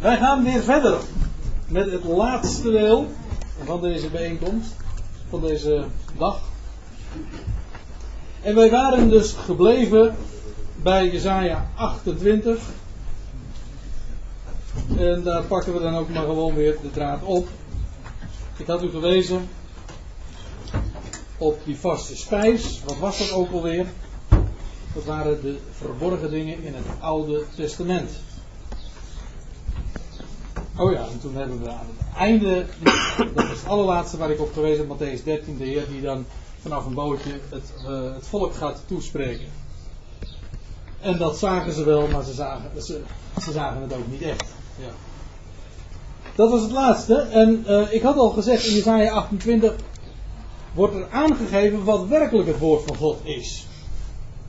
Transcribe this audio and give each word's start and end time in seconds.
Wij 0.00 0.16
gaan 0.16 0.44
weer 0.44 0.62
verder 0.62 0.98
met 1.68 1.92
het 1.92 2.04
laatste 2.04 2.70
deel 2.70 3.06
van 3.64 3.80
deze 3.80 4.08
bijeenkomst, 4.08 4.74
van 5.28 5.40
deze 5.40 5.84
dag. 6.18 6.40
En 8.42 8.54
wij 8.54 8.70
waren 8.70 9.08
dus 9.08 9.32
gebleven 9.32 10.16
bij 10.82 11.10
Jesaja 11.10 11.70
28. 11.74 12.58
En 14.96 15.22
daar 15.22 15.42
pakken 15.42 15.72
we 15.72 15.80
dan 15.80 15.96
ook 15.96 16.08
maar 16.08 16.24
gewoon 16.24 16.54
weer 16.54 16.76
de 16.82 16.90
draad 16.90 17.22
op. 17.22 17.48
Ik 18.56 18.66
had 18.66 18.82
u 18.82 18.90
gewezen 18.90 19.48
op 21.38 21.58
die 21.64 21.76
vaste 21.76 22.16
spijs. 22.16 22.80
Wat 22.84 22.98
was 22.98 23.18
dat 23.18 23.32
ook 23.32 23.52
alweer? 23.52 23.86
Dat 24.94 25.04
waren 25.04 25.42
de 25.42 25.58
verborgen 25.70 26.30
dingen 26.30 26.62
in 26.62 26.74
het 26.74 26.86
Oude 27.00 27.44
Testament. 27.56 28.10
Oh 30.78 30.92
ja, 30.92 30.98
en 30.98 31.20
toen 31.20 31.34
hebben 31.34 31.62
we 31.62 31.70
aan 31.70 31.86
het 31.96 32.16
einde, 32.16 32.66
dat 33.34 33.44
is 33.44 33.60
het 33.60 33.68
allerlaatste 33.68 34.16
waar 34.16 34.30
ik 34.30 34.40
op 34.40 34.52
gewezen 34.52 34.88
heb, 34.88 34.98
Matthäus 34.98 35.24
13, 35.24 35.56
de 35.56 35.64
Heer 35.64 35.86
die 35.88 36.00
dan 36.00 36.24
vanaf 36.60 36.86
een 36.86 36.94
bootje 36.94 37.30
het, 37.48 37.72
uh, 37.88 38.14
het 38.14 38.26
volk 38.26 38.54
gaat 38.54 38.82
toespreken. 38.86 39.46
En 41.00 41.18
dat 41.18 41.38
zagen 41.38 41.72
ze 41.72 41.84
wel, 41.84 42.06
maar 42.06 42.24
ze 42.24 42.32
zagen, 42.32 42.82
ze, 42.82 43.00
ze 43.40 43.52
zagen 43.52 43.82
het 43.82 43.92
ook 43.92 44.10
niet 44.10 44.22
echt. 44.22 44.44
Ja. 44.78 44.90
Dat 46.34 46.50
was 46.50 46.62
het 46.62 46.70
laatste. 46.70 47.14
En 47.16 47.64
uh, 47.68 47.92
ik 47.92 48.02
had 48.02 48.16
al 48.16 48.30
gezegd 48.30 48.66
in 48.66 48.74
Jesaja 48.74 49.12
28 49.12 49.74
wordt 50.74 50.94
er 50.94 51.10
aangegeven 51.10 51.84
wat 51.84 52.06
werkelijk 52.06 52.48
het 52.48 52.58
woord 52.58 52.82
van 52.86 52.96
God 52.96 53.20
is. 53.24 53.66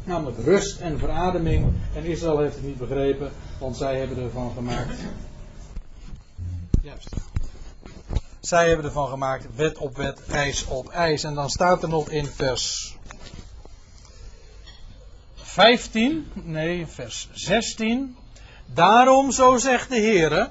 Namelijk 0.04 0.38
rust 0.44 0.80
en 0.80 1.00
verademing. 1.00 1.74
En 1.96 2.04
Israël 2.04 2.40
heeft 2.40 2.56
het 2.56 2.66
niet 2.66 2.78
begrepen, 2.78 3.32
want 3.60 3.78
zij 3.78 4.00
hebben 4.00 4.18
ervan 4.18 4.52
gemaakt. 4.56 5.00
Zij 8.40 8.68
hebben 8.68 8.86
ervan 8.86 9.08
gemaakt 9.08 9.56
wet 9.56 9.78
op 9.78 9.96
wet, 9.96 10.22
ijs 10.28 10.66
op 10.66 10.90
ijs. 10.90 11.24
En 11.24 11.34
dan 11.34 11.50
staat 11.50 11.84
er 11.84 11.90
nog 11.90 12.10
in 12.10 12.26
vers 12.26 12.96
15, 15.36 16.32
nee, 16.34 16.88
vers 16.88 17.30
16. 17.34 18.16
Daarom, 18.66 19.32
zo 19.32 19.58
zegt 19.58 19.90
de 19.90 19.96
Heer. 19.96 20.50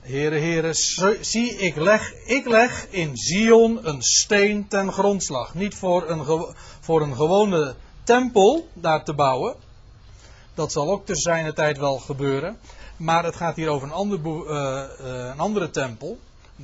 Heere, 0.00 0.38
Heere, 0.38 0.70
zie, 1.20 1.56
ik 1.56 1.76
leg, 1.76 2.14
ik 2.26 2.46
leg 2.46 2.86
in 2.90 3.16
Zion 3.16 3.88
een 3.88 4.02
steen 4.02 4.68
ten 4.68 4.92
grondslag. 4.92 5.54
Niet 5.54 5.74
voor 5.74 6.10
een, 6.10 6.54
voor 6.80 7.02
een 7.02 7.16
gewone 7.16 7.74
tempel 8.04 8.68
daar 8.72 9.04
te 9.04 9.14
bouwen. 9.14 9.54
Dat 10.54 10.72
zal 10.72 10.90
ook 10.90 11.06
te 11.06 11.14
zijn 11.14 11.54
tijd 11.54 11.78
wel 11.78 11.98
gebeuren. 11.98 12.58
Maar 12.98 13.24
het 13.24 13.36
gaat 13.36 13.56
hier 13.56 13.68
over 13.68 13.88
een, 13.88 13.94
ander, 13.94 14.18
uh, 14.18 14.34
uh, 15.00 15.30
een 15.30 15.38
andere 15.38 15.70
tempel. 15.70 16.18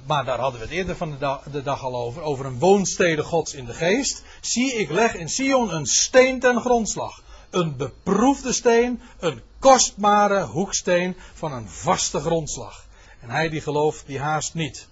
Maar 0.06 0.24
daar 0.24 0.38
hadden 0.38 0.60
we 0.60 0.66
het 0.66 0.74
eerder 0.74 0.96
van 0.96 1.10
de 1.10 1.18
dag, 1.18 1.42
de 1.42 1.62
dag, 1.62 1.82
al 1.82 1.96
over. 1.96 2.22
Over 2.22 2.46
een 2.46 2.58
woonstede 2.58 3.22
gods 3.22 3.54
in 3.54 3.64
de 3.64 3.74
geest. 3.74 4.22
Zie, 4.40 4.72
ik 4.72 4.90
leg 4.90 5.14
in 5.14 5.28
Sion 5.28 5.74
een 5.74 5.86
steen 5.86 6.40
ten 6.40 6.60
grondslag. 6.60 7.22
Een 7.50 7.76
beproefde 7.76 8.52
steen. 8.52 9.00
Een 9.18 9.40
kostbare 9.58 10.44
hoeksteen 10.44 11.16
van 11.34 11.52
een 11.52 11.68
vaste 11.68 12.20
grondslag. 12.20 12.86
En 13.20 13.30
hij 13.30 13.48
die 13.48 13.60
gelooft, 13.60 14.06
die 14.06 14.18
haast 14.18 14.54
niet. 14.54 14.88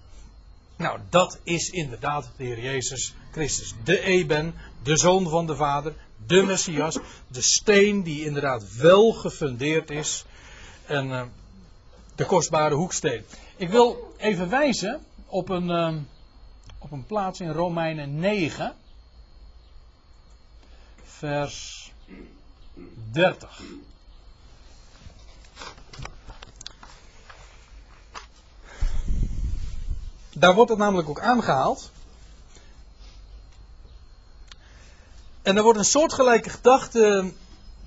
Nou, 0.75 0.99
dat 1.09 1.39
is 1.43 1.69
inderdaad 1.69 2.29
de 2.37 2.43
Heer 2.43 2.59
Jezus 2.59 3.15
Christus. 3.31 3.73
De 3.83 3.99
Eben, 3.99 4.55
de 4.83 4.97
Zoon 4.97 5.29
van 5.29 5.47
de 5.47 5.55
Vader, 5.55 5.93
de 6.25 6.43
Messias. 6.43 6.97
De 7.27 7.41
steen 7.41 8.03
die 8.03 8.25
inderdaad 8.25 8.75
wel 8.75 9.11
gefundeerd 9.11 9.89
is. 9.89 10.25
En 10.85 11.07
uh, 11.07 11.21
de 12.15 12.25
kostbare 12.25 12.75
hoeksteen. 12.75 13.25
Ik 13.55 13.69
wil 13.69 14.13
even 14.17 14.49
wijzen 14.49 15.05
op 15.25 15.49
een, 15.49 15.69
uh, 15.69 15.95
op 16.77 16.91
een 16.91 17.05
plaats 17.05 17.39
in 17.39 17.51
Romeinen 17.51 18.19
9. 18.19 18.75
Vers 21.03 21.91
30. 23.11 23.61
Daar 30.33 30.53
wordt 30.53 30.69
het 30.69 30.79
namelijk 30.79 31.09
ook 31.09 31.19
aangehaald. 31.19 31.91
En 35.41 35.57
er 35.57 35.63
wordt 35.63 35.79
een 35.79 35.85
soortgelijke 35.85 36.49
gedachte 36.49 37.33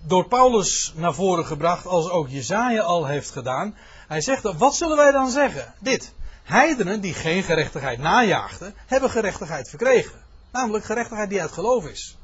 door 0.07 0.29
Paulus 0.29 0.93
naar 0.97 1.15
voren 1.15 1.47
gebracht, 1.47 1.87
als 1.87 2.11
ook 2.11 2.29
Jezaja 2.29 2.83
al 2.83 3.07
heeft 3.07 3.31
gedaan. 3.31 3.77
Hij 4.09 4.21
zegt, 4.21 4.43
wat 4.43 4.77
zullen 4.77 4.97
wij 4.97 5.13
dan 5.13 5.31
zeggen? 5.31 5.75
Dit. 5.79 6.13
Heidenen 6.43 7.01
die 7.01 7.15
geen 7.15 7.43
gerechtigheid 7.43 7.99
najaagden, 7.99 8.75
hebben 8.87 9.11
gerechtigheid 9.11 9.69
verkregen. 9.69 10.25
Namelijk 10.53 10.85
gerechtigheid 10.85 11.29
die 11.29 11.41
uit 11.41 11.53
geloof 11.53 11.87
is. 11.87 12.17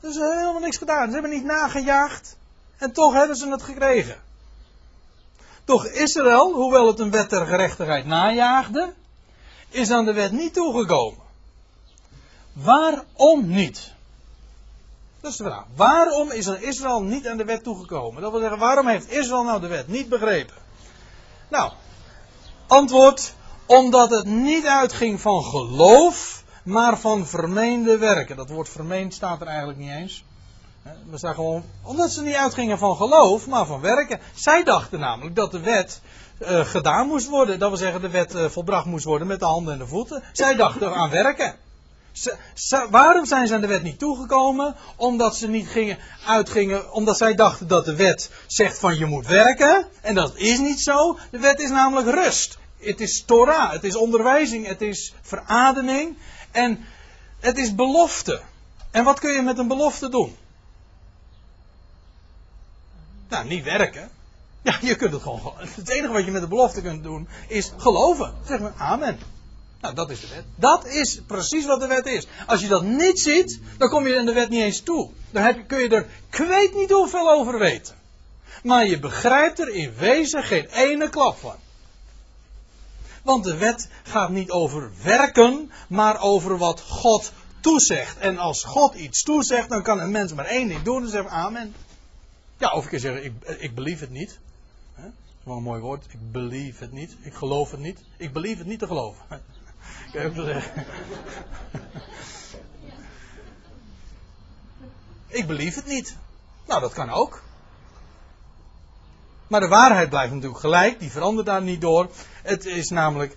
Ze 0.00 0.18
hebben 0.18 0.38
helemaal 0.38 0.60
niks 0.60 0.76
gedaan. 0.76 1.06
Ze 1.06 1.12
hebben 1.12 1.30
niet 1.30 1.44
nagejaagd. 1.44 2.36
En 2.76 2.92
toch 2.92 3.12
hebben 3.12 3.36
ze 3.36 3.50
het 3.50 3.62
gekregen. 3.62 4.16
Toch 5.64 5.86
Israël, 5.86 6.52
hoewel 6.52 6.86
het 6.86 6.98
een 6.98 7.10
wet 7.10 7.28
ter 7.28 7.46
gerechtigheid 7.46 8.06
najaagde, 8.06 8.92
is 9.68 9.90
aan 9.90 10.04
de 10.04 10.12
wet 10.12 10.32
niet 10.32 10.54
toegekomen. 10.54 11.24
Waarom 12.52 13.46
niet? 13.46 13.94
Vraag. 15.34 15.64
Waarom 15.76 16.30
is 16.30 16.46
er 16.46 16.62
Israël 16.62 17.02
niet 17.02 17.28
aan 17.28 17.36
de 17.36 17.44
wet 17.44 17.62
toegekomen? 17.62 18.22
Dat 18.22 18.30
wil 18.30 18.40
zeggen, 18.40 18.58
waarom 18.58 18.86
heeft 18.86 19.10
Israël 19.10 19.44
nou 19.44 19.60
de 19.60 19.66
wet 19.66 19.88
niet 19.88 20.08
begrepen? 20.08 20.54
Nou, 21.48 21.72
antwoord, 22.66 23.34
omdat 23.66 24.10
het 24.10 24.24
niet 24.24 24.66
uitging 24.66 25.20
van 25.20 25.44
geloof, 25.44 26.44
maar 26.64 26.98
van 26.98 27.26
vermeende 27.26 27.98
werken. 27.98 28.36
Dat 28.36 28.50
woord 28.50 28.68
vermeend 28.68 29.14
staat 29.14 29.40
er 29.40 29.46
eigenlijk 29.46 29.78
niet 29.78 29.90
eens. 29.90 30.24
We 31.10 31.18
staan 31.18 31.34
gewoon, 31.34 31.64
omdat 31.82 32.10
ze 32.10 32.22
niet 32.22 32.34
uitgingen 32.34 32.78
van 32.78 32.96
geloof, 32.96 33.46
maar 33.46 33.66
van 33.66 33.80
werken. 33.80 34.20
Zij 34.34 34.64
dachten 34.64 35.00
namelijk 35.00 35.36
dat 35.36 35.52
de 35.52 35.60
wet 35.60 36.00
uh, 36.38 36.60
gedaan 36.60 37.06
moest 37.06 37.28
worden. 37.28 37.58
Dat 37.58 37.68
wil 37.68 37.78
zeggen, 37.78 38.00
de 38.00 38.10
wet 38.10 38.34
uh, 38.34 38.44
volbracht 38.44 38.86
moest 38.86 39.04
worden 39.04 39.26
met 39.26 39.40
de 39.40 39.46
handen 39.46 39.72
en 39.72 39.78
de 39.78 39.86
voeten. 39.86 40.22
Zij 40.32 40.54
dachten 40.56 40.94
aan 40.94 41.10
werken. 41.10 41.54
Ze, 42.54 42.86
waarom 42.90 43.26
zijn 43.26 43.46
ze 43.46 43.54
aan 43.54 43.60
de 43.60 43.66
wet 43.66 43.82
niet 43.82 43.98
toegekomen? 43.98 44.74
Omdat 44.96 45.36
ze 45.36 45.48
niet 45.48 45.68
gingen, 45.68 45.98
uitgingen, 46.26 46.92
omdat 46.92 47.16
zij 47.16 47.34
dachten 47.34 47.68
dat 47.68 47.84
de 47.84 47.96
wet 47.96 48.30
zegt 48.46 48.78
van 48.78 48.98
je 48.98 49.06
moet 49.06 49.26
werken. 49.26 49.86
En 50.00 50.14
dat 50.14 50.36
is 50.36 50.58
niet 50.58 50.80
zo. 50.80 51.18
De 51.30 51.38
wet 51.38 51.60
is 51.60 51.70
namelijk 51.70 52.08
rust. 52.08 52.58
Het 52.78 53.00
is 53.00 53.24
Torah, 53.24 53.72
het 53.72 53.84
is 53.84 53.96
onderwijzing, 53.96 54.66
het 54.66 54.80
is 54.80 55.14
verademing. 55.22 56.16
En 56.50 56.84
het 57.40 57.58
is 57.58 57.74
belofte. 57.74 58.40
En 58.90 59.04
wat 59.04 59.20
kun 59.20 59.32
je 59.32 59.42
met 59.42 59.58
een 59.58 59.68
belofte 59.68 60.08
doen? 60.08 60.36
Nou, 63.28 63.46
niet 63.46 63.64
werken. 63.64 64.10
Ja, 64.62 64.78
je 64.80 64.94
kunt 64.94 65.12
het 65.12 65.22
gewoon. 65.22 65.52
Het 65.56 65.88
enige 65.88 66.12
wat 66.12 66.24
je 66.24 66.30
met 66.30 66.42
de 66.42 66.48
belofte 66.48 66.82
kunt 66.82 67.02
doen 67.02 67.28
is 67.48 67.72
geloven. 67.76 68.34
Zeg 68.44 68.60
maar 68.60 68.74
amen. 68.76 69.35
Nou, 69.86 69.98
dat 69.98 70.10
is 70.10 70.20
de 70.20 70.28
wet. 70.34 70.44
Dat 70.56 70.86
is 70.86 71.20
precies 71.26 71.66
wat 71.66 71.80
de 71.80 71.86
wet 71.86 72.06
is. 72.06 72.26
Als 72.46 72.60
je 72.60 72.68
dat 72.68 72.82
niet 72.82 73.20
ziet, 73.20 73.60
dan 73.78 73.88
kom 73.88 74.06
je 74.06 74.14
in 74.14 74.26
de 74.26 74.32
wet 74.32 74.48
niet 74.48 74.62
eens 74.62 74.80
toe. 74.80 75.10
Dan 75.30 75.42
heb 75.42 75.68
kun 75.68 75.78
je 75.78 75.88
er, 75.88 76.06
ik 76.30 76.36
weet 76.36 76.74
niet 76.74 76.90
hoeveel 76.90 77.30
over 77.30 77.58
weten. 77.58 77.94
Maar 78.62 78.86
je 78.86 78.98
begrijpt 78.98 79.58
er 79.58 79.68
in 79.68 79.94
wezen 79.94 80.42
geen 80.42 80.66
ene 80.66 81.08
klap 81.08 81.38
van. 81.38 81.54
Want 83.22 83.44
de 83.44 83.56
wet 83.56 83.88
gaat 84.02 84.30
niet 84.30 84.50
over 84.50 84.90
werken, 85.02 85.70
maar 85.88 86.20
over 86.20 86.58
wat 86.58 86.80
God 86.80 87.32
toezegt. 87.60 88.18
En 88.18 88.38
als 88.38 88.64
God 88.64 88.94
iets 88.94 89.22
toezegt, 89.22 89.68
dan 89.68 89.82
kan 89.82 90.00
een 90.00 90.10
mens 90.10 90.32
maar 90.32 90.46
één 90.46 90.68
ding 90.68 90.82
doen 90.82 91.02
en 91.02 91.10
zeggen 91.10 91.30
amen. 91.30 91.74
Ja, 92.58 92.72
of 92.72 92.84
ik 92.84 92.90
kan 92.90 92.98
zeggen, 92.98 93.24
ik, 93.24 93.32
ik 93.58 93.74
believe 93.74 94.04
het 94.04 94.12
niet. 94.12 94.38
Dat 94.96 95.04
is 95.04 95.44
wel 95.44 95.56
een 95.56 95.62
mooi 95.62 95.80
woord. 95.80 96.04
Ik 96.08 96.32
believe 96.32 96.82
het 96.82 96.92
niet. 96.92 97.16
Ik 97.20 97.34
geloof 97.34 97.70
het 97.70 97.80
niet. 97.80 97.98
Ik 98.16 98.32
believe 98.32 98.58
het 98.58 98.66
niet 98.66 98.78
te 98.78 98.86
geloven. 98.86 99.24
Kan 100.12 100.34
wel 100.34 100.44
zeggen. 100.44 100.86
ik 105.28 105.46
believe 105.46 105.78
het 105.78 105.88
niet. 105.88 106.16
Nou, 106.66 106.80
dat 106.80 106.92
kan 106.92 107.10
ook. 107.10 107.42
Maar 109.46 109.60
de 109.60 109.68
waarheid 109.68 110.08
blijft 110.08 110.32
natuurlijk 110.32 110.60
gelijk. 110.60 111.00
Die 111.00 111.10
verandert 111.10 111.46
daar 111.46 111.62
niet 111.62 111.80
door. 111.80 112.10
Het 112.42 112.64
is 112.64 112.90
namelijk, 112.90 113.36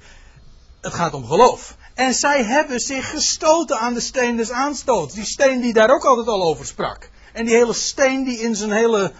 het 0.81 0.93
gaat 0.93 1.13
om 1.13 1.25
geloof. 1.25 1.77
En 1.93 2.13
zij 2.13 2.43
hebben 2.43 2.79
zich 2.79 3.09
gestoten 3.09 3.79
aan 3.79 3.93
de 3.93 3.99
steen 3.99 4.37
des 4.37 4.51
aanstoots. 4.51 5.13
Die 5.13 5.25
steen 5.25 5.61
die 5.61 5.73
daar 5.73 5.89
ook 5.89 6.05
altijd 6.05 6.27
al 6.27 6.43
over 6.43 6.65
sprak. 6.65 7.09
En 7.33 7.45
die 7.45 7.55
hele 7.55 7.73
steen 7.73 8.23
die 8.23 8.39
in 8.39 8.55
zijn 8.55 8.71
hele, 8.71 9.11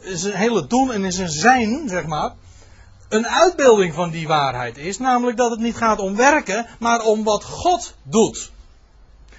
zijn 0.00 0.34
hele 0.34 0.66
doen 0.66 0.92
en 0.92 1.04
in 1.04 1.12
zijn 1.12 1.28
zijn, 1.28 1.88
zeg 1.88 2.06
maar, 2.06 2.34
een 3.08 3.26
uitbeelding 3.28 3.94
van 3.94 4.10
die 4.10 4.28
waarheid 4.28 4.76
is. 4.76 4.98
Namelijk 4.98 5.36
dat 5.36 5.50
het 5.50 5.60
niet 5.60 5.76
gaat 5.76 5.98
om 5.98 6.16
werken, 6.16 6.66
maar 6.78 7.04
om 7.04 7.24
wat 7.24 7.44
God 7.44 7.94
doet. 8.02 8.50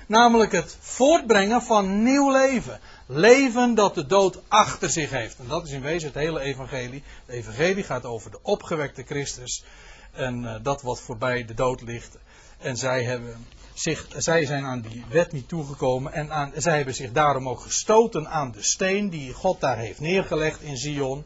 Namelijk 0.07 0.51
het 0.51 0.77
voortbrengen 0.79 1.61
van 1.61 2.03
nieuw 2.03 2.31
leven. 2.31 2.79
Leven 3.05 3.75
dat 3.75 3.95
de 3.95 4.05
dood 4.05 4.39
achter 4.47 4.89
zich 4.89 5.09
heeft. 5.09 5.39
En 5.39 5.47
dat 5.47 5.65
is 5.65 5.71
in 5.71 5.81
wezen 5.81 6.07
het 6.07 6.17
hele 6.17 6.39
evangelie. 6.39 7.03
Het 7.25 7.35
evangelie 7.35 7.83
gaat 7.83 8.05
over 8.05 8.31
de 8.31 8.39
opgewekte 8.41 9.03
Christus. 9.03 9.63
En 10.11 10.43
uh, 10.43 10.55
dat 10.61 10.81
wat 10.81 11.01
voorbij 11.01 11.45
de 11.45 11.53
dood 11.53 11.81
ligt. 11.81 12.17
En 12.57 12.77
zij, 12.77 13.03
hebben 13.03 13.47
zich, 13.73 14.07
zij 14.17 14.45
zijn 14.45 14.65
aan 14.65 14.81
die 14.81 15.03
wet 15.09 15.31
niet 15.31 15.47
toegekomen. 15.47 16.13
En 16.13 16.31
aan, 16.31 16.51
zij 16.55 16.75
hebben 16.75 16.95
zich 16.95 17.11
daarom 17.11 17.49
ook 17.49 17.59
gestoten 17.59 18.29
aan 18.29 18.51
de 18.51 18.63
steen 18.63 19.09
die 19.09 19.33
God 19.33 19.61
daar 19.61 19.77
heeft 19.77 19.99
neergelegd 19.99 20.61
in 20.61 20.77
Zion. 20.77 21.25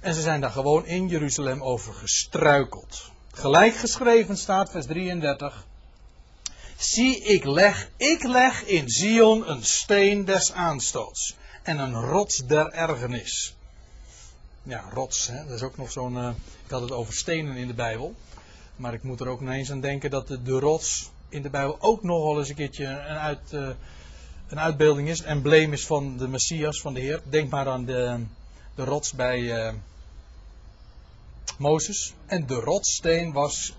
En 0.00 0.14
ze 0.14 0.20
zijn 0.20 0.40
daar 0.40 0.50
gewoon 0.50 0.86
in 0.86 1.08
Jeruzalem 1.08 1.62
over 1.62 1.92
gestruikeld. 1.92 3.10
Gelijk 3.32 3.74
geschreven 3.74 4.36
staat, 4.36 4.70
vers 4.70 4.86
33. 4.86 5.66
Zie, 6.76 7.22
ik 7.22 7.44
leg, 7.44 7.90
ik 7.96 8.22
leg 8.22 8.64
in 8.64 8.88
Zion 8.88 9.50
een 9.50 9.64
steen 9.64 10.24
des 10.24 10.52
aanstoots. 10.52 11.36
En 11.62 11.78
een 11.78 11.94
rots 11.94 12.36
der 12.36 12.68
ergernis. 12.68 13.54
Ja, 14.62 14.84
rots, 14.92 15.26
hè? 15.26 15.44
dat 15.44 15.54
is 15.54 15.62
ook 15.62 15.76
nog 15.76 15.92
zo'n. 15.92 16.14
Uh, 16.14 16.28
ik 16.64 16.70
had 16.70 16.80
het 16.80 16.92
over 16.92 17.14
stenen 17.14 17.56
in 17.56 17.66
de 17.66 17.74
Bijbel. 17.74 18.14
Maar 18.76 18.94
ik 18.94 19.02
moet 19.02 19.20
er 19.20 19.28
ook 19.28 19.40
ineens 19.40 19.70
aan 19.70 19.80
denken 19.80 20.10
dat 20.10 20.28
de, 20.28 20.58
rots 20.58 21.10
in 21.28 21.42
de 21.42 21.50
Bijbel 21.50 21.76
ook 21.80 22.02
nog 22.02 22.24
wel 22.24 22.38
eens 22.38 22.48
een 22.48 22.54
keertje 22.54 22.84
een, 22.84 23.18
uit, 23.18 23.52
uh, 23.52 23.68
een 24.48 24.60
uitbeelding 24.60 25.08
is. 25.08 25.20
Een 25.20 25.26
embleem 25.26 25.72
is 25.72 25.86
van 25.86 26.16
de 26.16 26.28
Messias, 26.28 26.80
van 26.80 26.94
de 26.94 27.00
Heer. 27.00 27.22
Denk 27.28 27.50
maar 27.50 27.68
aan 27.68 27.84
de, 27.84 28.24
de 28.74 28.84
rots 28.84 29.12
bij 29.12 29.40
uh, 29.40 29.72
Mozes. 31.60 32.14
En 32.26 32.46
de 32.46 32.54
rotssteen 32.54 33.32
was. 33.32 33.74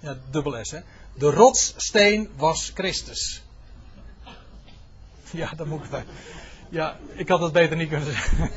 Ja, 0.00 0.18
dubbel 0.30 0.64
S, 0.64 0.70
hè? 0.70 0.80
De 1.14 1.30
rotssteen 1.30 2.30
was 2.36 2.70
Christus. 2.74 3.42
Ja, 5.30 5.52
dat 5.56 5.66
moet 5.66 5.84
ik 5.84 5.90
bij. 5.90 6.04
Ja, 6.70 6.98
ik 7.14 7.28
had 7.28 7.40
dat 7.40 7.52
beter 7.52 7.76
niet 7.76 7.88
kunnen 7.88 8.06
zeggen. 8.06 8.50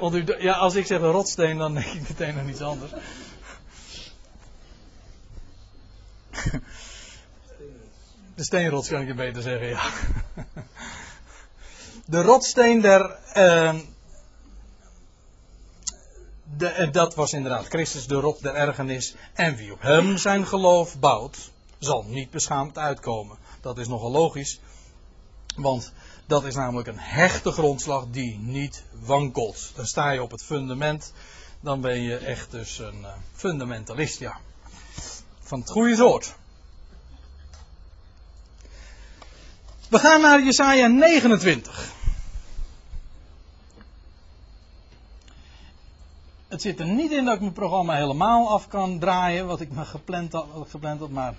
Want 0.00 0.14
u, 0.14 0.24
ja, 0.38 0.52
als 0.52 0.74
ik 0.74 0.86
zeg 0.86 1.00
een 1.00 1.10
rotsteen, 1.10 1.58
dan 1.58 1.74
denk 1.74 1.86
ik 1.86 2.08
meteen 2.08 2.38
aan 2.38 2.48
iets 2.48 2.60
anders. 2.60 2.90
De 8.34 8.44
steenrots 8.44 8.88
kan 8.88 9.00
ik 9.00 9.06
je 9.06 9.14
beter 9.14 9.42
zeggen, 9.42 9.68
ja. 9.68 9.90
De 12.04 12.22
rotsteen 12.22 12.80
der. 12.80 13.18
Uh, 13.36 13.74
de, 16.56 16.66
en 16.66 16.92
dat 16.92 17.14
was 17.14 17.32
inderdaad 17.32 17.66
Christus, 17.66 18.06
de 18.06 18.14
rot 18.14 18.42
der 18.42 18.54
ergernis. 18.54 19.14
En 19.32 19.56
wie 19.56 19.72
op 19.72 19.82
hem 19.82 20.18
zijn 20.18 20.46
geloof 20.46 20.98
bouwt, 20.98 21.50
zal 21.78 22.04
niet 22.08 22.30
beschaamd 22.30 22.78
uitkomen. 22.78 23.36
Dat 23.60 23.78
is 23.78 23.88
nogal 23.88 24.10
logisch. 24.10 24.60
Want 25.56 25.92
dat 26.26 26.44
is 26.44 26.54
namelijk 26.54 26.88
een 26.88 26.98
hechte 26.98 27.50
grondslag 27.50 28.06
die 28.10 28.38
niet 28.38 28.82
wankelt. 29.00 29.72
Dan 29.74 29.86
sta 29.86 30.10
je 30.10 30.22
op 30.22 30.30
het 30.30 30.44
fundament. 30.44 31.12
Dan 31.60 31.80
ben 31.80 32.00
je 32.00 32.16
echt 32.16 32.50
dus 32.50 32.78
een 32.78 33.00
uh, 33.00 33.08
fundamentalist, 33.34 34.18
ja. 34.18 34.40
Van 35.40 35.60
het 35.60 35.70
goede 35.70 35.96
soort. 35.96 36.34
We 39.88 39.98
gaan 39.98 40.20
naar 40.20 40.42
Jesaja 40.42 40.86
29. 40.86 41.92
Het 46.52 46.62
zit 46.62 46.80
er 46.80 46.86
niet 46.86 47.12
in 47.12 47.24
dat 47.24 47.34
ik 47.34 47.40
mijn 47.40 47.52
programma 47.52 47.94
helemaal 47.94 48.50
af 48.50 48.68
kan 48.68 48.98
draaien, 48.98 49.46
wat 49.46 49.60
ik 49.60 49.70
me 49.70 49.84
gepland 49.84 50.32
had, 50.32 50.46
gepland 50.68 51.00
had 51.00 51.10
maar 51.10 51.34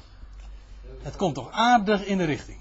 het 1.01 1.15
komt 1.15 1.35
toch 1.35 1.51
aardig 1.51 2.05
in 2.05 2.17
de 2.17 2.23
richting. 2.23 2.57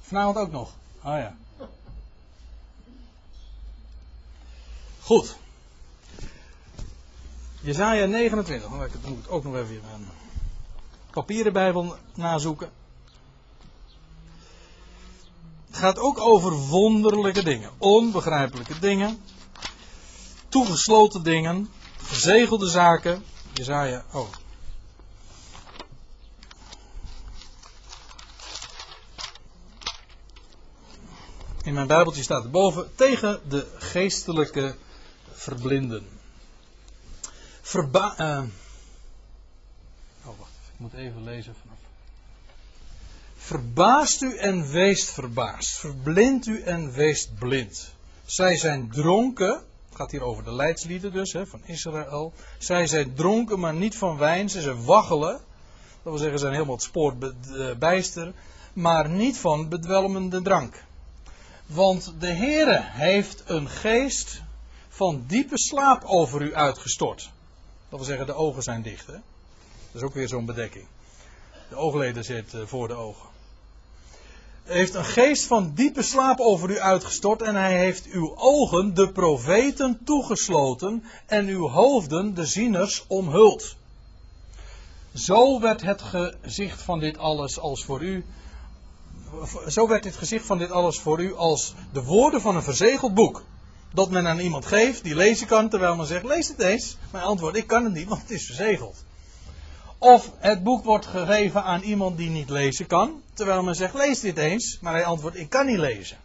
Vanavond 0.00 0.36
ook 0.36 0.50
nog. 0.50 0.72
Oh 1.02 1.18
ja. 1.18 1.34
Goed. 5.00 5.36
Jezaja 7.60 8.06
29. 8.06 8.68
Dan 8.68 8.78
moet 8.78 8.86
ik 8.86 9.32
ook 9.32 9.44
nog 9.44 9.56
even 9.56 9.74
een 9.94 10.08
papieren 11.10 11.52
Bijbel 11.52 11.96
nazoeken. 12.14 12.70
Het 15.66 15.76
gaat 15.76 15.98
ook 15.98 16.18
over 16.18 16.52
wonderlijke 16.52 17.42
dingen. 17.42 17.70
Onbegrijpelijke 17.78 18.78
dingen. 18.78 19.18
Toegesloten 20.54 21.22
dingen. 21.22 21.70
Verzegelde 21.96 22.68
zaken. 22.68 23.24
Jezaja. 23.52 24.04
Oh, 24.12 24.28
In 31.62 31.74
mijn 31.74 31.86
Bijbeltje 31.86 32.22
staat 32.22 32.44
erboven 32.44 32.94
tegen 32.94 33.40
de 33.48 33.66
geestelijke 33.78 34.76
verblinden. 35.32 36.08
Verba 37.60 38.14
uh... 38.20 38.42
Oh, 40.24 40.38
wacht, 40.38 40.50
ik 40.72 40.78
moet 40.78 40.92
even 40.92 41.24
lezen 41.24 41.54
vanaf. 41.62 41.78
Verbaast 43.36 44.22
u 44.22 44.36
en 44.36 44.70
weest 44.70 45.10
verbaasd. 45.10 45.78
Verblind 45.78 46.46
u 46.46 46.62
en 46.62 46.92
weest 46.92 47.38
blind. 47.38 47.92
Zij 48.24 48.56
zijn 48.56 48.90
dronken. 48.90 49.72
Het 49.94 50.02
gaat 50.02 50.12
hier 50.12 50.22
over 50.22 50.44
de 50.44 50.54
leidslieden 50.54 51.12
dus, 51.12 51.32
hè, 51.32 51.46
van 51.46 51.60
Israël. 51.64 52.32
Zij 52.58 52.86
zijn 52.86 53.14
dronken, 53.14 53.60
maar 53.60 53.74
niet 53.74 53.96
van 53.96 54.16
wijn. 54.16 54.50
Ze 54.50 54.60
zijn 54.60 54.84
waggelen. 54.84 55.32
Dat 55.32 56.12
wil 56.12 56.16
zeggen, 56.16 56.38
ze 56.38 56.44
zijn 56.44 56.52
helemaal 56.52 56.74
het 56.74 56.84
spoor 56.84 57.16
eh, 57.20 57.74
bijster. 57.78 58.32
Maar 58.72 59.08
niet 59.08 59.38
van 59.38 59.68
bedwelmende 59.68 60.42
drank. 60.42 60.84
Want 61.66 62.14
de 62.18 62.26
Heere 62.26 62.80
heeft 62.82 63.42
een 63.46 63.68
geest 63.68 64.42
van 64.88 65.24
diepe 65.26 65.58
slaap 65.58 66.04
over 66.04 66.42
u 66.42 66.54
uitgestort. 66.54 67.30
Dat 67.88 67.98
wil 67.98 68.08
zeggen, 68.08 68.26
de 68.26 68.34
ogen 68.34 68.62
zijn 68.62 68.82
dicht. 68.82 69.06
Hè? 69.06 69.12
Dat 69.12 69.22
is 69.92 70.02
ook 70.02 70.14
weer 70.14 70.28
zo'n 70.28 70.46
bedekking. 70.46 70.86
De 71.68 71.76
oogleden 71.76 72.24
zitten 72.24 72.68
voor 72.68 72.88
de 72.88 72.94
ogen. 72.94 73.28
Heeft 74.64 74.94
een 74.94 75.04
geest 75.04 75.46
van 75.46 75.72
diepe 75.74 76.02
slaap 76.02 76.40
over 76.40 76.70
u 76.70 76.78
uitgestort 76.78 77.42
en 77.42 77.54
hij 77.54 77.78
heeft 77.78 78.06
uw 78.06 78.36
ogen, 78.36 78.94
de 78.94 79.12
profeten, 79.12 79.98
toegesloten 80.04 81.04
en 81.26 81.46
uw 81.46 81.68
hoofden, 81.68 82.34
de 82.34 82.46
zieners, 82.46 83.04
omhuld. 83.08 83.76
Zo 85.14 85.60
werd 85.60 85.82
het 85.82 86.02
gezicht 86.02 86.82
van 86.82 86.98
dit 86.98 87.18
alles 87.18 87.58
als 87.58 87.84
voor 87.84 88.02
u 88.02 88.24
zo 89.68 89.88
werd 89.88 90.02
dit 90.02 90.16
gezicht 90.16 90.46
van 90.46 90.58
dit 90.58 90.70
alles 90.70 90.98
voor 90.98 91.22
u 91.22 91.34
als 91.34 91.74
de 91.92 92.02
woorden 92.02 92.40
van 92.40 92.56
een 92.56 92.62
verzegeld 92.62 93.14
boek. 93.14 93.42
Dat 93.92 94.10
men 94.10 94.26
aan 94.26 94.38
iemand 94.38 94.66
geeft 94.66 95.02
die 95.04 95.14
lezen 95.14 95.46
kan, 95.46 95.68
terwijl 95.68 95.96
men 95.96 96.06
zegt: 96.06 96.24
lees 96.24 96.48
het 96.48 96.60
eens. 96.60 96.96
Mijn 97.12 97.24
antwoord: 97.24 97.56
ik 97.56 97.66
kan 97.66 97.84
het 97.84 97.92
niet, 97.92 98.08
want 98.08 98.20
het 98.20 98.30
is 98.30 98.46
verzegeld. 98.46 99.04
Of 100.04 100.30
het 100.38 100.62
boek 100.62 100.84
wordt 100.84 101.06
gegeven 101.06 101.62
aan 101.62 101.82
iemand 101.82 102.16
die 102.16 102.30
niet 102.30 102.50
lezen 102.50 102.86
kan, 102.86 103.22
terwijl 103.32 103.62
men 103.62 103.74
zegt: 103.74 103.94
lees 103.94 104.20
dit 104.20 104.38
eens. 104.38 104.78
Maar 104.80 104.92
hij 104.92 105.04
antwoordt: 105.04 105.36
ik 105.36 105.50
kan 105.50 105.66
niet 105.66 105.78
lezen. 105.78 106.16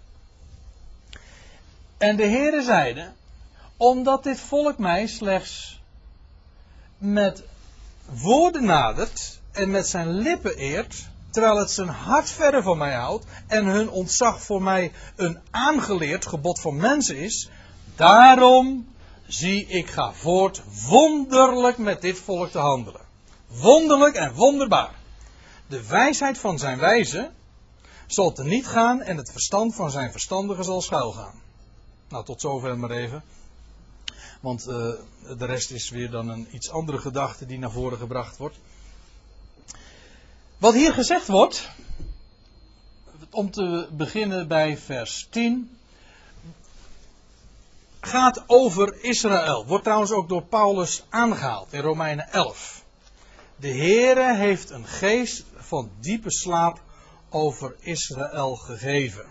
En 1.97 2.15
de 2.15 2.25
Heere 2.25 2.63
zeide: 2.63 3.11
omdat 3.77 4.23
dit 4.23 4.39
volk 4.39 4.77
mij 4.77 5.07
slechts 5.07 5.81
met 6.97 7.43
woorden 8.05 8.65
nadert 8.65 9.39
en 9.51 9.71
met 9.71 9.87
zijn 9.87 10.09
lippen 10.09 10.57
eert, 10.57 11.07
terwijl 11.29 11.57
het 11.57 11.71
zijn 11.71 11.89
hart 11.89 12.29
verre 12.29 12.61
van 12.61 12.77
mij 12.77 12.93
houdt 12.93 13.25
en 13.47 13.65
hun 13.65 13.89
ontzag 13.89 14.41
voor 14.41 14.61
mij 14.61 14.91
een 15.15 15.39
aangeleerd 15.51 16.25
gebod 16.25 16.59
van 16.59 16.75
mensen 16.75 17.17
is, 17.17 17.49
daarom 17.95 18.87
zie 19.27 19.65
ik 19.65 19.89
ga 19.89 20.13
voort 20.13 20.61
wonderlijk 20.87 21.77
met 21.77 22.01
dit 22.01 22.19
volk 22.19 22.49
te 22.49 22.59
handelen. 22.59 23.07
Wonderlijk 23.49 24.15
en 24.15 24.33
wonderbaar. 24.33 24.95
De 25.67 25.87
wijsheid 25.87 26.37
van 26.37 26.59
zijn 26.59 26.79
wijze 26.79 27.31
zal 28.07 28.31
te 28.31 28.43
niet 28.43 28.67
gaan 28.67 29.01
en 29.01 29.17
het 29.17 29.31
verstand 29.31 29.75
van 29.75 29.91
zijn 29.91 30.11
verstandigen 30.11 30.63
zal 30.63 30.81
schuilgaan. 30.81 31.41
Nou, 32.09 32.25
tot 32.25 32.41
zover 32.41 32.77
maar 32.77 32.91
even. 32.91 33.23
Want 34.39 34.67
uh, 34.67 34.75
de 35.37 35.45
rest 35.45 35.71
is 35.71 35.89
weer 35.89 36.09
dan 36.09 36.29
een 36.29 36.47
iets 36.51 36.69
andere 36.69 36.97
gedachte 36.97 37.45
die 37.45 37.59
naar 37.59 37.71
voren 37.71 37.97
gebracht 37.97 38.37
wordt. 38.37 38.57
Wat 40.57 40.73
hier 40.73 40.93
gezegd 40.93 41.27
wordt, 41.27 41.69
om 43.29 43.51
te 43.51 43.87
beginnen 43.91 44.47
bij 44.47 44.77
vers 44.77 45.27
10, 45.29 45.77
gaat 47.99 48.43
over 48.47 49.03
Israël. 49.03 49.65
Wordt 49.65 49.83
trouwens 49.83 50.11
ook 50.11 50.29
door 50.29 50.43
Paulus 50.43 51.03
aangehaald 51.09 51.73
in 51.73 51.81
Romeinen 51.81 52.31
11. 52.31 52.78
De 53.59 53.67
Heere 53.67 54.35
heeft 54.35 54.69
een 54.69 54.87
geest 54.87 55.43
van 55.55 55.91
diepe 55.99 56.31
slaap 56.31 56.81
over 57.29 57.75
Israël 57.79 58.55
gegeven. 58.55 59.25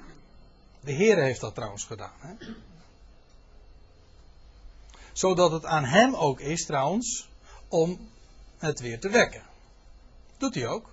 De 0.80 0.92
Heere 0.92 1.20
heeft 1.20 1.40
dat 1.40 1.54
trouwens 1.54 1.84
gedaan. 1.84 2.12
Hè? 2.18 2.34
Zodat 5.12 5.50
het 5.50 5.64
aan 5.64 5.84
hem 5.84 6.14
ook 6.14 6.40
is 6.40 6.66
trouwens 6.66 7.28
om 7.68 8.10
het 8.58 8.80
weer 8.80 9.00
te 9.00 9.08
wekken. 9.08 9.42
Doet 10.36 10.54
hij 10.54 10.66
ook. 10.68 10.90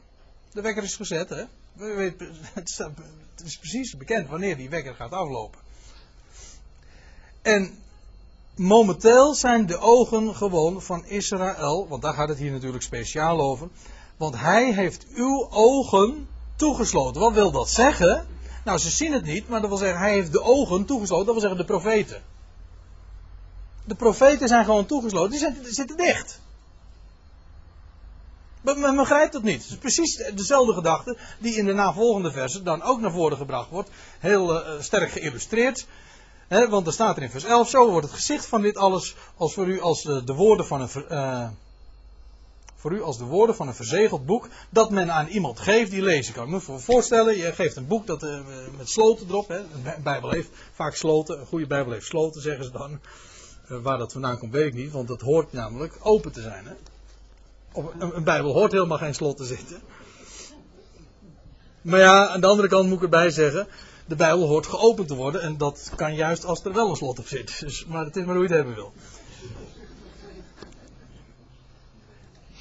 De 0.52 0.62
wekker 0.62 0.84
is 0.84 0.96
gezet, 0.96 1.30
hè? 1.30 1.44
Het 2.54 3.46
is 3.46 3.58
precies 3.58 3.98
bekend 3.98 4.30
wanneer 4.30 4.58
die 4.58 4.70
wekker 4.70 4.96
gaat 4.96 5.12
aflopen. 5.12 5.60
En 7.42 7.84
momenteel 8.56 9.34
zijn 9.34 9.66
de 9.66 9.78
ogen 9.78 10.36
gewoon 10.36 10.82
van 10.82 11.06
Israël, 11.06 11.88
want 11.88 12.02
daar 12.02 12.14
gaat 12.14 12.30
het 12.30 12.38
hier 12.38 12.52
natuurlijk 12.52 12.84
speciaal 12.84 13.40
over. 13.40 13.68
Want 14.18 14.36
hij 14.36 14.74
heeft 14.74 15.06
uw 15.14 15.48
ogen 15.50 16.28
toegesloten. 16.56 17.22
Wat 17.22 17.34
wil 17.34 17.52
dat 17.52 17.70
zeggen? 17.70 18.28
Nou, 18.66 18.78
ze 18.78 18.90
zien 18.90 19.14
het 19.14 19.26
niet, 19.26 19.50
maar 19.50 19.62
dat 19.62 19.70
wil 19.70 19.78
zeggen, 19.78 20.00
hij 20.00 20.14
heeft 20.14 20.32
de 20.32 20.42
ogen 20.42 20.86
toegesloten. 20.86 21.26
Dat 21.26 21.34
wil 21.34 21.44
zeggen, 21.50 21.60
de 21.60 21.74
profeten. 21.74 22.22
De 23.84 23.96
profeten 23.96 24.48
zijn 24.48 24.66
gewoon 24.66 24.86
toegesloten, 24.86 25.40
die, 25.40 25.62
die 25.62 25.74
zitten 25.74 25.98
dicht. 25.98 26.40
Men 28.62 28.96
begrijpt 28.96 29.34
dat 29.34 29.44
niet. 29.44 29.62
Het 29.62 29.72
is 29.72 29.78
precies 29.78 30.24
dezelfde 30.36 30.74
gedachte 30.74 31.18
die 31.40 31.56
in 31.56 31.66
de 31.66 31.74
navolgende 31.74 32.32
versen 32.32 32.64
dan 32.64 32.82
ook 32.82 33.00
naar 33.00 33.12
voren 33.12 33.38
gebracht 33.38 33.70
wordt. 33.70 33.90
Heel 34.20 34.54
uh, 34.54 34.82
sterk 34.82 35.12
geïllustreerd. 35.12 35.88
Want 36.48 36.88
er 36.88 36.94
staat 36.94 37.18
er 37.18 37.24
in 37.24 37.30
vers 37.30 37.44
11, 37.44 37.70
zo 37.70 37.90
wordt 37.90 38.08
het 38.08 38.16
gezicht 38.16 38.46
van 38.46 38.62
dit 38.62 38.78
alles 38.78 39.16
als 39.38 39.54
voor 39.54 39.68
u 39.68 39.82
als 39.82 40.04
de, 40.04 40.24
de 40.24 40.34
woorden 40.34 40.66
van 40.66 40.82
een, 40.82 40.90
uh, 41.12 41.48
voor 42.76 42.92
u 42.92 43.02
als 43.02 43.18
de 43.18 43.24
woorden 43.24 43.56
van 43.56 43.68
een 43.68 43.76
verzegeld 43.76 44.26
boek 44.26 44.48
dat 44.70 44.90
men 44.90 45.12
aan 45.12 45.28
iemand 45.28 45.60
geeft 45.60 45.92
die 45.92 46.02
lezen 46.02 46.34
kan. 46.34 46.44
Ik 46.44 46.50
moet 46.50 46.68
me 46.68 46.80
voorstellen, 46.80 47.38
je 47.38 47.54
geeft 47.54 47.76
een 47.76 47.88
boek 47.88 48.08
dat, 48.08 48.24
uh, 48.24 48.40
met 48.78 48.90
sloten 48.90 49.28
erop. 49.28 49.48
Hè. 49.48 49.58
Een 49.58 50.04
Bijbel 50.04 50.30
heeft 50.30 50.50
vaak 50.74 50.96
sloten, 50.96 51.40
een 51.40 51.46
goede 51.46 51.68
Bijbel 51.68 51.94
heeft 51.94 52.06
sloten, 52.06 52.42
zeggen 52.42 52.66
ze 52.66 52.72
dan. 52.72 53.00
Uh, 53.70 53.82
waar 53.82 53.98
dat 53.98 54.12
vandaan 54.12 54.38
komt, 54.38 54.52
weet 54.52 54.68
ik 54.68 54.74
niet, 54.74 54.92
want 54.92 55.08
dat 55.08 55.22
hoort 55.22 55.54
namelijk 55.54 55.98
open 56.00 56.32
te 56.32 56.42
zijn. 56.42 56.68
Een, 57.74 58.16
een, 58.16 58.24
Bijbel 58.24 58.54
hoort 58.54 58.72
helemaal 58.72 58.98
geen 58.98 59.16
slot 59.16 59.38
te 59.38 59.46
zitten. 59.46 59.82
Maar 61.82 62.00
ja, 62.00 62.28
aan 62.28 62.42
de 62.42 62.48
andere 62.48 62.68
kant 62.68 62.88
moet 62.88 62.98
ik 62.98 63.04
erbij 63.04 63.30
zeggen, 63.30 63.68
de 64.06 64.16
Bijbel 64.16 64.48
hoort 64.48 64.68
geopend 64.68 65.08
te 65.08 65.16
worden 65.16 65.42
en 65.42 65.58
dat 65.58 65.92
kan 65.96 66.16
juist 66.16 66.46
als 66.46 66.64
er 66.64 66.74
wel 66.74 66.90
een 66.90 66.96
slot 66.96 67.20
op 67.20 67.28
zit. 67.28 67.60
Dus, 67.60 67.86
maar 67.86 68.06
het 68.06 68.16
is 68.16 68.26
maar 68.26 68.36
hoe 68.36 68.44
je 68.44 68.50
het 68.50 68.58
hebben 68.58 68.76
wil. 68.76 68.94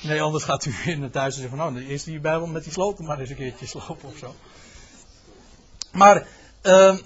Nee, 0.02 0.22
anders 0.22 0.44
gaat 0.44 0.64
u 0.64 0.74
in 0.84 1.02
het 1.02 1.12
thuis 1.12 1.34
en 1.34 1.40
zeggen 1.40 1.58
van 1.58 1.72
nou, 1.72 1.86
eerst 1.86 2.04
die 2.04 2.20
Bijbel 2.20 2.46
met 2.46 2.64
die 2.64 2.72
sloten 2.72 3.04
maar 3.04 3.18
eens 3.18 3.30
een 3.30 3.36
keertje 3.36 3.66
slopen 3.66 4.08
of 4.08 4.16
zo. 4.16 4.34
Maar, 5.92 6.26
uh, 6.62 6.96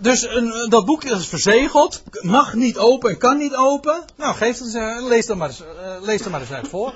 dus 0.00 0.22
een, 0.22 0.66
dat 0.68 0.84
boek 0.84 1.04
is 1.04 1.26
verzegeld, 1.26 2.02
mag 2.20 2.54
niet 2.54 2.78
open 2.78 3.10
en 3.10 3.18
kan 3.18 3.38
niet 3.38 3.54
open. 3.54 4.04
Nou, 4.16 4.34
geef 4.34 4.58
het, 4.58 4.74
uh, 4.74 5.06
lees, 5.06 5.28
er 5.28 5.36
maar 5.36 5.48
eens, 5.48 5.60
uh, 5.60 5.96
lees 6.00 6.20
er 6.20 6.30
maar 6.30 6.40
eens 6.40 6.52
uit 6.52 6.68
voor. 6.68 6.94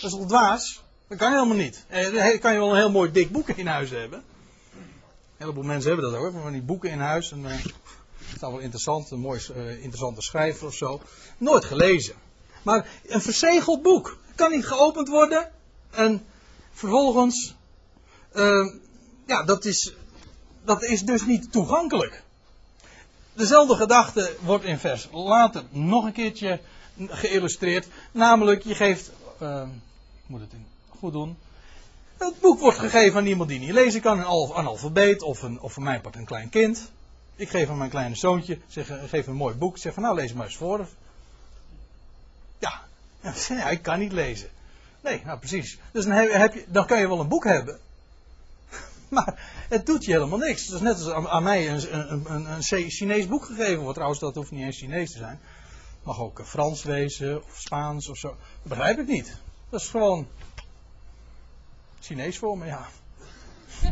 Dat 0.00 0.10
is 0.10 0.18
toch 0.18 0.26
dwaas? 0.26 0.82
Dat 1.08 1.18
kan 1.18 1.32
helemaal 1.32 1.56
niet. 1.56 1.84
Eh, 1.88 2.40
kan 2.40 2.52
je 2.52 2.58
wel 2.58 2.70
een 2.70 2.76
heel 2.76 2.90
mooi 2.90 3.12
dik 3.12 3.32
boek 3.32 3.48
in 3.48 3.66
huis 3.66 3.90
hebben. 3.90 4.22
Heleboel 5.42 5.64
mensen 5.64 5.92
hebben 5.92 6.10
dat 6.10 6.20
ook, 6.20 6.32
van 6.42 6.52
die 6.52 6.62
boeken 6.62 6.90
in 6.90 7.00
huis. 7.00 7.32
En, 7.32 7.40
uh, 7.40 7.50
het 7.50 8.34
is 8.34 8.40
wel 8.40 8.58
interessant, 8.58 9.10
een 9.10 9.18
mooi 9.18 9.40
interessante 9.54 10.22
schrijver 10.22 10.66
of 10.66 10.74
zo. 10.74 11.00
Nooit 11.38 11.64
gelezen. 11.64 12.14
Maar 12.62 12.88
een 13.06 13.20
verzegeld 13.20 13.82
boek 13.82 14.18
kan 14.34 14.50
niet 14.50 14.66
geopend 14.66 15.08
worden. 15.08 15.50
En 15.90 16.24
vervolgens, 16.72 17.54
uh, 18.34 18.74
ja, 19.26 19.42
dat 19.42 19.64
is, 19.64 19.94
dat 20.64 20.82
is 20.82 21.02
dus 21.02 21.26
niet 21.26 21.52
toegankelijk. 21.52 22.22
Dezelfde 23.32 23.76
gedachte 23.76 24.36
wordt 24.40 24.64
in 24.64 24.78
vers 24.78 25.08
later 25.12 25.62
nog 25.70 26.04
een 26.04 26.12
keertje 26.12 26.60
geïllustreerd. 26.98 27.86
Namelijk, 28.12 28.62
je 28.62 28.74
geeft, 28.74 29.10
ik 29.38 30.26
moet 30.26 30.40
het 30.40 30.50
goed 30.98 31.12
doen. 31.12 31.36
Het 32.26 32.40
boek 32.40 32.60
wordt 32.60 32.78
gegeven 32.78 33.18
aan 33.18 33.26
iemand 33.26 33.48
die 33.48 33.58
niet 33.58 33.70
lezen 33.70 34.00
kan, 34.00 34.18
een 34.18 34.54
analfabeet 34.54 35.22
of, 35.22 35.42
een, 35.42 35.60
of 35.60 35.72
voor 35.72 35.82
mijn 35.82 36.00
part 36.00 36.16
een 36.16 36.24
klein 36.24 36.48
kind. 36.48 36.90
Ik 37.36 37.48
geef 37.48 37.68
aan 37.68 37.78
mijn 37.78 37.90
kleine 37.90 38.14
zoontje, 38.14 38.58
zeg, 38.66 38.90
geef 39.06 39.26
een 39.26 39.34
mooi 39.34 39.54
boek, 39.54 39.78
zeg 39.78 39.94
van 39.94 40.02
nou 40.02 40.14
lees 40.14 40.32
maar 40.32 40.46
eens 40.46 40.56
voor. 40.56 40.88
Ja, 42.58 42.82
ja, 43.48 43.68
ik 43.68 43.82
kan 43.82 43.98
niet 43.98 44.12
lezen. 44.12 44.48
Nee, 45.00 45.22
nou 45.24 45.38
precies. 45.38 45.78
Dus 45.92 46.04
dan, 46.04 46.12
heb 46.14 46.54
je, 46.54 46.64
dan 46.68 46.86
kan 46.86 47.00
je 47.00 47.08
wel 47.08 47.20
een 47.20 47.28
boek 47.28 47.44
hebben. 47.44 47.78
Maar 49.08 49.64
het 49.68 49.86
doet 49.86 50.04
je 50.04 50.12
helemaal 50.12 50.38
niks. 50.38 50.66
Dat 50.66 50.76
is 50.76 50.82
net 50.82 51.04
als 51.04 51.28
aan, 51.28 51.42
mij 51.42 51.70
een, 51.70 51.94
een, 52.12 52.34
een, 52.34 52.50
een, 52.50 52.90
Chinees 52.90 53.26
boek 53.26 53.44
gegeven 53.44 53.78
wordt. 53.78 53.94
Trouwens, 53.94 54.20
dat 54.20 54.34
hoeft 54.34 54.50
niet 54.50 54.64
eens 54.64 54.78
Chinees 54.78 55.12
te 55.12 55.18
zijn. 55.18 55.40
Mag 56.02 56.20
ook 56.20 56.38
eh, 56.38 56.46
Frans 56.46 56.82
wezen 56.82 57.44
of 57.44 57.60
Spaans 57.60 58.08
of 58.08 58.16
zo. 58.16 58.28
Dat 58.28 58.38
begrijp 58.62 58.98
ik 58.98 59.06
niet. 59.06 59.36
Dat 59.70 59.80
is 59.80 59.88
gewoon 59.88 60.26
Chinees 62.02 62.38
voor 62.38 62.58
me, 62.58 62.66
ja. 62.66 62.88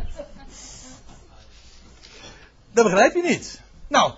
Dat 2.73 2.83
begrijp 2.83 3.15
je 3.15 3.21
niet. 3.21 3.61
Nou, 3.87 4.13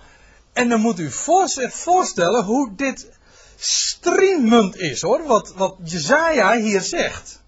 en 0.52 0.68
dan 0.68 0.80
moet 0.80 0.98
u 0.98 1.10
zich 1.44 1.74
voorstellen 1.74 2.44
hoe 2.44 2.74
dit 2.74 3.08
streamend 3.56 4.76
is 4.76 5.00
hoor, 5.00 5.26
wat, 5.26 5.52
wat 5.56 5.76
Jezaja 5.82 6.56
hier 6.56 6.80
zegt. 6.80 7.42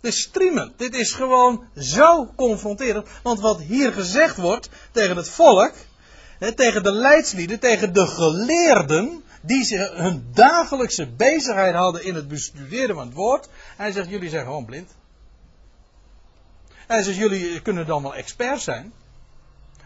Dit 0.00 0.12
is 0.12 0.20
streamend. 0.20 0.78
Dit 0.78 0.94
is 0.94 1.12
gewoon 1.12 1.64
zo 1.76 2.32
confronterend. 2.36 3.08
Want 3.22 3.40
wat 3.40 3.60
hier 3.60 3.92
gezegd 3.92 4.36
wordt 4.36 4.68
tegen 4.92 5.16
het 5.16 5.28
volk, 5.28 5.72
hè, 6.38 6.52
tegen 6.52 6.82
de 6.82 6.92
leidslieden, 6.92 7.58
tegen 7.58 7.94
de 7.94 8.06
geleerden, 8.06 9.24
die 9.40 9.64
ze 9.64 9.90
hun 9.94 10.28
dagelijkse 10.32 11.06
bezigheid 11.06 11.74
hadden 11.74 12.04
in 12.04 12.14
het 12.14 12.28
bestuderen 12.28 12.94
van 12.94 13.06
het 13.06 13.14
woord. 13.14 13.48
Hij 13.76 13.92
zegt, 13.92 14.08
jullie 14.08 14.28
zijn 14.28 14.44
gewoon 14.44 14.64
blind. 14.64 14.94
Hij 16.72 17.02
zegt, 17.02 17.16
jullie 17.16 17.62
kunnen 17.62 17.86
dan 17.86 18.02
wel 18.02 18.14
experts 18.14 18.64
zijn. 18.64 18.92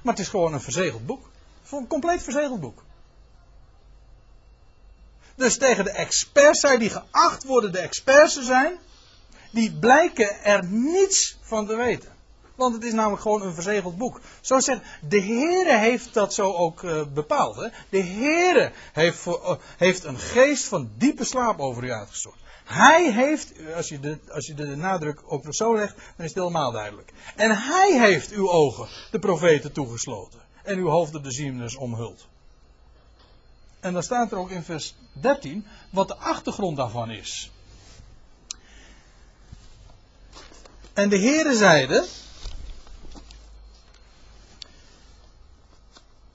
Maar 0.02 0.12
het 0.14 0.22
is 0.22 0.28
gewoon 0.28 0.52
een 0.52 0.60
verzegeld 0.60 1.06
boek. 1.06 1.30
Een 1.70 1.86
compleet 1.86 2.22
verzegeld 2.22 2.60
boek. 2.60 2.82
Dus 5.34 5.58
tegen 5.58 5.84
de 5.84 5.90
experts 5.90 6.60
zijn 6.60 6.78
die 6.78 6.90
geacht 6.90 7.44
worden 7.44 7.72
de 7.72 7.78
experts 7.78 8.34
te 8.34 8.42
zijn, 8.42 8.78
die 9.50 9.72
blijken 9.72 10.44
er 10.44 10.64
niets 10.64 11.38
van 11.40 11.66
te 11.66 11.76
weten. 11.76 12.13
Want 12.54 12.74
het 12.74 12.84
is 12.84 12.92
namelijk 12.92 13.22
gewoon 13.22 13.42
een 13.42 13.54
verzegeld 13.54 13.96
boek. 13.96 14.20
Zo 14.40 14.60
zegt, 14.60 14.80
de 15.08 15.20
Heere 15.20 15.78
heeft 15.78 16.14
dat 16.14 16.34
zo 16.34 16.52
ook 16.52 16.82
uh, 16.82 17.02
bepaald. 17.14 17.56
Hè? 17.56 17.68
De 17.88 18.02
Heere 18.02 18.72
heeft, 18.92 19.26
uh, 19.26 19.54
heeft 19.76 20.04
een 20.04 20.18
geest 20.18 20.64
van 20.64 20.90
diepe 20.96 21.24
slaap 21.24 21.60
over 21.60 21.84
u 21.84 21.92
uitgestort. 21.92 22.38
Hij 22.64 23.12
heeft, 23.12 23.52
als 23.76 23.88
je, 23.88 24.00
de, 24.00 24.18
als 24.28 24.46
je 24.46 24.54
de 24.54 24.76
nadruk 24.76 25.20
nog 25.42 25.54
zo 25.54 25.76
legt, 25.76 25.96
dan 25.96 26.26
is 26.26 26.34
het 26.34 26.34
helemaal 26.34 26.72
duidelijk. 26.72 27.12
En 27.36 27.50
hij 27.50 27.98
heeft 27.98 28.30
uw 28.30 28.50
ogen, 28.50 28.88
de 29.10 29.18
profeten, 29.18 29.72
toegesloten. 29.72 30.40
En 30.62 30.78
uw 30.78 30.88
hoofden 30.88 31.22
de 31.22 31.32
ziemers 31.32 31.76
omhuld. 31.76 32.26
En 33.80 33.92
dan 33.92 34.02
staat 34.02 34.32
er 34.32 34.38
ook 34.38 34.50
in 34.50 34.62
vers 34.62 34.94
13 35.12 35.66
wat 35.90 36.08
de 36.08 36.16
achtergrond 36.16 36.76
daarvan 36.76 37.10
is. 37.10 37.50
En 40.92 41.08
de 41.08 41.18
Heere 41.18 41.56
zeide. 41.56 42.06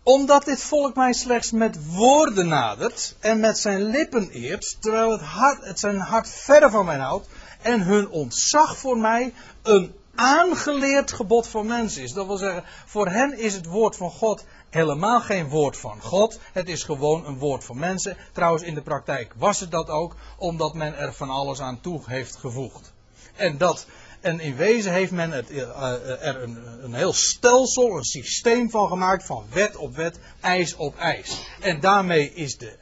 Omdat 0.04 0.46
dit 0.46 0.64
volk 0.64 0.96
mij 0.96 1.14
slechts 1.14 1.52
met 1.52 1.94
woorden 1.94 2.48
nadert 2.48 3.16
en 3.20 3.40
met 3.40 3.58
zijn 3.58 3.84
lippen 3.84 4.30
eert, 4.30 4.78
terwijl 4.80 5.12
het, 5.12 5.22
hart, 5.22 5.66
het 5.66 5.80
zijn 5.80 5.98
hart 5.98 6.30
verre 6.30 6.70
van 6.70 6.86
mij 6.86 6.98
houdt 6.98 7.28
en 7.62 7.82
hun 7.82 8.10
ontzag 8.10 8.78
voor 8.78 8.98
mij 8.98 9.34
een 9.62 9.94
aangeleerd 10.16 11.12
gebod 11.12 11.48
van 11.48 11.66
mensen 11.66 12.04
is. 12.04 12.14
Dat 12.14 12.28
wil 12.28 12.38
zeggen, 12.38 12.64
voor 12.86 13.08
hen 13.08 13.38
is 13.38 13.54
het 13.54 13.66
woord 13.66 13.96
van 13.96 14.12
God 14.12 14.46
helemaal 14.70 15.22
geen 15.22 15.50
woord 15.50 15.78
van 15.78 16.02
God. 16.02 16.40
Het 16.54 16.70
is 16.70 16.84
gewoon 16.84 17.26
een 17.26 17.38
woord 17.38 17.64
van 17.64 17.80
mensen. 17.80 18.18
Trouwens, 18.32 18.64
in 18.64 18.74
de 18.74 18.82
praktijk 18.82 19.34
was 19.38 19.60
het 19.60 19.72
dat 19.72 19.90
ook, 19.90 20.16
omdat 20.38 20.74
men 20.74 20.98
er 20.98 21.14
van 21.14 21.30
alles 21.30 21.62
aan 21.62 21.82
toe 21.82 22.02
heeft 22.06 22.36
gevoegd. 22.36 22.94
En 23.36 23.58
dat. 23.58 23.86
En 24.22 24.40
in 24.40 24.56
wezen 24.56 24.94
heeft 24.94 25.12
men 25.12 25.32
het, 25.32 25.52
uh, 25.52 26.26
er 26.28 26.44
een, 26.44 26.84
een, 26.84 26.94
heel 26.94 27.14
stelsel, 27.14 27.98
een 27.98 28.04
systeem 28.04 28.70
van 28.70 28.88
gemaakt, 28.88 29.26
van 29.26 29.46
wet 29.54 29.76
op 29.76 29.96
wet, 29.96 30.20
ijs 30.40 30.76
op 30.76 30.98
ijs. 30.98 31.46
En 31.60 31.80
daarmee 31.80 32.34
is 32.34 32.58
de 32.58 32.76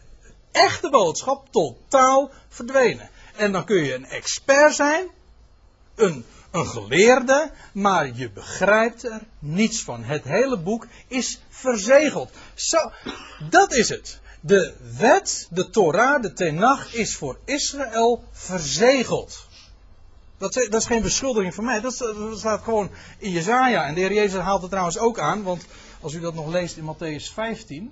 echte 0.51 0.89
boodschap 0.89 1.47
totaal 1.51 2.31
verdwenen. 2.49 3.09
En 3.35 3.51
dan 3.51 3.65
kun 3.65 3.83
je 3.83 3.93
een 3.93 4.05
expert 4.05 4.75
zijn, 4.75 5.07
een 5.95 6.25
een 6.51 6.67
geleerde, 6.67 7.51
maar 7.73 8.11
je 8.15 8.31
begrijpt 8.31 9.03
er 9.03 9.21
niets 9.39 9.83
van. 9.83 10.03
Het 10.03 10.23
hele 10.23 10.57
boek 10.57 10.87
is 11.07 11.39
verzegeld. 11.49 12.31
Zo, 12.53 12.91
dat 13.49 13.73
is 13.73 13.89
het. 13.89 14.19
De 14.41 14.73
wet, 14.97 15.47
de 15.49 15.69
Torah, 15.69 16.21
de 16.21 16.33
Tenach 16.33 16.93
is 16.93 17.15
voor 17.15 17.39
Israël 17.45 18.23
verzegeld. 18.31 19.46
Eh, 20.37 20.49
dat, 20.69 20.73
is 20.73 20.85
geen 20.85 21.01
beschuldiging 21.01 21.53
van 21.53 21.63
mij. 21.63 21.75
Eh, 21.75 21.81
dat, 21.81 21.93
staat 22.39 22.63
gewoon 22.63 22.89
in 23.17 23.31
Jezaja. 23.31 23.85
En 23.85 23.93
de 23.93 23.99
Heer 23.99 24.13
Jezus 24.13 24.41
haalt 24.41 24.61
het 24.61 24.69
trouwens 24.69 24.97
ook 24.97 25.19
aan. 25.19 25.43
Want 25.43 25.65
als 26.01 26.13
u 26.13 26.19
dat 26.19 26.33
nog 26.33 26.47
leest 26.47 26.77
in 26.77 26.95
Matthäus 26.95 27.33
15. 27.33 27.91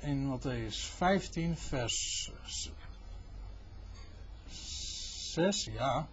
In 0.00 0.38
Matthäus 0.38 0.76
15 0.96 1.56
vers 1.56 2.30
6. 5.32 5.68
Ja. 5.72 6.06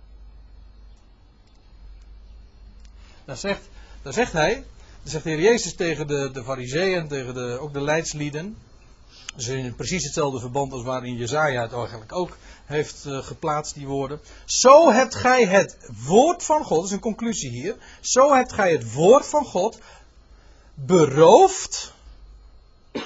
Daar 3.26 3.38
zegt, 3.38 3.62
daar 4.02 4.14
zegt 4.14 4.34
hij. 4.34 4.54
Dan 5.02 5.12
zegt 5.12 5.24
de 5.24 5.30
Heer 5.30 5.42
Jezus 5.42 5.76
tegen 5.76 6.08
de, 6.08 6.30
de 6.32 6.44
fariseeën. 6.44 7.08
Tegen 7.08 7.34
de, 7.34 7.58
ook 7.62 7.74
de 7.74 7.82
leidslieden. 7.82 8.58
Is 9.38 9.48
in 9.48 9.76
precies 9.76 10.04
hetzelfde 10.04 10.40
verband 10.40 10.72
als 10.72 10.84
waarin 10.84 11.16
Jezaja 11.16 11.62
het 11.62 11.74
eigenlijk 11.74 12.14
ook 12.14 12.38
heeft 12.66 13.06
uh, 13.08 13.18
geplaatst, 13.18 13.74
die 13.74 13.88
woorden. 13.88 14.20
Zo 14.46 14.92
hebt 14.92 15.16
gij 15.16 15.46
het 15.46 15.78
woord 16.06 16.44
van 16.44 16.64
God, 16.64 16.78
dat 16.78 16.86
is 16.86 16.92
een 16.92 17.00
conclusie 17.00 17.50
hier. 17.50 17.76
Zo 18.00 18.34
hebt 18.34 18.54
gij 18.54 18.72
het 18.72 18.94
woord 18.94 19.28
van 19.28 19.46
God 19.46 19.80
beroofd, 20.74 21.94
uh, 22.94 23.02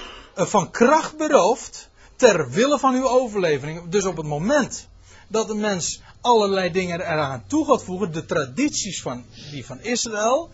van 0.46 0.70
kracht 0.70 1.16
beroofd, 1.16 1.88
ter 2.16 2.50
wille 2.50 2.78
van 2.78 2.94
uw 2.94 3.08
overlevering. 3.08 3.88
Dus 3.88 4.04
op 4.04 4.16
het 4.16 4.26
moment 4.26 4.88
dat 5.28 5.50
een 5.50 5.60
mens 5.60 6.00
allerlei 6.20 6.70
dingen 6.70 7.00
eraan 7.00 7.44
toe 7.46 7.66
gaat 7.66 7.82
voegen, 7.82 8.12
de 8.12 8.24
tradities 8.24 9.02
van, 9.02 9.24
die 9.50 9.66
van 9.66 9.80
Israël, 9.80 10.50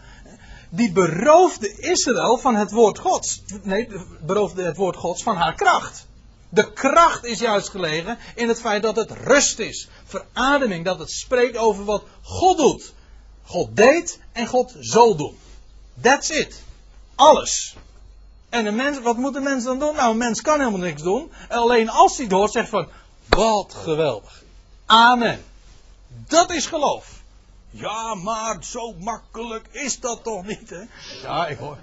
die 0.71 0.93
beroofde 0.93 1.79
Israël 1.79 2.39
van 2.39 2.55
het 2.55 2.71
woord 2.71 2.99
Gods. 2.99 3.43
Nee, 3.63 3.89
beroofde 4.21 4.63
het 4.63 4.77
woord 4.77 4.97
Gods 4.97 5.23
van 5.23 5.37
haar 5.37 5.55
kracht. 5.55 6.07
De 6.49 6.73
kracht 6.73 7.25
is 7.25 7.39
juist 7.39 7.69
gelegen 7.69 8.19
in 8.35 8.49
het 8.49 8.61
feit 8.61 8.83
dat 8.83 8.97
het 8.97 9.11
rust 9.11 9.59
is, 9.59 9.89
verademing, 10.05 10.85
dat 10.85 10.99
het 10.99 11.11
spreekt 11.11 11.57
over 11.57 11.85
wat 11.85 12.03
God 12.23 12.57
doet. 12.57 12.93
God 13.45 13.77
deed 13.77 14.21
en 14.33 14.47
God 14.47 14.75
zal 14.81 15.17
doen. 15.17 15.39
That's 16.01 16.29
it. 16.29 16.63
Alles. 17.15 17.77
En 18.49 18.67
een 18.67 18.75
mens, 18.75 19.01
wat 19.01 19.17
moet 19.17 19.37
een 19.37 19.43
mens 19.43 19.65
dan 19.65 19.79
doen? 19.79 19.95
Nou, 19.95 20.11
een 20.11 20.17
mens 20.17 20.41
kan 20.41 20.59
helemaal 20.59 20.81
niks 20.81 21.03
doen. 21.03 21.33
Alleen 21.49 21.89
als 21.89 22.17
hij 22.17 22.25
het 22.25 22.35
hoort, 22.35 22.53
zegt 22.53 22.69
van, 22.69 22.89
wat 23.29 23.75
geweldig. 23.75 24.43
Amen. 24.87 25.45
Dat 26.27 26.53
is 26.53 26.67
geloof. 26.67 27.20
Ja, 27.71 28.15
maar 28.15 28.57
zo 28.61 28.93
makkelijk 28.93 29.69
is 29.71 30.01
dat 30.01 30.25
toch 30.25 30.47
niet, 30.47 30.71
hè? 30.71 30.83
Ja, 31.23 31.47
ik 31.47 31.59
hoor. 31.59 31.79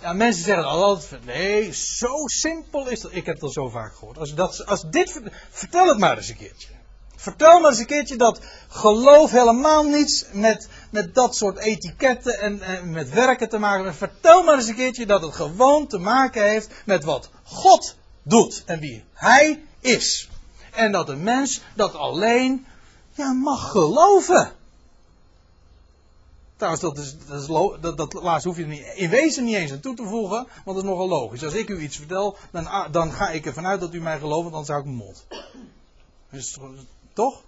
Ja, 0.00 0.12
mensen 0.12 0.44
zeggen 0.44 0.64
altijd, 0.64 1.24
nee, 1.24 1.72
zo 1.74 2.26
simpel 2.26 2.88
is 2.88 3.00
dat. 3.00 3.14
Ik 3.14 3.26
heb 3.26 3.42
al 3.42 3.48
zo 3.48 3.68
vaak 3.68 3.96
gehoord. 3.96 4.18
Als, 4.18 4.34
dat, 4.34 4.66
als 4.66 4.82
dit, 4.90 5.20
vertel 5.50 5.86
het 5.88 5.98
maar 5.98 6.16
eens 6.16 6.28
een 6.28 6.36
keertje. 6.36 6.68
Vertel 7.16 7.60
maar 7.60 7.70
eens 7.70 7.78
een 7.78 7.86
keertje 7.86 8.16
dat 8.16 8.40
geloof 8.68 9.30
helemaal 9.30 9.84
niets 9.84 10.24
met, 10.32 10.68
met 10.90 11.14
dat 11.14 11.36
soort 11.36 11.58
etiketten 11.58 12.40
en, 12.40 12.60
en 12.60 12.90
met 12.90 13.10
werken 13.10 13.48
te 13.48 13.58
maken 13.58 13.84
heeft. 13.84 13.96
Vertel 13.96 14.42
maar 14.42 14.54
eens 14.54 14.68
een 14.68 14.74
keertje 14.74 15.06
dat 15.06 15.22
het 15.22 15.34
gewoon 15.34 15.86
te 15.86 15.98
maken 15.98 16.48
heeft 16.48 16.70
met 16.84 17.04
wat 17.04 17.30
God 17.42 17.96
doet 18.22 18.62
en 18.66 18.80
wie 18.80 19.04
Hij 19.12 19.62
is. 19.80 20.28
En 20.72 20.92
dat 20.92 21.08
een 21.08 21.22
mens 21.22 21.60
dat 21.74 21.94
alleen 21.94 22.66
ja, 23.14 23.32
mag 23.32 23.70
geloven. 23.70 24.52
Trouwens, 26.58 26.82
dat, 26.82 26.98
is, 26.98 27.16
dat, 27.46 27.82
dat, 27.82 27.96
dat 27.96 28.12
laatste 28.12 28.48
hoef 28.48 28.56
je 28.56 28.62
er 28.62 28.68
niet, 28.68 28.86
in 28.94 29.10
wezen 29.10 29.44
niet 29.44 29.54
eens 29.54 29.72
aan 29.72 29.80
toe 29.80 29.94
te 29.94 30.04
voegen, 30.04 30.46
want 30.64 30.64
dat 30.64 30.76
is 30.76 30.82
nogal 30.82 31.08
logisch. 31.08 31.44
Als 31.44 31.54
ik 31.54 31.68
u 31.68 31.80
iets 31.80 31.96
vertel, 31.96 32.36
dan, 32.50 32.66
ah, 32.66 32.92
dan 32.92 33.12
ga 33.12 33.30
ik 33.30 33.46
ervan 33.46 33.66
uit 33.66 33.80
dat 33.80 33.94
u 33.94 34.00
mij 34.00 34.18
gelooft, 34.18 34.42
want 34.42 34.54
anders 34.54 34.68
hou 34.68 34.80
ik 34.80 34.86
mijn 34.86 34.96
mond. 34.96 35.26
Dus, 36.30 36.58
toch? 37.12 37.42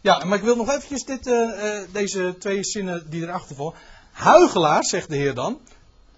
Ja, 0.00 0.24
maar 0.24 0.38
ik 0.38 0.44
wil 0.44 0.56
nog 0.56 0.68
eventjes 0.68 1.04
dit, 1.04 1.26
uh, 1.26 1.34
uh, 1.34 1.80
deze 1.92 2.34
twee 2.38 2.64
zinnen 2.64 3.10
die 3.10 3.22
erachter 3.22 3.56
volgen. 3.56 3.78
Huigelaar, 4.12 4.84
zegt 4.84 5.08
de 5.08 5.16
Heer 5.16 5.34
dan. 5.34 5.60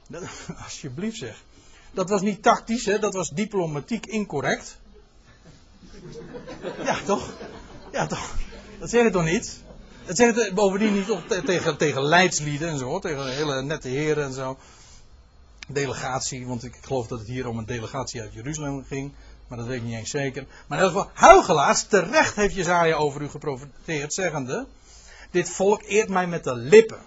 Alsjeblieft 0.64 1.16
zeg. 1.16 1.42
Dat 1.92 2.08
was 2.08 2.20
niet 2.20 2.42
tactisch, 2.42 2.84
hè, 2.84 2.98
dat 2.98 3.14
was 3.14 3.30
diplomatiek 3.30 4.06
incorrect. 4.06 4.78
Ja, 6.84 6.96
toch? 7.04 7.32
Ja, 7.92 8.06
toch? 8.06 8.36
Dat 8.78 8.90
zeg 8.90 9.02
je 9.02 9.10
toch 9.10 9.24
niet? 9.24 9.62
Dat 10.06 10.16
zeg 10.16 10.34
je 10.34 10.52
bovendien 10.54 10.94
niet 10.94 11.06
tegen, 11.46 11.76
tegen 11.76 12.02
leidslieden 12.02 12.68
en 12.68 12.78
zo, 12.78 12.98
tegen 12.98 13.34
hele 13.34 13.62
nette 13.62 13.88
heren 13.88 14.24
en 14.24 14.32
zo. 14.32 14.58
Delegatie, 15.68 16.46
want 16.46 16.64
ik 16.64 16.78
geloof 16.80 17.06
dat 17.06 17.18
het 17.18 17.28
hier 17.28 17.48
om 17.48 17.58
een 17.58 17.66
delegatie 17.66 18.20
uit 18.20 18.34
Jeruzalem 18.34 18.84
ging. 18.84 19.12
Maar 19.48 19.58
dat 19.58 19.66
weet 19.66 19.76
ik 19.76 19.82
niet 19.82 19.98
eens 19.98 20.10
zeker. 20.10 20.46
Maar 20.66 20.78
in 20.78 20.84
ieder 20.84 21.06
geval, 21.16 21.74
terecht 21.88 22.34
heeft 22.34 22.54
Jezaja 22.54 22.96
over 22.96 23.22
u 23.22 23.28
geprofiteerd, 23.28 24.14
zeggende... 24.14 24.66
Dit 25.30 25.50
volk 25.50 25.82
eert 25.82 26.08
mij 26.08 26.26
met 26.26 26.44
de 26.44 26.54
lippen. 26.54 27.00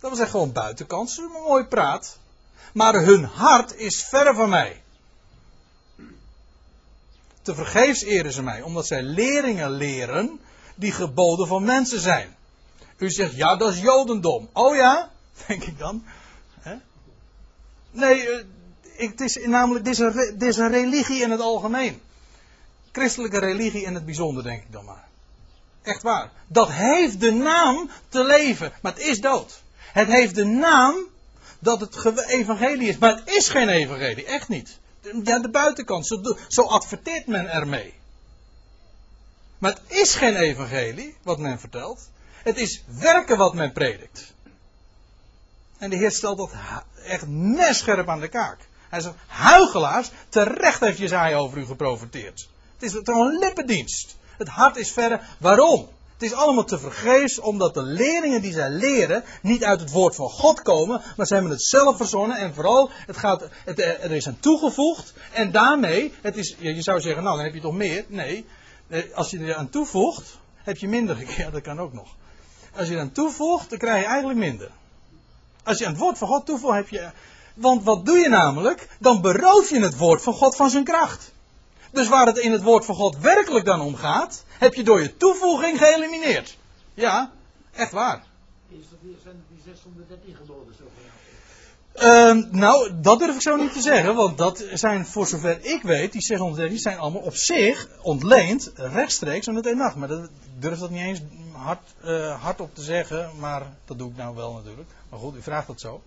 Dat 0.00 0.10
was 0.10 0.20
echt 0.20 0.30
gewoon 0.30 0.52
buitenkant, 0.52 1.18
een 1.18 1.42
mooi 1.42 1.64
praat. 1.64 2.18
Maar 2.72 2.94
hun 2.94 3.24
hart 3.24 3.76
is 3.76 4.04
ver 4.04 4.34
van 4.34 4.48
mij. 4.48 4.82
Te 7.44 7.54
vergeefs 7.54 8.02
eren 8.02 8.32
ze 8.32 8.42
mij, 8.42 8.62
omdat 8.62 8.86
zij 8.86 9.02
leringen 9.02 9.70
leren 9.70 10.40
die 10.74 10.92
geboden 10.92 11.46
van 11.46 11.64
mensen 11.64 12.00
zijn. 12.00 12.36
U 12.96 13.10
zegt, 13.10 13.36
ja, 13.36 13.56
dat 13.56 13.72
is 13.72 13.80
Jodendom. 13.80 14.48
Oh 14.52 14.76
ja, 14.76 15.10
denk 15.46 15.64
ik 15.64 15.78
dan. 15.78 16.04
Nee, 17.90 18.28
eh, 18.28 18.44
het 18.96 19.20
is 19.20 19.38
namelijk, 19.46 19.84
dit 19.84 19.96
dit 20.14 20.42
is 20.42 20.56
een 20.56 20.70
religie 20.70 21.22
in 21.22 21.30
het 21.30 21.40
algemeen. 21.40 22.00
Christelijke 22.92 23.38
religie 23.38 23.82
in 23.82 23.94
het 23.94 24.04
bijzonder, 24.04 24.42
denk 24.42 24.62
ik 24.62 24.72
dan 24.72 24.84
maar. 24.84 25.04
Echt 25.82 26.02
waar. 26.02 26.30
Dat 26.46 26.70
heeft 26.70 27.20
de 27.20 27.32
naam 27.32 27.90
te 28.08 28.24
leven, 28.24 28.72
maar 28.82 28.92
het 28.92 29.02
is 29.02 29.20
dood. 29.20 29.62
Het 29.76 30.08
heeft 30.08 30.34
de 30.34 30.44
naam 30.44 30.94
dat 31.58 31.80
het 31.80 32.26
evangelie 32.26 32.88
is, 32.88 32.98
maar 32.98 33.14
het 33.16 33.30
is 33.30 33.48
geen 33.48 33.68
evangelie, 33.68 34.24
echt 34.24 34.48
niet. 34.48 34.78
Ja, 35.24 35.38
de 35.38 35.50
buitenkant, 35.50 36.06
zo, 36.06 36.36
zo 36.48 36.62
adverteert 36.62 37.26
men 37.26 37.48
ermee. 37.48 37.94
Maar 39.58 39.72
het 39.72 39.82
is 39.86 40.14
geen 40.14 40.36
evangelie, 40.36 41.16
wat 41.22 41.38
men 41.38 41.60
vertelt. 41.60 42.10
Het 42.42 42.56
is 42.56 42.82
werken 42.86 43.36
wat 43.36 43.54
men 43.54 43.72
predikt. 43.72 44.32
En 45.78 45.90
de 45.90 45.96
Heer 45.96 46.10
stelt 46.10 46.38
dat 46.38 46.52
echt 47.04 47.26
scherp 47.70 48.08
aan 48.08 48.20
de 48.20 48.28
kaak. 48.28 48.58
Hij 48.88 49.00
zegt, 49.00 49.14
huigelaars, 49.26 50.10
terecht 50.28 50.80
heeft 50.80 50.98
Jezaja 50.98 51.36
over 51.36 51.58
u 51.58 51.66
geprofiteerd. 51.66 52.48
Het 52.78 52.82
is 52.82 53.02
toch 53.02 53.16
een 53.16 53.38
lippendienst. 53.38 54.16
Het 54.38 54.48
hart 54.48 54.76
is 54.76 54.92
verre. 54.92 55.20
Waarom? 55.38 55.88
Het 56.14 56.22
is 56.22 56.32
allemaal 56.32 56.64
te 56.64 56.78
vergeefs, 56.78 57.38
omdat 57.38 57.74
de 57.74 57.82
leerlingen 57.82 58.42
die 58.42 58.52
zij 58.52 58.70
leren 58.70 59.24
niet 59.42 59.64
uit 59.64 59.80
het 59.80 59.90
woord 59.90 60.14
van 60.14 60.30
God 60.30 60.62
komen, 60.62 61.02
maar 61.16 61.26
ze 61.26 61.34
hebben 61.34 61.52
het 61.52 61.62
zelf 61.62 61.96
verzonnen 61.96 62.36
en 62.36 62.54
vooral, 62.54 62.90
het 63.06 63.16
gaat, 63.16 63.48
het, 63.64 63.80
er 63.80 64.12
is 64.12 64.26
aan 64.26 64.40
toegevoegd 64.40 65.14
en 65.32 65.52
daarmee, 65.52 66.12
het 66.22 66.36
is, 66.36 66.56
je 66.58 66.82
zou 66.82 67.00
zeggen, 67.00 67.22
nou 67.22 67.36
dan 67.36 67.44
heb 67.44 67.54
je 67.54 67.60
toch 67.60 67.74
meer? 67.74 68.04
Nee, 68.08 68.46
eh, 68.88 69.02
als 69.14 69.30
je 69.30 69.38
er 69.38 69.54
aan 69.54 69.70
toevoegt, 69.70 70.38
heb 70.56 70.76
je 70.76 70.88
minder 70.88 71.16
gekregen, 71.16 71.52
dat 71.58 71.62
kan 71.62 71.80
ook 71.80 71.92
nog. 71.92 72.16
Als 72.74 72.88
je 72.88 72.94
er 72.94 73.00
aan 73.00 73.12
toevoegt, 73.12 73.70
dan 73.70 73.78
krijg 73.78 74.02
je 74.02 74.08
eigenlijk 74.08 74.38
minder. 74.38 74.70
Als 75.64 75.78
je 75.78 75.84
aan 75.86 75.92
het 75.92 76.00
woord 76.00 76.18
van 76.18 76.28
God 76.28 76.46
toevoegt, 76.46 76.74
heb 76.74 76.88
je, 76.88 77.10
want 77.54 77.84
wat 77.84 78.06
doe 78.06 78.18
je 78.18 78.28
namelijk? 78.28 78.88
Dan 78.98 79.20
beroof 79.20 79.70
je 79.70 79.80
het 79.80 79.96
woord 79.96 80.22
van 80.22 80.32
God 80.32 80.56
van 80.56 80.70
zijn 80.70 80.84
kracht. 80.84 81.32
Dus 81.94 82.08
waar 82.08 82.26
het 82.26 82.38
in 82.38 82.52
het 82.52 82.62
woord 82.62 82.84
van 82.84 82.94
God 82.94 83.18
werkelijk 83.18 83.64
dan 83.64 83.80
om 83.80 83.94
gaat, 83.94 84.44
heb 84.58 84.74
je 84.74 84.82
door 84.82 85.02
je 85.02 85.16
toevoeging 85.16 85.78
geëlimineerd. 85.78 86.56
Ja, 86.94 87.32
echt 87.72 87.92
waar. 87.92 88.22
Is 88.68 88.76
dat 88.90 88.98
hier, 89.02 89.16
zijn 89.22 89.44
die 89.48 89.62
613 89.64 90.34
geboden 90.34 90.74
zo 90.78 90.84
uh, 92.02 92.44
nou, 92.50 92.90
dat 93.00 93.18
durf 93.18 93.34
ik 93.34 93.40
zo 93.40 93.56
niet 93.56 93.72
te 93.72 93.80
zeggen, 93.80 94.14
want 94.14 94.38
dat 94.38 94.64
zijn 94.72 95.06
voor 95.06 95.26
zover 95.26 95.58
ik 95.64 95.82
weet, 95.82 96.12
die 96.12 96.22
613 96.22 96.78
zijn 96.78 96.98
allemaal 96.98 97.22
op 97.22 97.34
zich 97.34 97.88
ontleend 98.02 98.72
rechtstreeks 98.74 99.48
aan 99.48 99.54
het 99.54 99.76
nacht. 99.76 99.96
Maar 99.96 100.08
dat 100.08 100.28
durf 100.58 100.78
dat 100.78 100.90
niet 100.90 101.00
eens 101.00 101.20
hard, 101.52 101.94
uh, 102.04 102.42
hard 102.42 102.60
op 102.60 102.74
te 102.74 102.82
zeggen, 102.82 103.30
maar 103.38 103.76
dat 103.84 103.98
doe 103.98 104.10
ik 104.10 104.16
nou 104.16 104.36
wel 104.36 104.52
natuurlijk. 104.52 104.90
Maar 105.08 105.18
goed, 105.18 105.36
u 105.36 105.42
vraagt 105.42 105.66
dat 105.66 105.80
zo. 105.80 106.02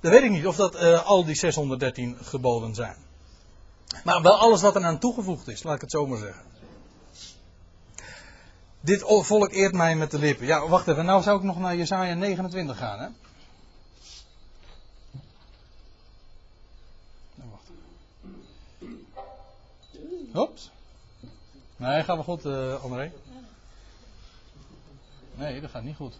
Dan 0.00 0.10
weet 0.10 0.22
ik 0.22 0.30
niet 0.30 0.46
of 0.46 0.56
dat 0.56 0.74
uh, 0.74 1.06
al 1.06 1.24
die 1.24 1.34
613 1.34 2.16
geboden 2.22 2.74
zijn. 2.74 2.96
Maar 4.04 4.22
wel 4.22 4.38
alles 4.38 4.60
wat 4.62 4.74
er 4.74 4.84
aan 4.84 4.98
toegevoegd 4.98 5.48
is, 5.48 5.62
laat 5.62 5.74
ik 5.74 5.80
het 5.80 5.90
zo 5.90 6.06
maar 6.06 6.18
zeggen. 6.18 6.42
Dit 8.80 9.02
volk 9.06 9.52
eert 9.52 9.72
mij 9.72 9.96
met 9.96 10.10
de 10.10 10.18
lippen. 10.18 10.46
Ja, 10.46 10.68
wacht 10.68 10.88
even. 10.88 11.04
Nou 11.04 11.22
zou 11.22 11.38
ik 11.38 11.44
nog 11.44 11.58
naar 11.58 11.76
Jesaja 11.76 12.14
29 12.14 12.78
gaan, 12.78 12.98
hè? 12.98 13.08
Nou, 17.34 17.50
wacht. 17.50 17.70
Hops. 20.32 20.70
Nee, 21.76 22.04
gaat 22.04 22.16
wel 22.16 22.24
goed, 22.24 22.44
uh, 22.44 22.82
André. 22.84 23.12
Nee, 25.34 25.60
dat 25.60 25.70
gaat 25.70 25.82
niet 25.82 25.96
goed. 25.96 26.14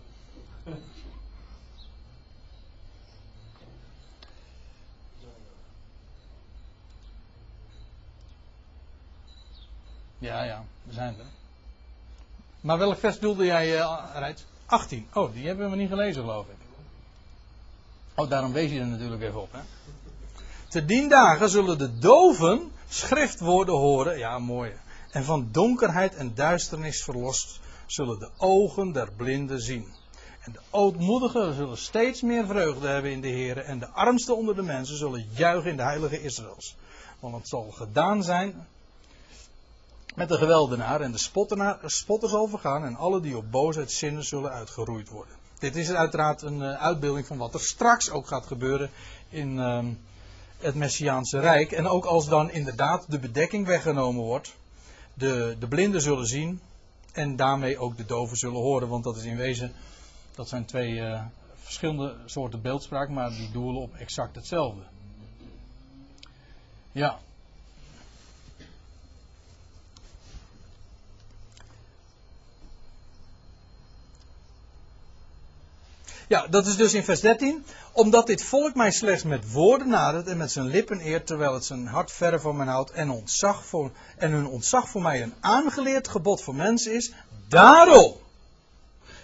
Ja, 10.24 10.42
ja, 10.44 10.64
we 10.82 10.92
zijn 10.92 11.14
er. 11.18 11.24
Maar 12.60 12.78
welk 12.78 12.98
vers 12.98 13.18
doelde 13.18 13.44
jij, 13.44 13.76
uh, 13.76 14.34
18. 14.66 15.06
Oh, 15.12 15.32
die 15.32 15.46
hebben 15.46 15.70
we 15.70 15.76
niet 15.76 15.88
gelezen, 15.88 16.22
geloof 16.22 16.46
ik. 16.46 16.56
Oh, 18.14 18.30
daarom 18.30 18.52
wees 18.52 18.70
je 18.70 18.80
er 18.80 18.86
natuurlijk 18.86 19.22
even 19.22 19.40
op, 19.40 19.52
hè. 19.52 19.60
Te 20.68 20.84
dien 20.84 21.08
dagen 21.08 21.48
zullen 21.48 21.78
de 21.78 21.98
doven 21.98 22.72
schriftwoorden 22.88 23.74
horen. 23.74 24.18
Ja, 24.18 24.38
mooi. 24.38 24.72
En 25.10 25.24
van 25.24 25.48
donkerheid 25.52 26.14
en 26.14 26.34
duisternis 26.34 27.02
verlost 27.02 27.60
zullen 27.86 28.18
de 28.18 28.30
ogen 28.36 28.92
der 28.92 29.12
blinden 29.16 29.60
zien. 29.60 29.86
En 30.40 30.52
de 30.52 30.60
ootmoedigen 30.70 31.54
zullen 31.54 31.78
steeds 31.78 32.22
meer 32.22 32.46
vreugde 32.46 32.88
hebben 32.88 33.10
in 33.10 33.20
de 33.20 33.28
Heer. 33.28 33.58
En 33.58 33.78
de 33.78 33.88
armsten 33.88 34.36
onder 34.36 34.56
de 34.56 34.62
mensen 34.62 34.96
zullen 34.96 35.26
juichen 35.30 35.70
in 35.70 35.76
de 35.76 35.82
heilige 35.82 36.22
Israëls. 36.22 36.76
Want 37.20 37.34
het 37.34 37.48
zal 37.48 37.70
gedaan 37.70 38.22
zijn 38.22 38.66
met 40.14 40.28
de 40.28 40.36
geweldenaar 40.36 41.00
en 41.00 41.12
de 41.12 41.18
spotter 41.86 42.28
zal 42.28 42.48
vergaan. 42.48 42.84
En 42.84 42.96
alle 42.96 43.20
die 43.20 43.36
op 43.36 43.50
boosheid 43.50 43.90
zinnen 43.90 44.24
zullen 44.24 44.50
uitgeroeid 44.50 45.08
worden. 45.08 45.34
Dit 45.58 45.76
is 45.76 45.90
uiteraard 45.90 46.42
een 46.42 46.60
uh, 46.60 46.72
uitbeelding 46.72 47.26
van 47.26 47.36
wat 47.36 47.54
er 47.54 47.60
straks 47.60 48.10
ook 48.10 48.26
gaat 48.26 48.46
gebeuren 48.46 48.90
in 49.28 49.56
uh, 49.56 49.84
het 50.58 50.74
Messiaanse 50.74 51.38
Rijk. 51.38 51.72
En 51.72 51.86
ook 51.86 52.04
als 52.04 52.28
dan 52.28 52.50
inderdaad 52.50 53.10
de 53.10 53.18
bedekking 53.18 53.66
weggenomen 53.66 54.22
wordt. 54.22 54.54
De, 55.14 55.56
de 55.58 55.68
blinden 55.68 56.00
zullen 56.00 56.26
zien. 56.26 56.60
En 57.12 57.36
daarmee 57.36 57.78
ook 57.78 57.96
de 57.96 58.04
doven 58.04 58.36
zullen 58.36 58.60
horen. 58.60 58.88
Want 58.88 59.04
dat 59.04 59.16
is 59.16 59.24
in 59.24 59.36
wezen 59.36 59.72
dat 60.34 60.48
zijn 60.48 60.64
twee 60.64 60.92
uh, 60.92 61.22
verschillende 61.54 62.16
soorten 62.26 62.62
beeldspraak, 62.62 63.08
maar 63.08 63.30
die 63.30 63.50
doelen 63.50 63.82
op 63.82 63.94
exact 63.94 64.34
hetzelfde. 64.34 64.82
Ja. 66.92 67.18
Ja, 76.28 76.46
dat 76.46 76.66
is 76.66 76.76
dus 76.76 76.94
in 76.94 77.04
vers 77.04 77.20
13. 77.20 77.64
Omdat 77.92 78.26
dit 78.26 78.44
volk 78.44 78.74
mij 78.74 78.90
slechts 78.90 79.22
met 79.22 79.52
woorden 79.52 79.88
nadert 79.88 80.26
en 80.26 80.36
met 80.36 80.52
zijn 80.52 80.66
lippen 80.66 81.00
eert, 81.00 81.26
terwijl 81.26 81.54
het 81.54 81.64
zijn 81.64 81.86
hart 81.86 82.12
verre 82.12 82.40
van 82.40 82.56
mij 82.56 82.66
houdt 82.66 82.90
en, 82.90 83.10
ontzag 83.10 83.66
voor, 83.66 83.90
en 84.16 84.30
hun 84.30 84.46
ontzag 84.46 84.88
voor 84.88 85.02
mij 85.02 85.22
een 85.22 85.34
aangeleerd 85.40 86.08
gebod 86.08 86.42
voor 86.42 86.54
mensen 86.54 86.94
is. 86.94 87.12
Daarom 87.48 88.14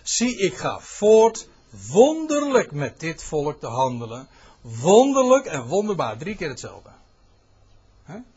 Zie, 0.02 0.36
ik 0.36 0.56
ga 0.56 0.80
voort 0.80 1.48
wonderlijk 1.90 2.72
met 2.72 3.00
dit 3.00 3.22
volk 3.22 3.60
te 3.60 3.66
handelen. 3.66 4.28
Wonderlijk 4.60 5.46
en 5.46 5.66
wonderbaar. 5.66 6.16
Drie 6.16 6.36
keer 6.36 6.48
hetzelfde. 6.48 6.90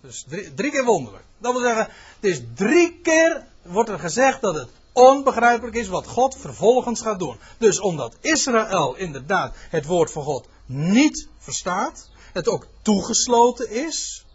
Dus 0.01 0.25
drie, 0.27 0.53
drie, 0.53 0.71
keer 0.71 0.85
wonderlijk. 0.85 1.23
Dat 1.37 1.51
wil 1.51 1.61
zeggen, 1.61 1.87
het 2.19 2.31
is 2.31 2.41
drie 2.55 2.99
keer 3.03 3.45
wordt 3.61 3.89
er 3.89 3.99
gezegd 3.99 4.41
dat 4.41 4.55
het 4.55 4.69
onbegrijpelijk 4.93 5.75
is 5.75 5.87
wat 5.87 6.07
God 6.07 6.37
vervolgens 6.39 7.01
gaat 7.01 7.19
doen. 7.19 7.37
Dus 7.57 7.79
omdat 7.79 8.15
Israël 8.21 8.95
inderdaad 8.95 9.55
het 9.69 9.85
woord 9.85 10.11
van 10.11 10.23
God 10.23 10.47
niet 10.65 11.27
verstaat, 11.39 12.09
het 12.33 12.47
ook 12.47 12.67
toegesloten 12.81 13.69
is, 13.69 14.25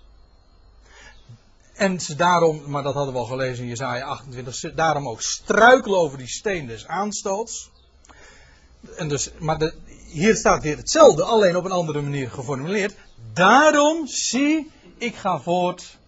en 1.79 2.01
ze 2.01 2.15
daarom, 2.15 2.63
maar 2.67 2.83
dat 2.83 2.95
hadden 2.95 3.13
we 3.13 3.19
al 3.21 3.27
gelezen 3.27 3.63
in 3.63 3.69
Jezaja 3.69 4.05
28, 4.05 4.55
ze 4.55 4.75
daarom 4.75 5.09
ook 5.09 5.23
struikelen 5.23 5.99
over 5.99 6.19
die 6.19 6.29
steen 6.29 6.67
des 6.67 6.87
aanstoots. 6.87 7.71
En 8.97 9.09
dus, 9.09 9.31
maar 9.39 9.59
de, 9.59 9.75
hier 10.07 10.37
staat 10.37 10.63
weer 10.63 10.77
hetzelfde, 10.77 11.23
alleen 11.23 11.57
op 11.57 11.65
een 11.65 11.71
andere 11.71 12.03
manier 12.03 12.31
geformuleerd. 12.31 12.95
Daarom 13.33 14.07
zie, 14.07 14.71
ik 14.97 15.17
ga 15.17 15.41
voort 15.41 15.99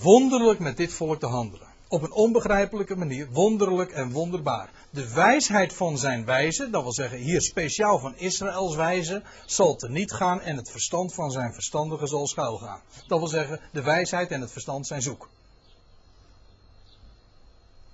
wonderlijk 0.00 0.58
met 0.58 0.76
dit 0.76 0.92
volk 0.92 1.20
te 1.20 1.26
handelen. 1.26 1.65
Op 1.88 2.02
een 2.02 2.12
onbegrijpelijke 2.12 2.96
manier, 2.96 3.28
wonderlijk 3.30 3.90
en 3.90 4.10
wonderbaar. 4.12 4.70
De 4.90 5.12
wijsheid 5.12 5.72
van 5.72 5.98
zijn 5.98 6.24
wijze, 6.24 6.70
dat 6.70 6.82
wil 6.82 6.92
zeggen 6.92 7.18
hier 7.18 7.40
speciaal 7.40 7.98
van 7.98 8.16
Israëls 8.16 8.74
wijze, 8.74 9.22
zal 9.46 9.80
niet 9.88 10.12
gaan 10.12 10.40
en 10.40 10.56
het 10.56 10.70
verstand 10.70 11.14
van 11.14 11.30
zijn 11.30 11.52
verstandigen 11.52 12.08
zal 12.08 12.26
schuilgaan. 12.26 12.80
Dat 13.06 13.18
wil 13.18 13.28
zeggen, 13.28 13.60
de 13.72 13.82
wijsheid 13.82 14.30
en 14.30 14.40
het 14.40 14.52
verstand 14.52 14.86
zijn 14.86 15.02
zoek. 15.02 15.28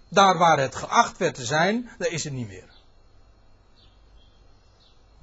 Daar 0.09 0.39
waar 0.39 0.59
het 0.59 0.75
geacht 0.75 1.19
werd 1.19 1.35
te 1.35 1.45
zijn, 1.45 1.91
daar 1.99 2.11
is 2.11 2.25
het 2.25 2.33
niet 2.33 2.49
meer. 2.49 2.71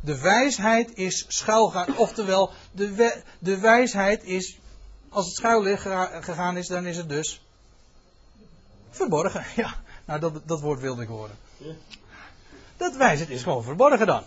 De 0.02 0.20
wijsheid 0.20 0.98
is 0.98 1.26
schuilgaan, 1.28 1.98
oftewel, 1.98 2.52
de, 2.72 3.22
de 3.40 3.58
wijsheid 3.58 4.24
is, 4.24 4.60
als 5.10 5.26
het 5.26 5.36
schuil 5.36 5.78
gegaan 6.22 6.58
is, 6.58 6.68
dan 6.68 6.86
is 6.86 6.98
het 6.98 7.10
dus 7.10 7.42
verborgen. 8.90 9.46
Ja, 9.56 9.76
nou 10.06 10.20
dat, 10.20 10.42
dat 10.46 10.62
woord 10.62 10.80
wilde 10.80 11.02
ik 11.02 11.08
horen. 11.08 11.38
Dat 12.78 12.96
wijsheid 12.96 13.30
is 13.30 13.44
gewoon 13.44 13.64
verborgen 13.64 14.08
dan. 14.08 14.24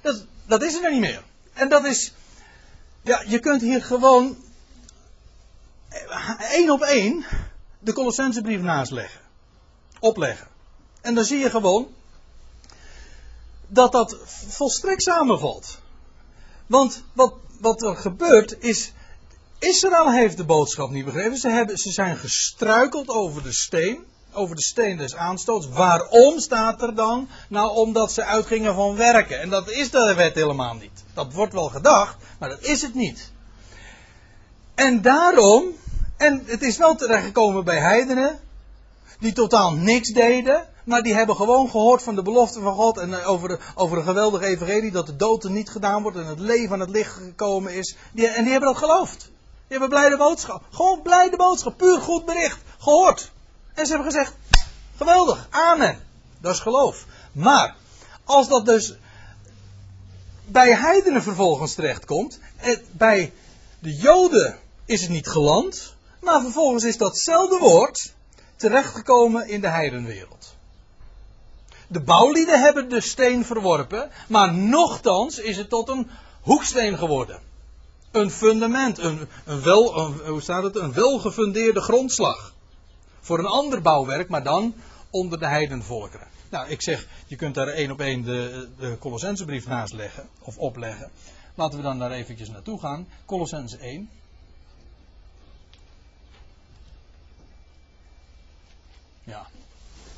Dat, 0.00 0.24
dat 0.46 0.62
is 0.62 0.74
er 0.74 0.82
dan 0.82 0.92
niet 0.92 1.00
meer. 1.00 1.22
En 1.52 1.68
dat 1.68 1.84
is. 1.84 2.12
Ja, 3.02 3.22
je 3.26 3.38
kunt 3.38 3.60
hier 3.60 3.82
gewoon. 3.82 4.36
één 6.38 6.70
op 6.70 6.80
één. 6.80 7.24
de 7.78 7.92
Colossensebrief 7.92 8.60
naast 8.60 8.90
leggen. 8.90 9.20
Opleggen. 10.00 10.46
En 11.00 11.14
dan 11.14 11.24
zie 11.24 11.38
je 11.38 11.50
gewoon. 11.50 11.94
dat 13.66 13.92
dat 13.92 14.16
volstrekt 14.48 15.02
samenvalt. 15.02 15.78
Want 16.66 17.02
wat, 17.12 17.34
wat 17.60 17.82
er 17.82 17.96
gebeurt 17.96 18.62
is. 18.62 18.92
Israël 19.58 20.12
heeft 20.12 20.36
de 20.36 20.44
boodschap 20.44 20.90
niet 20.90 21.04
begrepen. 21.04 21.38
Ze, 21.38 21.48
hebben, 21.48 21.78
ze 21.78 21.92
zijn 21.92 22.16
gestruikeld 22.16 23.08
over 23.08 23.42
de 23.42 23.52
steen. 23.52 24.04
Over 24.32 24.56
de 24.56 24.62
steen 24.62 24.96
des 24.96 25.14
aanstoots. 25.14 25.68
Waarom 25.68 26.38
staat 26.38 26.82
er 26.82 26.94
dan? 26.94 27.28
Nou, 27.48 27.76
omdat 27.76 28.12
ze 28.12 28.24
uitgingen 28.24 28.74
van 28.74 28.96
werken. 28.96 29.40
En 29.40 29.50
dat 29.50 29.70
is 29.70 29.90
de 29.90 30.14
wet 30.16 30.34
helemaal 30.34 30.74
niet. 30.74 31.04
Dat 31.14 31.32
wordt 31.32 31.52
wel 31.52 31.68
gedacht, 31.68 32.16
maar 32.38 32.48
dat 32.48 32.62
is 32.62 32.82
het 32.82 32.94
niet. 32.94 33.32
En 34.74 35.02
daarom, 35.02 35.64
en 36.16 36.42
het 36.44 36.62
is 36.62 36.76
wel 36.76 36.94
terechtgekomen 36.94 37.64
bij 37.64 37.78
heidenen, 37.78 38.40
die 39.20 39.32
totaal 39.32 39.72
niks 39.72 40.08
deden, 40.08 40.66
maar 40.84 41.02
die 41.02 41.14
hebben 41.14 41.36
gewoon 41.36 41.70
gehoord 41.70 42.02
van 42.02 42.14
de 42.14 42.22
belofte 42.22 42.60
van 42.60 42.74
God 42.74 42.98
en 42.98 43.20
eh, 43.20 43.30
over 43.30 43.48
de, 43.48 43.58
over 43.74 43.96
de 43.96 44.02
geweldige 44.02 44.46
evangelie 44.46 44.90
dat 44.90 45.06
de 45.06 45.16
dood 45.16 45.44
er 45.44 45.50
niet 45.50 45.70
gedaan 45.70 46.02
wordt 46.02 46.16
en 46.16 46.26
het 46.26 46.38
leven 46.38 46.72
aan 46.72 46.80
het 46.80 46.90
licht 46.90 47.12
gekomen 47.12 47.74
is. 47.74 47.96
Die, 48.12 48.26
en 48.26 48.42
die 48.42 48.52
hebben 48.52 48.72
dat 48.72 48.78
geloofd. 48.78 49.30
Die 49.68 49.78
hebben 49.78 49.98
blijde 49.98 50.16
boodschap. 50.16 50.62
Gewoon 50.70 51.02
blijde 51.02 51.36
boodschap. 51.36 51.76
Puur 51.76 52.00
goed 52.00 52.24
bericht. 52.24 52.60
Gehoord. 52.78 53.30
En 53.74 53.86
ze 53.86 53.92
hebben 53.92 54.12
gezegd: 54.12 54.34
geweldig, 54.96 55.46
amen. 55.50 56.00
Dat 56.40 56.54
is 56.54 56.60
geloof. 56.60 57.04
Maar, 57.32 57.76
als 58.24 58.48
dat 58.48 58.66
dus 58.66 58.94
bij 60.44 60.74
heidenen 60.74 61.22
vervolgens 61.22 61.74
terechtkomt, 61.74 62.38
bij 62.90 63.32
de 63.78 63.94
Joden 63.94 64.58
is 64.84 65.00
het 65.00 65.10
niet 65.10 65.28
geland, 65.28 65.94
maar 66.20 66.40
vervolgens 66.40 66.84
is 66.84 66.96
datzelfde 66.96 67.58
woord 67.58 68.12
terechtgekomen 68.56 69.48
in 69.48 69.60
de 69.60 69.68
heidenwereld. 69.68 70.54
De 71.86 72.00
bouwlieden 72.00 72.60
hebben 72.60 72.88
de 72.88 73.00
steen 73.00 73.44
verworpen, 73.44 74.10
maar 74.28 74.54
nochtans 74.54 75.38
is 75.38 75.56
het 75.56 75.68
tot 75.68 75.88
een 75.88 76.10
hoeksteen 76.40 76.98
geworden 76.98 77.40
een 78.16 78.30
fundament, 78.30 78.98
een, 78.98 79.28
een 79.44 79.62
wel, 79.62 80.10
hoe 80.12 80.40
staat 80.40 80.62
het, 80.62 80.76
een 80.76 80.92
welgefundeerde 80.92 81.80
grondslag. 81.80 82.54
Voor 83.20 83.38
een 83.38 83.46
ander 83.46 83.82
bouwwerk, 83.82 84.28
maar 84.28 84.42
dan 84.42 84.74
onder 85.10 85.38
de 85.38 85.46
heidenvolkeren. 85.46 86.26
Nou, 86.48 86.68
ik 86.68 86.82
zeg, 86.82 87.06
je 87.26 87.36
kunt 87.36 87.54
daar 87.54 87.68
één 87.68 87.90
op 87.90 88.00
één 88.00 88.22
de, 88.22 88.68
de 88.78 88.96
Colossensebrief 88.98 89.66
naast 89.66 89.92
leggen, 89.92 90.28
of 90.38 90.58
opleggen. 90.58 91.10
Laten 91.54 91.78
we 91.78 91.84
dan 91.84 91.98
daar 91.98 92.10
eventjes 92.10 92.50
naartoe 92.50 92.80
gaan. 92.80 93.08
Colossense 93.24 93.76
1. 93.76 94.10
Ja. 99.24 99.46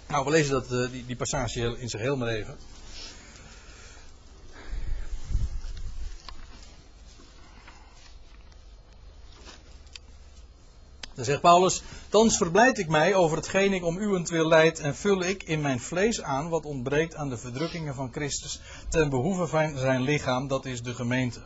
Nou, 0.08 0.24
we 0.24 0.30
lezen 0.30 0.52
dat, 0.52 0.72
eh, 0.72 0.90
die, 0.90 1.06
die 1.06 1.16
passage 1.16 1.78
in 1.78 1.88
zich 1.88 2.00
heel 2.00 2.16
maar 2.16 2.28
even. 2.28 2.56
Dan 11.18 11.26
zegt 11.26 11.40
Paulus, 11.40 11.82
thans 12.08 12.36
verblijd 12.36 12.78
ik 12.78 12.88
mij 12.88 13.14
over 13.14 13.36
hetgeen 13.36 13.72
ik 13.72 13.84
om 13.84 13.98
uwentwil 13.98 14.48
leid 14.48 14.80
en 14.80 14.96
vul 14.96 15.22
ik 15.22 15.42
in 15.42 15.60
mijn 15.60 15.80
vlees 15.80 16.22
aan 16.22 16.48
wat 16.48 16.64
ontbreekt 16.64 17.14
aan 17.14 17.28
de 17.28 17.38
verdrukkingen 17.38 17.94
van 17.94 18.12
Christus 18.12 18.60
ten 18.88 19.10
behoeve 19.10 19.46
van 19.46 19.78
zijn 19.78 20.02
lichaam, 20.02 20.48
dat 20.48 20.64
is 20.64 20.82
de 20.82 20.94
gemeente. 20.94 21.40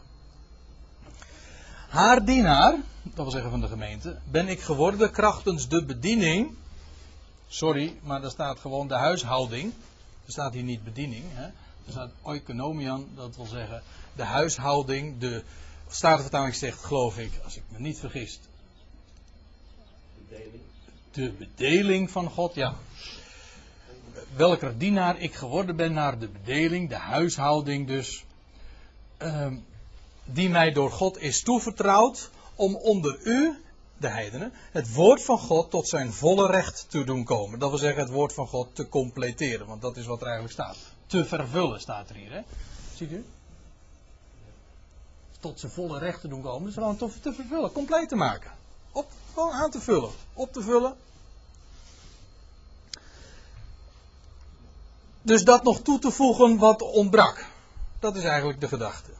Haar 1.88 2.24
dienaar, 2.24 2.76
dat 3.02 3.14
wil 3.14 3.30
zeggen 3.30 3.50
van 3.50 3.61
de 3.61 3.68
gemeente, 3.68 4.18
ben 4.24 4.48
ik 4.48 4.61
geworden 4.61 5.11
krachtens 5.11 5.68
de 5.68 5.85
bediening. 5.85 6.54
Sorry, 7.48 7.98
maar 8.02 8.20
daar 8.20 8.30
staat 8.30 8.58
gewoon 8.58 8.88
de 8.88 8.96
huishouding. 8.96 9.72
Er 10.26 10.32
staat 10.32 10.52
hier 10.52 10.62
niet 10.62 10.85
bediening. 10.85 11.24
Hè? 11.28 11.44
Er 11.87 11.90
staat 11.90 12.11
oikonomian, 12.22 13.08
dat 13.14 13.37
wil 13.37 13.46
zeggen 13.46 13.82
de 14.16 14.24
huishouding. 14.24 15.18
De 15.18 15.42
Statenvertaling 15.88 16.54
zegt, 16.54 16.85
geloof 16.85 17.18
ik, 17.18 17.32
als 17.44 17.56
ik 17.56 17.62
me 17.68 17.78
niet 17.78 17.98
vergis, 17.98 18.40
de 21.12 21.30
bedeling 21.30 22.10
van 22.10 22.30
God, 22.30 22.54
ja. 22.54 22.74
Welker 24.36 24.78
dienaar 24.78 25.20
ik 25.20 25.34
geworden 25.34 25.76
ben 25.76 25.92
naar 25.92 26.18
de 26.18 26.28
bedeling, 26.28 26.88
de 26.88 26.96
huishouding 26.96 27.86
dus. 27.86 28.24
Uh, 29.18 29.46
die 30.24 30.48
mij 30.48 30.72
door 30.72 30.90
God 30.90 31.18
is 31.18 31.42
toevertrouwd 31.42 32.30
om 32.54 32.76
onder 32.76 33.18
u, 33.22 33.62
de 33.96 34.08
heidenen, 34.08 34.52
het 34.70 34.94
woord 34.94 35.22
van 35.22 35.38
God 35.38 35.70
tot 35.70 35.88
zijn 35.88 36.12
volle 36.12 36.50
recht 36.50 36.86
te 36.88 37.04
doen 37.04 37.24
komen. 37.24 37.58
Dat 37.58 37.70
wil 37.70 37.78
zeggen 37.78 38.02
het 38.02 38.12
woord 38.12 38.32
van 38.32 38.46
God 38.46 38.74
te 38.74 38.88
completeren, 38.88 39.66
want 39.66 39.82
dat 39.82 39.96
is 39.96 40.06
wat 40.06 40.20
er 40.20 40.26
eigenlijk 40.26 40.54
staat. 40.54 40.76
Te 41.06 41.24
vervullen 41.24 41.80
staat 41.80 42.08
er 42.08 42.16
hier, 42.16 42.32
hè? 42.32 42.40
Ziet 42.94 43.10
u? 43.10 43.24
Tot 45.40 45.60
zijn 45.60 45.72
volle 45.72 45.98
recht 45.98 46.20
te 46.20 46.28
doen 46.28 46.42
komen, 46.42 46.64
dus 46.64 46.74
gewoon 46.74 46.96
te 46.96 47.32
vervullen, 47.32 47.72
compleet 47.72 48.08
te 48.08 48.16
maken. 48.16 48.50
Op, 48.92 49.11
gewoon 49.35 49.52
aan 49.52 49.70
te 49.70 49.81
vullen, 49.81 50.11
op 50.35 50.52
te 50.52 50.62
vullen. 50.62 50.94
Dus 55.22 55.44
dat 55.44 55.62
nog 55.62 55.81
toe 55.81 55.98
te 55.98 56.11
voegen 56.11 56.59
wat 56.59 56.83
ontbrak. 56.83 57.44
Dat 58.00 58.16
is 58.16 58.24
eigenlijk 58.24 58.61
de 58.61 58.68
gedachte. 58.68 59.11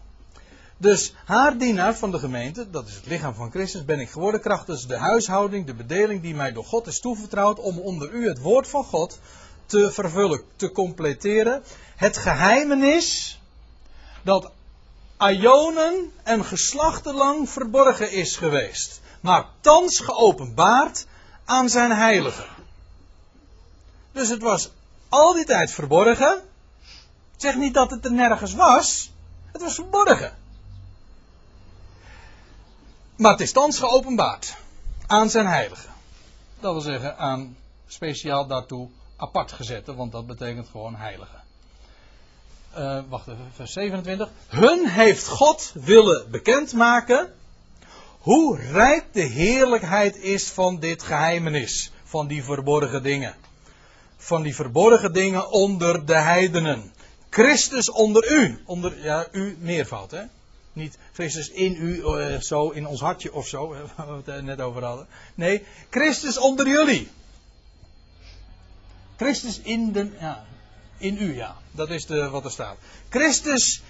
Dus 0.77 1.15
haar 1.25 1.59
dienaar 1.59 1.95
van 1.95 2.11
de 2.11 2.19
gemeente, 2.19 2.71
dat 2.71 2.89
is 2.89 2.95
het 2.95 3.07
lichaam 3.07 3.35
van 3.35 3.51
Christus, 3.51 3.85
ben 3.85 4.01
ik 4.01 4.11
geworden 4.11 4.41
krachtens 4.41 4.87
de 4.87 4.97
huishouding, 4.97 5.67
de 5.67 5.75
bedeling 5.75 6.23
die 6.23 6.35
mij 6.35 6.53
door 6.53 6.65
God 6.65 6.87
is 6.87 7.01
toevertrouwd, 7.01 7.59
om 7.59 7.79
onder 7.79 8.11
u 8.11 8.29
het 8.29 8.39
woord 8.39 8.69
van 8.69 8.85
God 8.85 9.19
te 9.67 9.93
vervullen, 9.93 10.43
te 10.57 10.73
completeren. 10.73 11.63
Het 11.97 12.17
geheimenis 12.17 13.41
dat 14.23 14.51
aionen 15.17 16.13
en 16.23 16.45
geslachten 16.45 17.15
lang 17.15 17.51
verborgen 17.51 18.13
is 18.13 18.37
geweest, 18.37 19.01
maar 19.23 19.45
thans 19.61 19.99
geopenbaard 19.99 21.07
aan 21.45 21.69
zijn 21.69 21.91
heiligen. 21.91 22.47
Dus 24.13 24.29
het 24.29 24.43
was 24.43 24.71
al 25.09 25.33
die 25.33 25.45
tijd 25.45 25.71
verborgen. 25.71 26.43
Zeg 27.37 27.55
niet 27.55 27.75
dat 27.75 27.91
het 27.91 28.05
er 28.05 28.13
nergens 28.13 28.55
was. 28.55 29.13
Het 29.53 29.63
was 29.63 29.75
verborgen. 29.75 30.37
Maar 33.17 33.31
het 33.31 33.41
is 33.41 33.53
thans 33.53 33.79
geopenbaard 33.79 34.57
aan 35.07 35.31
zijn 35.31 35.47
heiligen. 35.47 35.91
Dat 36.61 36.73
wil 36.73 36.81
zeggen 36.81 37.19
aan 37.19 37.57
speciaal 37.87 38.47
daartoe 38.47 38.89
apart 39.17 39.53
gezette, 39.53 39.95
want 39.95 40.13
dat 40.13 40.27
betekent 40.27 40.69
gewoon 40.69 40.97
heilige. 40.97 41.41
Uh, 42.79 43.01
wacht 43.09 43.29
even, 43.29 43.51
vers 43.55 43.73
27. 43.73 44.29
Hun 44.49 44.89
heeft 44.89 45.29
God 45.29 45.73
willen 45.75 46.31
bekendmaken 46.31 47.35
hoe 48.23 48.59
rijk 48.59 49.05
de 49.13 49.23
heerlijkheid 49.23 50.17
is 50.17 50.49
van 50.49 50.79
dit 50.79 51.03
geheimenis, 51.03 51.93
van 52.05 52.27
die 52.27 52.45
verborgen 52.45 53.03
dingen. 53.03 53.35
Van 54.17 54.43
die 54.43 54.55
verborgen 54.55 55.13
dingen 55.13 55.51
onder 55.51 56.07
de 56.07 56.17
heidenen. 56.17 56.93
Christus 57.31 57.91
onder 57.91 58.33
u, 58.33 58.63
onder, 58.65 59.03
ja, 59.03 59.27
u 59.33 59.57
meervoud 59.61 60.11
hè. 60.11 60.23
Niet 60.73 60.99
Christus 61.13 61.51
in 61.51 61.77
u, 61.77 61.97
uh, 61.97 62.41
zo 62.41 62.69
in 62.69 62.87
ons 62.87 63.01
hartje 63.01 63.33
of 63.33 63.47
zo, 63.47 63.69
waar 63.97 64.07
we 64.07 64.13
het 64.13 64.29
er 64.29 64.43
net 64.43 64.61
over 64.61 64.85
hadden. 64.85 65.07
Nee, 65.35 65.65
Christus 65.91 66.39
onder 66.39 66.69
jullie. 66.69 67.09
Christus 69.17 69.61
in, 69.61 69.93
de, 69.93 70.11
ja, 70.21 70.45
in 70.99 71.17
u, 71.23 71.35
ja. 71.35 71.57
Dat 71.71 71.91
is 71.91 72.07
de, 72.07 72.29
wat 72.29 72.45
er 72.45 72.51
staat. 72.51 72.77
Christus 73.09 73.83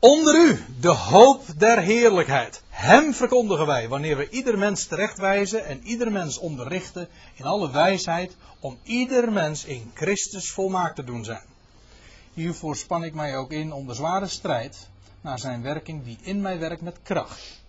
onder 0.00 0.34
u, 0.34 0.64
de 0.80 0.88
hoop 0.88 1.44
der 1.56 1.78
heerlijkheid. 1.78 2.62
Hem 2.68 3.14
verkondigen 3.14 3.66
wij, 3.66 3.88
wanneer 3.88 4.16
we 4.16 4.28
ieder 4.28 4.58
mens 4.58 4.86
terechtwijzen 4.86 5.64
en 5.64 5.80
ieder 5.82 6.12
mens 6.12 6.38
onderrichten 6.38 7.08
in 7.34 7.44
alle 7.44 7.70
wijsheid, 7.70 8.36
om 8.60 8.78
ieder 8.82 9.32
mens 9.32 9.64
in 9.64 9.90
Christus 9.94 10.50
volmaakt 10.50 10.96
te 10.96 11.04
doen 11.04 11.24
zijn. 11.24 11.44
Hiervoor 12.34 12.76
span 12.76 13.04
ik 13.04 13.14
mij 13.14 13.36
ook 13.36 13.50
in 13.50 13.72
om 13.72 13.86
de 13.86 13.94
zware 13.94 14.28
strijd 14.28 14.88
naar 15.20 15.38
zijn 15.38 15.62
werking 15.62 16.04
die 16.04 16.18
in 16.20 16.40
mij 16.40 16.58
werkt 16.58 16.82
met 16.82 16.98
kracht. 17.02 17.60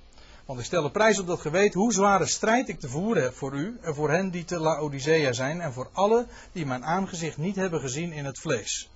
Want 0.46 0.60
ik 0.60 0.66
stel 0.66 0.84
de 0.84 0.92
prijs 0.92 1.20
op 1.20 1.28
dat 1.28 1.42
ge 1.42 1.50
weet 1.50 1.74
hoe 1.74 1.94
zware 1.94 2.28
strijd 2.28 2.70
ik 2.70 2.80
te 2.80 2.90
voeren 2.90 3.24
heb 3.24 3.36
voor 3.36 3.54
u 3.54 3.78
en 3.82 3.96
voor 3.96 4.12
hen 4.12 4.30
die 4.30 4.46
te 4.46 4.60
Laodicea 4.60 5.34
zijn 5.34 5.62
en 5.62 5.74
voor 5.74 5.90
alle 5.92 6.26
die 6.52 6.66
mijn 6.66 6.86
aangezicht 6.86 7.38
niet 7.38 7.56
hebben 7.56 7.80
gezien 7.80 8.12
in 8.12 8.26
het 8.26 8.40
vlees. 8.40 8.90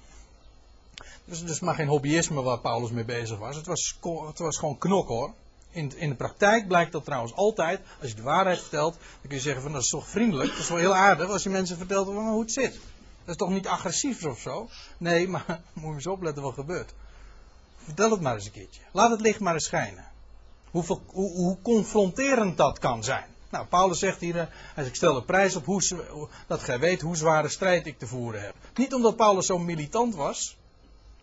Dus 1.26 1.44
is 1.44 1.60
maar 1.60 1.76
geen 1.76 1.88
hobbyisme 1.88 2.42
waar 2.42 2.60
Paulus 2.60 2.92
mee 2.92 3.06
bezig 3.06 3.38
was. 3.38 3.56
Het 3.56 3.66
was, 3.66 3.98
het 4.28 4.40
was 4.40 4.58
gewoon 4.58 4.78
knok 4.78 5.08
hoor. 5.08 5.34
In, 5.70 5.98
in 5.98 6.10
de 6.10 6.16
praktijk 6.16 6.68
blijkt 6.68 6.92
dat 6.92 7.06
trouwens 7.06 7.36
altijd, 7.36 7.82
als 8.02 8.10
je 8.10 8.16
de 8.16 8.22
waarheid 8.22 8.60
vertelt, 8.60 8.94
dan 8.94 9.22
kun 9.22 9.36
je 9.36 9.44
zeggen 9.44 9.62
van 9.62 9.72
dat 9.72 9.82
is 9.82 9.90
toch 9.90 10.08
vriendelijk, 10.08 10.50
dat 10.50 10.60
is 10.60 10.70
wel 10.70 10.78
heel 10.78 10.96
aardig 10.96 11.30
als 11.30 11.44
je 11.44 11.50
mensen 11.50 11.78
vertelt 11.78 12.08
hoe 12.08 12.42
het 12.42 12.52
zit. 12.52 12.80
Dat 13.26 13.36
is 13.36 13.36
toch 13.36 13.50
niet 13.50 13.68
agressief 13.68 14.26
of 14.26 14.40
zo? 14.40 14.70
Nee, 14.98 15.28
maar 15.28 15.46
moet 15.74 15.90
je 15.90 15.94
eens 15.94 16.08
opletten 16.08 16.44
wat 16.44 16.54
gebeurt. 16.54 16.94
Vertel 17.78 18.12
het 18.12 18.22
maar 18.22 18.34
eens 18.34 18.46
een 18.46 18.52
keertje. 18.52 18.82
Laat 18.92 19.12
het 19.12 19.22
licht 19.22 19.40
maar 19.40 19.54
eens 19.54 19.66
schijnen. 19.66 20.06
Hoe, 20.72 21.00
hoe, 21.12 21.58
confronterend 21.62 22.58
dat 22.58 22.80
kan 22.80 23.04
zijn. 23.04 23.26
Nou, 23.50 23.66
Paulus 23.66 24.00
zegt 24.00 24.20
hier, 24.20 24.50
als 24.76 24.88
ik 24.88 24.96
stel 24.96 25.16
een 25.16 25.26
prijs 25.26 25.56
op 25.56 25.66
hoe, 25.66 26.28
dat 26.48 26.64
gij 26.64 26.80
weet 26.80 27.02
hoe 27.02 27.16
zware 27.16 27.50
strijd 27.50 27.86
ik 27.86 28.00
te 28.00 28.08
voeren 28.08 28.42
heb. 28.42 28.56
Niet 28.76 28.94
omdat 28.94 29.16
Paulus 29.16 29.46
zo 29.46 29.60
militant 29.60 30.16
was. 30.16 30.58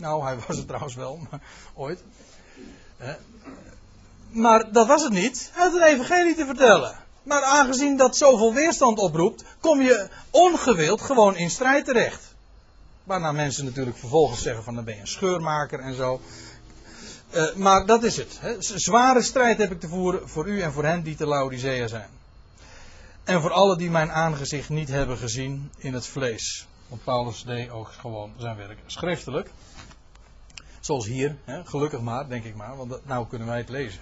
Nou, 0.03 0.25
hij 0.25 0.37
was 0.47 0.57
het 0.57 0.67
trouwens 0.67 0.95
wel, 0.95 1.19
maar 1.31 1.41
ooit. 1.75 2.03
Maar 4.31 4.73
dat 4.73 4.87
was 4.87 5.03
het 5.03 5.13
niet. 5.13 5.51
Hij 5.53 5.65
had 5.65 5.75
een 5.75 5.83
evangelie 5.83 6.35
te 6.35 6.47
vertellen. 6.47 6.97
Maar 7.23 7.43
aangezien 7.43 7.97
dat 7.97 8.17
zoveel 8.17 8.55
weerstand 8.55 8.99
oproept, 8.99 9.45
kom 9.61 9.81
je 9.81 10.09
ongewild 10.31 11.01
gewoon 11.01 11.37
in 11.37 11.51
strijd 11.51 11.85
terecht. 11.85 12.35
Waarna 13.05 13.33
mensen 13.33 13.65
natuurlijk 13.65 13.97
vervolgens 13.97 14.43
zeggen 14.43 14.65
van 14.65 14.75
dan 14.75 14.85
ben 14.85 14.95
je 14.95 15.01
een 15.01 15.07
scheurmaker 15.07 15.81
en 15.81 15.95
zo. 15.95 16.21
Uh, 17.35 17.55
maar 17.55 17.87
dat 17.87 18.03
is 18.03 18.17
het. 18.17 18.39
Hè. 18.41 18.57
Zware 18.59 19.23
strijd 19.23 19.59
heb 19.59 19.71
ik 19.71 19.81
te 19.81 19.89
voeren 19.89 20.29
voor 20.29 20.47
u 20.49 20.61
en 20.61 20.73
voor 20.73 20.85
hen 20.85 21.03
die 21.03 21.17
te 21.17 21.27
Laodicea 21.27 21.87
zijn. 21.87 22.09
En 23.25 23.41
voor 23.41 23.53
alle 23.53 23.77
die 23.77 23.91
mijn 23.91 24.11
aangezicht 24.11 24.69
niet 24.69 24.89
hebben 24.89 25.17
gezien 25.17 25.71
in 25.79 25.95
het 25.95 26.07
vlees. 26.07 26.67
Want 26.93 27.05
Paulus 27.05 27.45
deed 27.45 27.71
ook 27.71 27.89
gewoon 27.89 28.33
zijn 28.37 28.57
werk 28.57 28.79
schriftelijk. 28.87 29.51
Zoals 30.81 31.07
hier, 31.07 31.37
hè, 31.45 31.65
gelukkig 31.65 32.01
maar, 32.01 32.29
denk 32.29 32.45
ik 32.45 32.55
maar, 32.55 32.77
want 32.77 32.91
dat, 32.91 33.07
nou 33.07 33.27
kunnen 33.27 33.49
wij 33.49 33.59
het 33.59 33.69
lezen. 33.69 34.01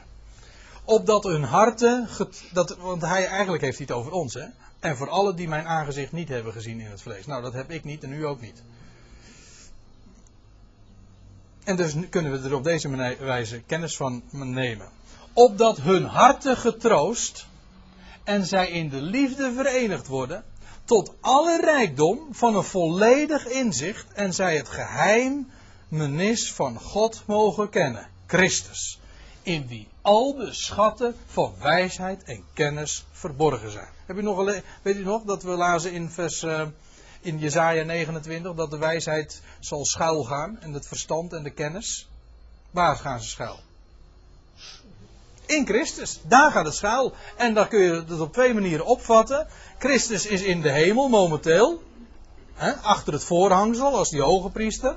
Opdat 0.85 1.24
hun 1.24 1.42
harten, 1.42 2.09
dat, 2.53 2.76
want 2.76 3.03
hij 3.03 3.26
eigenlijk 3.26 3.62
heeft 3.62 3.79
het 3.79 3.90
over 3.90 4.12
ons, 4.12 4.35
hè. 4.35 4.46
En 4.81 4.96
voor 4.96 5.09
alle 5.09 5.35
die 5.35 5.48
mijn 5.48 5.66
aangezicht 5.66 6.12
niet 6.12 6.29
hebben 6.29 6.53
gezien 6.53 6.81
in 6.81 6.90
het 6.90 7.03
vlees. 7.03 7.26
Nou, 7.26 7.42
dat 7.42 7.53
heb 7.53 7.70
ik 7.70 7.85
niet 7.85 8.03
en 8.03 8.12
u 8.12 8.26
ook 8.26 8.40
niet. 8.40 8.62
En 11.64 11.76
dus 11.76 11.94
kunnen 12.09 12.33
we 12.33 12.48
er 12.48 12.55
op 12.55 12.64
deze 12.64 13.16
wijze 13.18 13.61
kennis 13.61 13.96
van 13.96 14.22
nemen. 14.31 14.88
Opdat 15.33 15.81
hun 15.81 16.05
harten 16.05 16.57
getroost 16.57 17.46
en 18.24 18.46
zij 18.46 18.70
in 18.70 18.88
de 18.88 19.03
liefde 19.03 19.53
verenigd 19.53 20.07
worden 20.07 20.44
tot 20.90 21.14
alle 21.20 21.61
rijkdom 21.61 22.29
van 22.31 22.57
een 22.57 22.64
volledig 22.64 23.46
inzicht 23.46 24.12
en 24.12 24.35
zij 24.35 24.57
het 24.57 24.68
geheim 24.68 25.50
menis 25.88 26.53
van 26.53 26.81
God 26.81 27.22
mogen 27.26 27.68
kennen, 27.68 28.09
Christus, 28.26 29.00
in 29.42 29.66
wie 29.66 29.88
al 30.03 30.35
de 30.35 30.53
schatten 30.53 31.14
van 31.26 31.55
wijsheid 31.61 32.22
en 32.22 32.44
kennis 32.53 33.05
verborgen 33.12 33.70
zijn. 33.70 33.88
Heb 34.07 34.16
je 34.16 34.22
nog, 34.22 34.62
weet 34.83 34.96
u 34.96 35.05
nog 35.05 35.22
dat 35.22 35.42
we 35.42 35.50
lazen 35.50 35.92
in 35.92 36.11
vers 36.11 36.42
uh, 36.42 36.62
in 37.20 37.38
Jesaja 37.38 37.85
29 37.85 38.55
dat 38.55 38.70
de 38.70 38.79
wijsheid 38.79 39.42
zal 39.61 39.85
schuilgaan 39.85 40.61
en 40.61 40.72
het 40.72 40.87
verstand 40.87 41.33
en 41.33 41.42
de 41.42 41.50
kennis. 41.50 42.09
Waar 42.70 42.96
gaan 42.96 43.20
ze 43.20 43.29
schuil? 43.29 43.59
In 45.50 45.66
Christus. 45.66 46.20
Daar 46.22 46.50
gaat 46.50 46.64
het 46.64 46.74
schuil. 46.74 47.14
En 47.36 47.54
daar 47.54 47.68
kun 47.68 47.80
je 47.80 48.04
het 48.08 48.20
op 48.20 48.32
twee 48.32 48.54
manieren 48.54 48.86
opvatten. 48.86 49.46
Christus 49.78 50.26
is 50.26 50.42
in 50.42 50.60
de 50.60 50.70
hemel 50.70 51.08
momenteel. 51.08 51.82
Hè, 52.54 52.72
achter 52.72 53.12
het 53.12 53.24
voorhangsel 53.24 53.96
als 53.96 54.10
die 54.10 54.22
hoge 54.22 54.50
priester. 54.50 54.96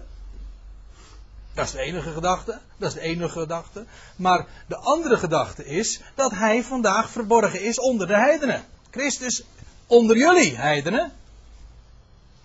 Dat 1.53 1.65
is 1.65 1.71
de 1.71 1.79
enige 1.79 2.11
gedachte. 2.11 2.59
Dat 2.77 2.87
is 2.87 2.93
de 2.93 3.01
enige 3.01 3.39
gedachte. 3.39 3.85
Maar 4.15 4.45
de 4.67 4.77
andere 4.77 5.17
gedachte 5.17 5.65
is 5.65 6.01
dat 6.15 6.31
hij 6.31 6.63
vandaag 6.63 7.09
verborgen 7.09 7.61
is 7.61 7.79
onder 7.79 8.07
de 8.07 8.15
heidenen. 8.15 8.65
Christus 8.91 9.43
onder 9.87 10.17
jullie 10.17 10.57
heidenen. 10.57 11.11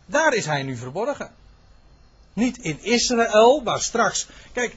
Daar 0.06 0.34
is 0.34 0.46
hij 0.46 0.62
nu 0.62 0.76
verborgen. 0.76 1.30
Niet 2.32 2.58
in 2.58 2.82
Israël, 2.82 3.62
waar 3.64 3.80
straks. 3.80 4.28
Kijk, 4.52 4.76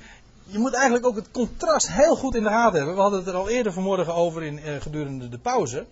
je 0.51 0.59
moet 0.59 0.73
eigenlijk 0.73 1.05
ook 1.05 1.15
het 1.15 1.31
contrast 1.31 1.91
heel 1.91 2.15
goed 2.15 2.35
in 2.35 2.43
de 2.43 2.49
gaten 2.49 2.77
hebben. 2.77 2.95
We 2.95 3.01
hadden 3.01 3.19
het 3.19 3.27
er 3.27 3.35
al 3.35 3.49
eerder 3.49 3.73
vanmorgen 3.73 4.13
over 4.13 4.43
in, 4.43 4.59
eh, 4.59 4.81
gedurende 4.81 5.29
de 5.29 5.37
pauze. 5.37 5.85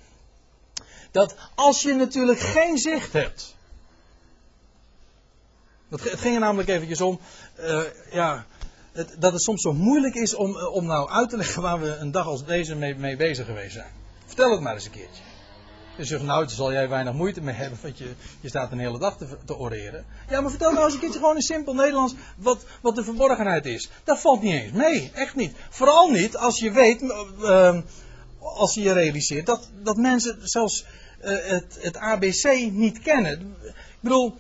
Dat 1.12 1.36
als 1.56 1.82
je 1.82 1.94
natuurlijk 1.94 2.40
geen 2.40 2.78
zicht 2.78 3.14
hebt. 3.14 3.56
Het, 5.90 6.04
het 6.04 6.20
ging 6.20 6.34
er 6.34 6.40
namelijk 6.40 6.70
eventjes 6.70 7.02
om. 7.02 7.20
Uh, 7.60 7.82
ja, 8.12 8.46
dat 9.18 9.34
het 9.34 9.42
soms 9.42 9.62
zo 9.62 9.74
moeilijk 9.74 10.16
is 10.16 10.36
om, 10.36 10.58
eh, 10.58 10.74
om 10.74 10.86
nou 10.86 11.10
uit 11.10 11.30
te 11.30 11.38
leggen 11.38 11.62
waar 11.62 11.80
we 11.80 11.96
een 11.96 12.12
dag 12.12 12.26
als 12.26 12.46
deze 12.46 12.76
mee, 12.76 12.96
mee 12.96 13.16
bezig 13.16 13.46
geweest 13.46 13.74
zijn. 13.74 13.92
Vertel 14.26 14.52
het 14.52 14.62
maar 14.62 14.74
eens 14.74 14.86
een 14.86 14.92
keertje. 14.92 15.24
Je 16.00 16.06
zegt, 16.06 16.24
nou, 16.24 16.46
daar 16.46 16.56
zal 16.56 16.72
jij 16.72 16.90
weinig 16.90 17.14
moeite 17.14 17.42
mee 17.42 17.56
hebben, 17.56 17.80
want 17.82 17.98
je, 17.98 18.14
je 18.42 18.50
staat 18.50 18.72
een 18.72 18.80
hele 18.80 19.00
dag 19.00 19.18
te, 19.18 19.38
te 19.46 19.58
oreren. 19.58 20.06
Ja, 20.30 20.42
maar 20.42 20.50
vertel 20.50 20.72
nou 20.72 20.84
eens 20.86 20.94
een 20.94 21.00
keertje 21.00 21.20
gewoon 21.20 21.36
in 21.36 21.42
simpel 21.42 21.74
Nederlands 21.74 22.14
wat, 22.38 22.66
wat 22.82 22.96
de 22.96 23.04
verborgenheid 23.04 23.66
is. 23.66 23.90
Dat 24.04 24.20
valt 24.20 24.42
niet 24.42 24.54
eens 24.54 24.72
mee, 24.72 25.12
echt 25.14 25.36
niet. 25.36 25.56
Vooral 25.70 26.10
niet 26.10 26.38
als 26.38 26.60
je 26.60 26.72
weet, 26.72 27.02
uh, 27.02 27.78
als 28.40 28.74
je 28.74 28.82
je 28.82 28.94
realiseert, 28.94 29.46
dat, 29.46 29.70
dat 29.84 29.98
mensen 29.98 30.40
zelfs 30.44 30.86
uh, 31.24 31.38
het, 31.42 31.78
het 31.82 31.98
ABC 31.98 32.72
niet 32.72 33.00
kennen. 33.00 33.56
Ik 33.64 34.00
bedoel, 34.00 34.36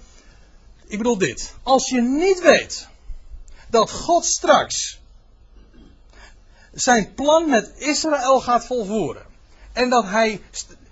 ik 0.87 0.97
bedoel 0.97 1.17
dit. 1.17 1.53
Als 1.63 1.89
je 1.89 2.01
niet 2.01 2.41
weet 2.41 2.87
dat 3.69 3.91
God 3.91 4.25
straks 4.25 4.99
zijn 6.73 7.13
plan 7.13 7.49
met 7.49 7.71
Israël 7.77 8.41
gaat 8.41 8.65
volvoeren. 8.65 9.25
En 9.73 9.89
dat 9.89 10.05
hij. 10.05 10.41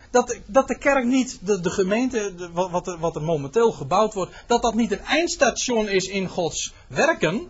Dat, 0.09 0.37
dat 0.45 0.67
de 0.67 0.77
kerk 0.77 1.05
niet, 1.05 1.39
de, 1.41 1.69
gemeente, 1.69 2.35
de, 2.35 2.51
wat, 2.51 2.87
er, 2.87 2.99
wat 2.99 3.15
er 3.15 3.21
momenteel 3.21 3.71
gebouwd 3.71 4.13
wordt, 4.13 4.33
dat 4.47 4.61
dat 4.61 4.73
niet 4.73 4.91
een 4.91 5.05
eindstation 5.05 5.87
is 5.87 6.05
in 6.07 6.27
Gods 6.27 6.73
werken. 6.87 7.49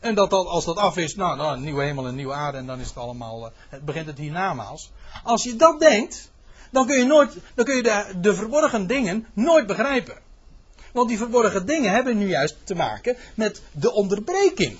En 0.00 0.14
dat, 0.14 0.30
dat 0.30 0.46
als 0.46 0.64
dat 0.64 0.76
af 0.76 0.96
is, 0.96 1.14
nou, 1.14 1.36
nou 1.36 1.56
een 1.56 1.62
nieuwe 1.62 1.82
hemel 1.82 2.06
en 2.06 2.14
nieuwe 2.14 2.32
aarde 2.32 2.58
en 2.58 2.66
dan 2.66 2.80
is 2.80 2.88
het 2.88 2.96
allemaal, 2.96 3.40
uh, 3.40 3.52
het 3.68 3.84
begint 3.84 4.06
het 4.06 4.18
hiernamaals. 4.18 4.90
Als 5.24 5.42
je 5.42 5.56
dat 5.56 5.80
denkt, 5.80 6.30
dan 6.70 6.86
kun 6.86 6.98
je, 6.98 7.04
nooit, 7.04 7.36
dan 7.54 7.64
kun 7.64 7.76
je 7.76 7.82
de, 7.82 8.04
de 8.20 8.34
verborgen 8.34 8.86
dingen 8.86 9.26
nooit 9.32 9.66
begrijpen. 9.66 10.18
Want 10.92 11.08
die 11.08 11.18
verborgen 11.18 11.66
dingen 11.66 11.92
hebben 11.92 12.18
nu 12.18 12.28
juist 12.28 12.56
te 12.64 12.74
maken 12.74 13.16
met 13.34 13.62
de 13.72 13.92
onderbreking. 13.92 14.76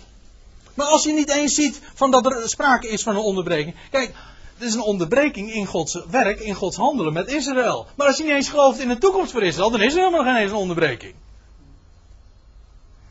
Maar 0.74 0.86
als 0.86 1.04
je 1.04 1.12
niet 1.12 1.30
eens 1.30 1.54
ziet 1.54 1.80
van 1.94 2.10
dat 2.10 2.26
er 2.26 2.48
sprake 2.48 2.88
is 2.88 3.02
van 3.02 3.16
een 3.16 3.22
onderbreking. 3.22 3.74
Kijk, 3.90 4.14
het 4.60 4.68
is 4.68 4.74
een 4.74 4.82
onderbreking 4.82 5.52
in 5.52 5.66
Gods 5.66 6.04
werk, 6.10 6.40
in 6.40 6.54
Gods 6.54 6.76
handelen 6.76 7.12
met 7.12 7.32
Israël. 7.32 7.86
Maar 7.96 8.06
als 8.06 8.16
je 8.16 8.22
niet 8.22 8.32
eens 8.32 8.48
gelooft 8.48 8.78
in 8.78 8.88
de 8.88 8.98
toekomst 8.98 9.32
voor 9.32 9.42
Israël, 9.42 9.70
dan 9.70 9.80
is 9.80 9.92
er 9.92 9.98
helemaal 9.98 10.24
geen 10.24 10.36
eens 10.36 10.50
een 10.50 10.56
onderbreking. 10.56 11.14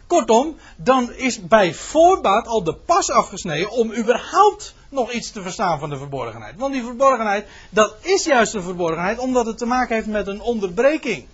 Kortom, 0.08 0.56
dan 0.78 1.14
is 1.14 1.48
bij 1.48 1.74
voorbaat 1.74 2.48
al 2.48 2.64
de 2.64 2.74
pas 2.74 3.12
afgesneden 3.12 3.72
om 3.72 3.94
überhaupt 3.94 4.74
nog 4.90 5.12
iets 5.12 5.32
te 5.32 5.42
verstaan 5.42 5.80
van 5.80 5.90
de 5.90 5.98
verborgenheid. 5.98 6.56
Want 6.58 6.74
die 6.74 6.84
verborgenheid, 6.84 7.48
dat 7.70 7.96
is 8.02 8.26
juist 8.26 8.54
een 8.54 8.64
verborgenheid 8.64 9.20
omdat 9.20 9.46
het 9.46 9.58
te 9.58 9.66
maken 9.66 9.96
heeft 9.96 10.08
met 10.08 10.28
een 10.28 10.42
onderbreking 10.42 11.26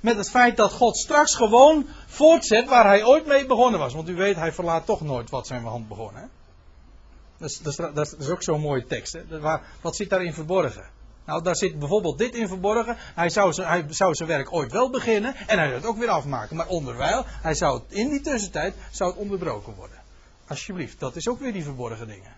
met 0.00 0.16
het 0.16 0.30
feit 0.30 0.56
dat 0.56 0.72
God 0.72 0.96
straks 0.96 1.34
gewoon 1.34 1.86
voortzet 2.06 2.68
waar 2.68 2.84
hij 2.84 3.04
ooit 3.04 3.26
mee 3.26 3.46
begonnen 3.46 3.80
was. 3.80 3.94
Want 3.94 4.08
u 4.08 4.14
weet, 4.14 4.36
hij 4.36 4.52
verlaat 4.52 4.86
toch 4.86 5.00
nooit 5.00 5.30
wat 5.30 5.46
zijn 5.46 5.64
hand 5.64 5.88
begonnen. 5.88 6.22
Hè? 6.22 6.26
Dat, 7.40 7.50
is, 7.50 7.58
dat, 7.58 7.94
dat, 7.94 8.16
is, 8.18 8.28
ook 8.28 8.42
zo'n 8.42 8.60
mooie 8.60 8.86
tekst. 8.86 9.12
Hè? 9.12 9.40
Wat 9.80 9.96
zit 9.96 10.10
daarin 10.10 10.32
verborgen? 10.32 10.84
Nou, 11.24 11.42
daar 11.42 11.56
zit 11.56 11.78
bijvoorbeeld 11.78 12.18
dit 12.18 12.34
in 12.34 12.48
verborgen. 12.48 12.96
Hij 12.98 13.30
zou, 13.30 13.52
zijn, 13.52 13.68
hij 13.68 13.86
zou 13.88 14.14
zijn 14.14 14.28
werk 14.28 14.52
ooit 14.52 14.72
wel 14.72 14.90
beginnen 14.90 15.34
en 15.36 15.58
hij 15.58 15.66
zou 15.66 15.74
het 15.74 15.86
ook 15.86 15.98
weer 15.98 16.08
afmaken. 16.08 16.56
Maar 16.56 16.66
onderwijl, 16.66 17.24
hij 17.26 17.54
zou 17.54 17.74
het, 17.78 17.92
in 17.92 18.08
die 18.08 18.20
tussentijd 18.20 18.74
zou 18.90 19.10
het 19.10 19.18
onderbroken 19.18 19.74
worden. 19.74 19.98
Alsjeblieft, 20.46 21.00
dat 21.00 21.16
is 21.16 21.28
ook 21.28 21.40
weer 21.40 21.52
die 21.52 21.62
verborgen 21.62 22.06
dingen. 22.06 22.36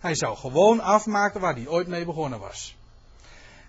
Hij 0.00 0.14
zou 0.14 0.36
gewoon 0.36 0.80
afmaken 0.80 1.40
waar 1.40 1.54
hij 1.54 1.66
ooit 1.66 1.88
mee 1.88 2.04
begonnen 2.04 2.38
was. 2.38 2.76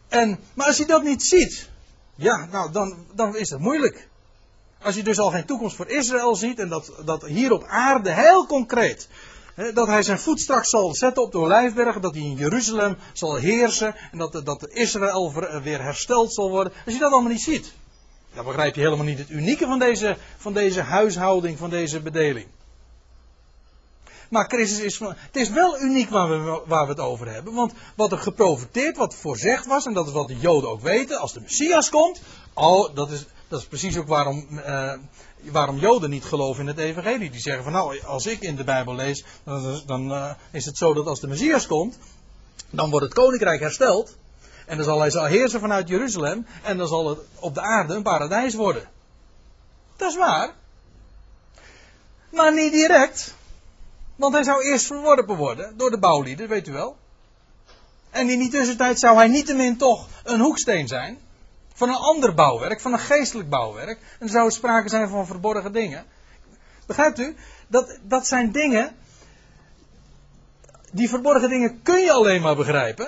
En, 0.07 0.39
maar 0.53 0.67
als 0.67 0.77
hij 0.77 0.87
dat 0.87 1.03
niet 1.03 1.23
ziet, 1.23 1.69
ja, 2.15 2.45
nou 2.45 2.71
dan, 2.71 3.05
dan 3.13 3.35
is 3.35 3.49
het 3.49 3.59
moeilijk. 3.59 4.07
Als 4.81 4.95
je 4.95 5.03
dus 5.03 5.19
al 5.19 5.31
geen 5.31 5.45
toekomst 5.45 5.75
voor 5.75 5.87
Israël 5.87 6.35
ziet 6.35 6.59
en 6.59 6.69
dat, 6.69 6.91
dat 7.05 7.25
hier 7.25 7.51
op 7.51 7.63
aarde 7.63 8.13
heel 8.13 8.45
concreet, 8.45 9.07
dat 9.73 9.87
hij 9.87 10.03
zijn 10.03 10.19
voet 10.19 10.39
straks 10.39 10.69
zal 10.69 10.95
zetten 10.95 11.23
op 11.23 11.31
de 11.31 11.37
Olijfberg, 11.37 11.99
dat 11.99 12.13
hij 12.13 12.23
in 12.23 12.35
Jeruzalem 12.35 12.97
zal 13.13 13.35
heersen 13.35 13.95
en 14.11 14.17
dat, 14.17 14.41
dat 14.45 14.69
Israël 14.69 15.33
weer 15.63 15.81
hersteld 15.81 16.33
zal 16.33 16.49
worden. 16.49 16.73
Als 16.85 16.93
je 16.93 16.99
dat 16.99 17.11
allemaal 17.11 17.31
niet 17.31 17.41
ziet, 17.41 17.73
dan 18.33 18.45
begrijp 18.45 18.75
je 18.75 18.81
helemaal 18.81 19.05
niet 19.05 19.17
het 19.17 19.29
unieke 19.29 19.65
van 19.65 19.79
deze, 19.79 20.17
van 20.37 20.53
deze 20.53 20.81
huishouding, 20.81 21.57
van 21.57 21.69
deze 21.69 22.01
bedeling. 22.01 22.47
Maar 24.29 24.45
Christus 24.45 24.79
is. 24.79 24.99
Het 24.99 25.35
is 25.35 25.49
wel 25.49 25.81
uniek 25.81 26.09
waar 26.09 26.29
we, 26.29 26.61
waar 26.65 26.83
we 26.83 26.91
het 26.91 26.99
over 26.99 27.31
hebben. 27.33 27.53
Want 27.53 27.73
wat 27.95 28.11
er 28.11 28.17
geprofiteerd, 28.17 28.97
wat 28.97 29.15
voorzegd 29.15 29.65
was, 29.65 29.85
en 29.85 29.93
dat 29.93 30.07
is 30.07 30.13
wat 30.13 30.27
de 30.27 30.37
Joden 30.37 30.69
ook 30.69 30.81
weten, 30.81 31.19
als 31.19 31.33
de 31.33 31.41
Messias 31.41 31.89
komt. 31.89 32.21
Oh, 32.53 32.95
dat 32.95 33.11
is, 33.11 33.25
dat 33.47 33.59
is 33.59 33.65
precies 33.65 33.97
ook 33.97 34.07
waarom, 34.07 34.47
uh, 34.51 34.93
waarom 35.41 35.77
Joden 35.77 36.09
niet 36.09 36.23
geloven 36.23 36.61
in 36.61 36.67
het 36.67 36.77
Evangelie. 36.77 37.29
Die 37.29 37.41
zeggen 37.41 37.63
van 37.63 37.71
nou, 37.71 38.03
als 38.03 38.25
ik 38.25 38.41
in 38.41 38.55
de 38.55 38.63
Bijbel 38.63 38.95
lees, 38.95 39.23
dan, 39.43 39.81
dan 39.85 40.11
uh, 40.11 40.31
is 40.51 40.65
het 40.65 40.77
zo 40.77 40.93
dat 40.93 41.05
als 41.05 41.19
de 41.19 41.27
Messias 41.27 41.67
komt, 41.67 41.97
dan 42.69 42.89
wordt 42.89 43.05
het 43.05 43.15
koninkrijk 43.15 43.59
hersteld. 43.59 44.17
En 44.65 44.75
dan 44.75 44.85
zal 44.85 44.99
hij 44.99 45.09
zal 45.09 45.25
heersen 45.25 45.59
vanuit 45.59 45.87
Jeruzalem. 45.87 46.45
En 46.63 46.77
dan 46.77 46.87
zal 46.87 47.09
het 47.09 47.19
op 47.39 47.53
de 47.53 47.61
aarde 47.61 47.93
een 47.93 48.03
paradijs 48.03 48.53
worden. 48.53 48.89
Dat 49.97 50.09
is 50.09 50.17
waar. 50.17 50.53
Maar 52.29 52.53
niet 52.53 52.71
direct. 52.71 53.33
Want 54.15 54.33
hij 54.33 54.43
zou 54.43 54.63
eerst 54.63 54.85
verworpen 54.85 55.35
worden 55.35 55.77
door 55.77 55.91
de 55.91 55.99
bouwlieden, 55.99 56.47
weet 56.47 56.67
u 56.67 56.71
wel. 56.71 56.97
En 58.09 58.29
in 58.29 58.39
die 58.39 58.49
tussentijd 58.49 58.99
zou 58.99 59.15
hij 59.15 59.27
niettemin 59.27 59.77
toch 59.77 60.07
een 60.23 60.39
hoeksteen 60.39 60.87
zijn. 60.87 61.19
Van 61.79 61.89
een 61.89 61.95
ander 61.95 62.33
bouwwerk, 62.33 62.81
van 62.81 62.93
een 62.93 62.99
geestelijk 62.99 63.49
bouwwerk. 63.49 63.99
En 64.19 64.25
er 64.25 64.29
zou 64.29 64.51
sprake 64.51 64.89
zijn 64.89 65.09
van 65.09 65.25
verborgen 65.25 65.71
dingen. 65.71 66.05
Begrijpt 66.85 67.19
u? 67.19 67.35
Dat, 67.67 67.99
dat 68.01 68.27
zijn 68.27 68.51
dingen. 68.51 68.95
Die 70.91 71.09
verborgen 71.09 71.49
dingen 71.49 71.81
kun 71.83 71.99
je 71.99 72.11
alleen 72.11 72.41
maar 72.41 72.55
begrijpen. 72.55 73.07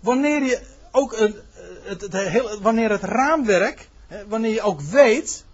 Wanneer 0.00 0.42
je 0.42 0.60
ook 0.90 1.12
een, 1.12 1.34
het, 1.82 2.00
het, 2.00 2.12
het, 2.12 2.58
wanneer 2.60 2.90
het 2.90 3.02
raamwerk, 3.02 3.88
wanneer 4.28 4.52
je 4.52 4.62
ook 4.62 4.80
weet 4.80 5.44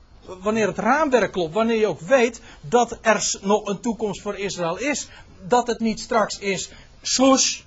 wanneer 0.42 0.66
het 0.66 0.79
raamwerk 0.79 1.33
klopt, 1.33 1.55
wanneer 1.55 1.79
je 1.79 1.87
ook 1.87 2.01
weet 2.01 2.40
dat 2.61 2.98
er 3.01 3.38
nog 3.40 3.66
een 3.66 3.81
toekomst 3.81 4.22
voor 4.22 4.38
Israël 4.38 4.79
is, 4.79 5.09
dat 5.46 5.66
het 5.66 5.81
niet 5.81 6.01
straks 6.01 6.38
is 6.38 6.70
swoosh 7.03 7.61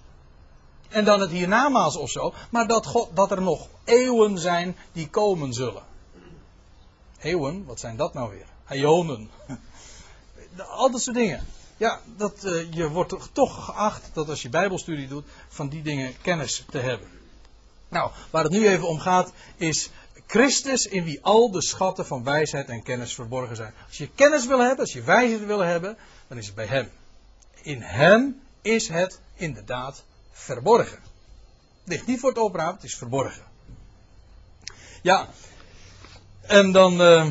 en 0.89 1.05
dan 1.05 1.19
het 1.19 1.31
hiernamaals 1.31 1.95
of 1.95 2.09
zo, 2.09 2.33
maar 2.49 2.67
dat, 2.67 2.85
God, 2.85 3.09
dat 3.13 3.31
er 3.31 3.41
nog 3.41 3.67
eeuwen 3.83 4.37
zijn 4.37 4.75
die 4.91 5.09
komen 5.09 5.53
zullen. 5.53 5.83
Eeuwen, 7.19 7.65
wat 7.65 7.79
zijn 7.79 7.95
dat 7.95 8.13
nou 8.13 8.29
weer? 8.29 8.77
Ionen. 8.77 9.29
Al 10.69 10.91
dat 10.91 11.01
soort 11.01 11.15
dingen. 11.15 11.45
Ja, 11.77 11.99
dat, 12.17 12.43
uh, 12.45 12.73
je 12.73 12.89
wordt 12.89 13.15
toch 13.31 13.65
geacht 13.65 14.09
dat 14.13 14.29
als 14.29 14.41
je 14.41 14.49
Bijbelstudie 14.49 15.07
doet, 15.07 15.25
van 15.47 15.69
die 15.69 15.81
dingen 15.81 16.13
kennis 16.21 16.65
te 16.69 16.77
hebben. 16.77 17.07
Nou, 17.89 18.11
waar 18.29 18.43
het 18.43 18.51
nu 18.51 18.67
even 18.67 18.87
om 18.87 18.99
gaat, 18.99 19.31
is 19.55 19.89
Christus 20.27 20.85
in 20.85 21.03
wie 21.03 21.19
al 21.21 21.51
de 21.51 21.61
schatten 21.61 22.05
van 22.05 22.23
wijsheid 22.23 22.69
en 22.69 22.83
kennis 22.83 23.13
verborgen 23.13 23.55
zijn. 23.55 23.73
Als 23.87 23.97
je 23.97 24.09
kennis 24.15 24.45
wil 24.45 24.59
hebben, 24.59 24.79
als 24.79 24.93
je 24.93 25.01
wijsheid 25.01 25.45
wil 25.45 25.59
hebben, 25.59 25.97
dan 26.27 26.37
is 26.37 26.45
het 26.45 26.55
bij 26.55 26.65
Hem. 26.65 26.89
In 27.61 27.81
Hem 27.81 28.41
is 28.61 28.87
het 28.87 29.19
inderdaad 29.35 30.03
verborgen. 30.35 30.99
Het 31.83 31.93
ligt 31.93 32.07
niet 32.07 32.19
voor 32.19 32.29
het 32.29 32.37
openraam, 32.37 32.73
het 32.73 32.83
is 32.83 32.95
verborgen. 32.95 33.43
Ja, 35.01 35.29
en 36.41 36.71
dan 36.71 37.01
uh, 37.01 37.27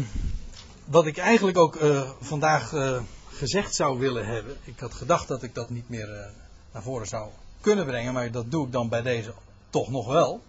wat 0.84 1.06
ik 1.06 1.18
eigenlijk 1.18 1.58
ook 1.58 1.74
uh, 1.76 2.10
vandaag 2.20 2.72
uh, 2.72 3.02
gezegd 3.28 3.74
zou 3.74 3.98
willen 3.98 4.26
hebben. 4.26 4.56
Ik 4.64 4.78
had 4.78 4.94
gedacht 4.94 5.28
dat 5.28 5.42
ik 5.42 5.54
dat 5.54 5.70
niet 5.70 5.88
meer 5.88 6.32
naar 6.72 6.82
voren 6.82 7.06
zou 7.06 7.30
kunnen 7.60 7.86
brengen, 7.86 8.12
maar 8.12 8.30
dat 8.30 8.50
doe 8.50 8.66
ik 8.66 8.72
dan 8.72 8.88
bij 8.88 9.02
deze 9.02 9.34
toch 9.70 9.90
nog 9.90 10.06
wel. 10.06 10.42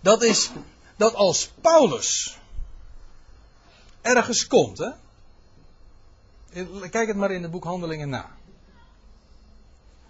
Dat 0.00 0.22
is 0.22 0.50
dat 0.96 1.14
als 1.14 1.52
Paulus 1.60 2.38
ergens 4.00 4.46
komt, 4.46 4.78
hè? 4.78 4.90
Kijk 6.88 7.08
het 7.08 7.16
maar 7.16 7.30
in 7.30 7.42
het 7.42 7.50
boek 7.50 7.64
Handelingen 7.64 8.08
na. 8.08 8.30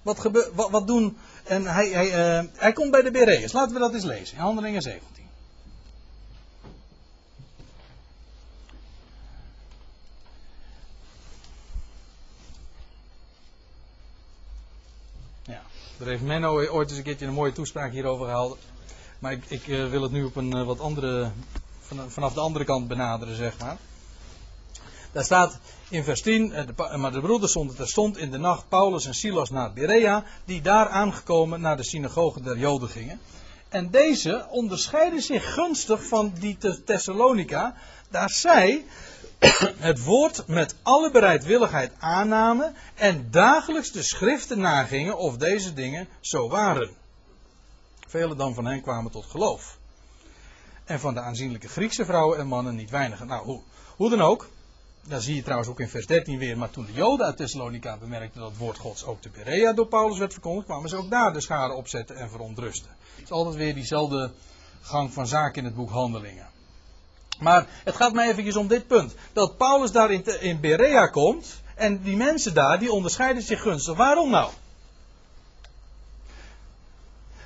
Wat, 0.02 0.20
gebe, 0.20 0.50
wat, 0.54 0.86
doen. 0.86 1.18
En 1.44 1.66
hij, 1.66 1.88
hij, 1.88 2.38
uh, 2.38 2.48
hij 2.52 2.72
komt 2.72 2.90
bij 2.90 3.02
de 3.02 3.10
Bereërs. 3.10 3.52
Laten 3.52 3.72
we 3.72 3.78
dat 3.78 3.94
eens 3.94 4.04
lezen. 4.04 4.36
In 4.36 4.42
Handelingen 4.42 4.82
17. 4.82 5.28
Ja, 15.42 15.62
daar 15.98 16.08
heeft 16.08 16.22
Menno 16.22 16.66
ooit 16.66 16.88
eens 16.88 16.98
een 16.98 17.04
keertje 17.04 17.26
een 17.26 17.32
mooie 17.32 17.52
toespraak 17.52 17.92
hierover 17.92 18.26
gehouden. 18.26 18.58
Maar 19.18 19.32
ik, 19.32 19.44
ik 19.48 19.66
uh, 19.66 19.90
wil 19.90 20.02
het 20.02 20.12
nu 20.12 20.24
op 20.24 20.36
een 20.36 20.56
uh, 20.56 20.66
wat 20.66 20.80
andere, 20.80 21.30
van, 21.80 22.10
vanaf 22.10 22.32
de 22.32 22.40
andere 22.40 22.64
kant 22.64 22.88
benaderen, 22.88 23.36
zeg 23.36 23.58
maar. 23.58 23.76
Daar 25.12 25.24
staat 25.24 25.58
in 25.88 26.04
vers 26.04 26.22
10, 26.22 26.46
uh, 26.46 26.66
de, 26.66 26.96
maar 26.96 27.12
de 27.12 27.20
broeders 27.20 27.50
stonden 27.50 27.76
terstond 27.76 28.16
in 28.16 28.30
de 28.30 28.38
nacht 28.38 28.68
Paulus 28.68 29.06
en 29.06 29.14
Silas 29.14 29.50
naar 29.50 29.72
Berea, 29.72 30.24
die 30.44 30.62
daar 30.62 30.88
aangekomen 30.88 31.60
naar 31.60 31.76
de 31.76 31.84
synagoge 31.84 32.42
der 32.42 32.58
Joden 32.58 32.88
gingen. 32.88 33.20
En 33.68 33.90
deze 33.90 34.46
onderscheiden 34.50 35.22
zich 35.22 35.54
gunstig 35.54 36.06
van 36.06 36.32
die 36.38 36.56
te 36.58 36.84
Thessalonica, 36.84 37.74
daar 38.08 38.30
zij 38.30 38.84
het 39.88 40.04
woord 40.04 40.46
met 40.46 40.74
alle 40.82 41.10
bereidwilligheid 41.10 41.92
aannamen 41.98 42.74
en 42.94 43.30
dagelijks 43.30 43.92
de 43.92 44.02
schriften 44.02 44.60
nagingen 44.60 45.18
of 45.18 45.36
deze 45.36 45.72
dingen 45.72 46.08
zo 46.20 46.48
waren. 46.48 46.90
Velen 48.06 48.36
dan 48.36 48.54
van 48.54 48.66
hen 48.66 48.82
kwamen 48.82 49.10
tot 49.10 49.24
geloof. 49.24 49.78
En 50.84 51.00
van 51.00 51.14
de 51.14 51.20
aanzienlijke 51.20 51.68
Griekse 51.68 52.04
vrouwen 52.04 52.38
en 52.38 52.46
mannen 52.46 52.74
niet 52.74 52.90
weinigen. 52.90 53.26
Nou, 53.26 53.44
hoe, 53.44 53.62
hoe 53.96 54.10
dan 54.10 54.20
ook. 54.20 54.48
Daar 55.02 55.20
zie 55.20 55.34
je 55.34 55.42
trouwens 55.42 55.70
ook 55.70 55.80
in 55.80 55.88
vers 55.88 56.06
13 56.06 56.38
weer. 56.38 56.58
Maar 56.58 56.70
toen 56.70 56.86
de 56.86 56.92
Joden 56.92 57.26
uit 57.26 57.36
Thessalonica 57.36 57.96
bemerkten 57.96 58.40
dat 58.40 58.50
het 58.50 58.58
woord 58.58 58.78
Gods 58.78 59.04
ook 59.04 59.20
te 59.20 59.28
Berea 59.28 59.72
door 59.72 59.86
Paulus 59.86 60.18
werd 60.18 60.32
verkondigd, 60.32 60.66
kwamen 60.66 60.88
ze 60.88 60.96
ook 60.96 61.10
daar 61.10 61.32
de 61.32 61.40
schade 61.40 61.74
opzetten 61.74 62.16
en 62.16 62.30
verontrusten. 62.30 62.90
Het 63.14 63.24
is 63.24 63.30
altijd 63.30 63.56
weer 63.56 63.74
diezelfde 63.74 64.30
gang 64.80 65.12
van 65.12 65.26
zaken 65.26 65.58
in 65.58 65.64
het 65.64 65.74
boek 65.74 65.90
Handelingen. 65.90 66.48
Maar 67.38 67.66
het 67.84 67.96
gaat 67.96 68.12
mij 68.12 68.28
eventjes 68.28 68.56
om 68.56 68.66
dit 68.66 68.86
punt. 68.86 69.14
Dat 69.32 69.56
Paulus 69.56 69.92
daar 69.92 70.10
in, 70.10 70.40
in 70.40 70.60
Berea 70.60 71.06
komt. 71.06 71.60
En 71.74 72.02
die 72.02 72.16
mensen 72.16 72.54
daar, 72.54 72.78
die 72.78 72.92
onderscheiden 72.92 73.42
zich 73.42 73.62
gunstig. 73.62 73.96
Waarom 73.96 74.30
nou? 74.30 74.50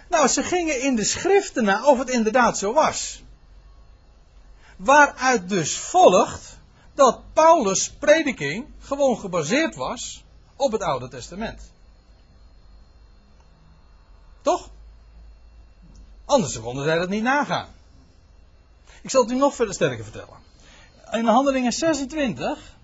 Nou, 0.09 0.28
ze 0.28 0.42
gingen 0.42 0.82
in 0.82 0.96
de 0.96 1.05
schriften 1.05 1.64
naar 1.64 1.84
of 1.84 1.98
het 1.98 2.11
inderdaad 2.11 2.59
zo 2.59 2.72
was. 2.72 3.22
Waaruit 4.76 5.48
dus 5.48 5.76
volgt 5.76 6.59
dat 6.95 7.20
Paulus' 7.32 7.90
prediking 7.90 8.66
gewoon 8.78 9.18
gebaseerd 9.18 9.74
was 9.74 10.24
op 10.57 10.72
het 10.72 10.82
Oude 10.82 11.09
Testament. 11.09 11.70
Toch? 14.42 14.70
Anders 16.24 16.61
konden 16.61 16.84
zij 16.84 16.99
dat 16.99 17.09
niet 17.09 17.22
nagaan. 17.22 17.68
Ik 19.03 19.11
zal 19.11 19.22
het 19.22 19.30
u 19.30 19.36
nog 19.36 19.55
verder 19.55 19.74
sterker 19.74 20.05
vertellen. 20.05 20.38
In 21.12 21.26
Handelingen 21.26 21.72
26. 21.72 22.74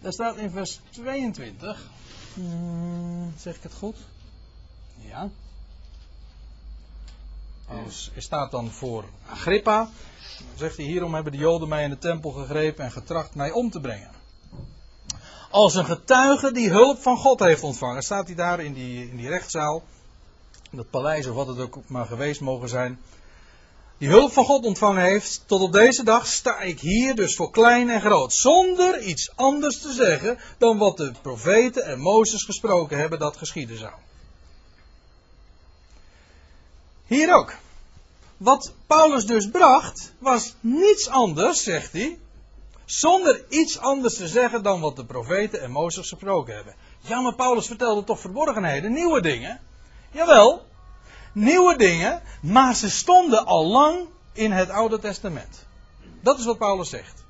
Daar 0.00 0.12
staat 0.12 0.36
in 0.36 0.50
vers 0.50 0.80
22. 0.90 1.88
Hmm, 2.34 3.34
zeg 3.38 3.56
ik 3.56 3.62
het 3.62 3.74
goed? 3.74 3.96
Ja. 4.98 5.30
Er 8.14 8.22
staat 8.22 8.50
dan 8.50 8.70
voor 8.70 9.04
Agrippa. 9.30 9.78
Dan 10.38 10.58
zegt 10.58 10.76
hij: 10.76 10.86
Hierom 10.86 11.14
hebben 11.14 11.32
de 11.32 11.38
Joden 11.38 11.68
mij 11.68 11.84
in 11.84 11.90
de 11.90 11.98
tempel 11.98 12.30
gegrepen 12.30 12.84
en 12.84 12.92
getracht 12.92 13.34
mij 13.34 13.50
om 13.50 13.70
te 13.70 13.80
brengen. 13.80 14.10
Als 15.50 15.74
een 15.74 15.84
getuige 15.84 16.52
die 16.52 16.70
hulp 16.70 16.98
van 16.98 17.16
God 17.16 17.40
heeft 17.40 17.62
ontvangen. 17.62 18.02
Staat 18.02 18.26
hij 18.26 18.36
daar 18.36 18.60
in 18.60 18.72
die, 18.72 19.10
in 19.10 19.16
die 19.16 19.28
rechtszaal 19.28 19.82
dat 20.70 20.90
paleis 20.90 21.26
of 21.26 21.34
wat 21.34 21.46
het 21.46 21.58
ook 21.58 21.78
maar 21.86 22.06
geweest 22.06 22.40
mogen 22.40 22.68
zijn, 22.68 23.00
die 23.98 24.08
hulp 24.08 24.32
van 24.32 24.44
God 24.44 24.64
ontvangen 24.64 25.02
heeft, 25.02 25.42
tot 25.46 25.60
op 25.60 25.72
deze 25.72 26.04
dag 26.04 26.26
sta 26.26 26.60
ik 26.60 26.80
hier 26.80 27.14
dus 27.14 27.36
voor 27.36 27.50
klein 27.50 27.90
en 27.90 28.00
groot, 28.00 28.32
zonder 28.32 29.02
iets 29.02 29.32
anders 29.36 29.80
te 29.80 29.92
zeggen 29.92 30.38
dan 30.58 30.78
wat 30.78 30.96
de 30.96 31.12
profeten 31.22 31.84
en 31.84 31.98
Mozes 31.98 32.42
gesproken 32.44 32.98
hebben 32.98 33.18
dat 33.18 33.36
geschieden 33.36 33.78
zou. 33.78 33.92
Hier 37.10 37.34
ook. 37.34 37.54
Wat 38.36 38.72
Paulus 38.86 39.26
dus 39.26 39.50
bracht, 39.50 40.12
was 40.18 40.54
niets 40.60 41.08
anders, 41.08 41.62
zegt 41.62 41.92
hij, 41.92 42.18
zonder 42.84 43.44
iets 43.48 43.78
anders 43.78 44.16
te 44.16 44.28
zeggen 44.28 44.62
dan 44.62 44.80
wat 44.80 44.96
de 44.96 45.04
profeten 45.04 45.60
en 45.62 45.70
Mozes 45.70 46.08
gesproken 46.08 46.54
hebben. 46.54 46.74
Ja, 47.00 47.20
maar 47.20 47.34
Paulus 47.34 47.66
vertelde 47.66 48.04
toch 48.04 48.20
verborgenheden, 48.20 48.92
nieuwe 48.92 49.20
dingen. 49.20 49.60
Jawel, 50.10 50.66
nieuwe 51.32 51.76
dingen, 51.76 52.22
maar 52.42 52.74
ze 52.74 52.90
stonden 52.90 53.46
al 53.46 53.66
lang 53.66 53.98
in 54.32 54.52
het 54.52 54.70
Oude 54.70 54.98
Testament. 54.98 55.66
Dat 56.20 56.38
is 56.38 56.44
wat 56.44 56.58
Paulus 56.58 56.88
zegt. 56.88 57.24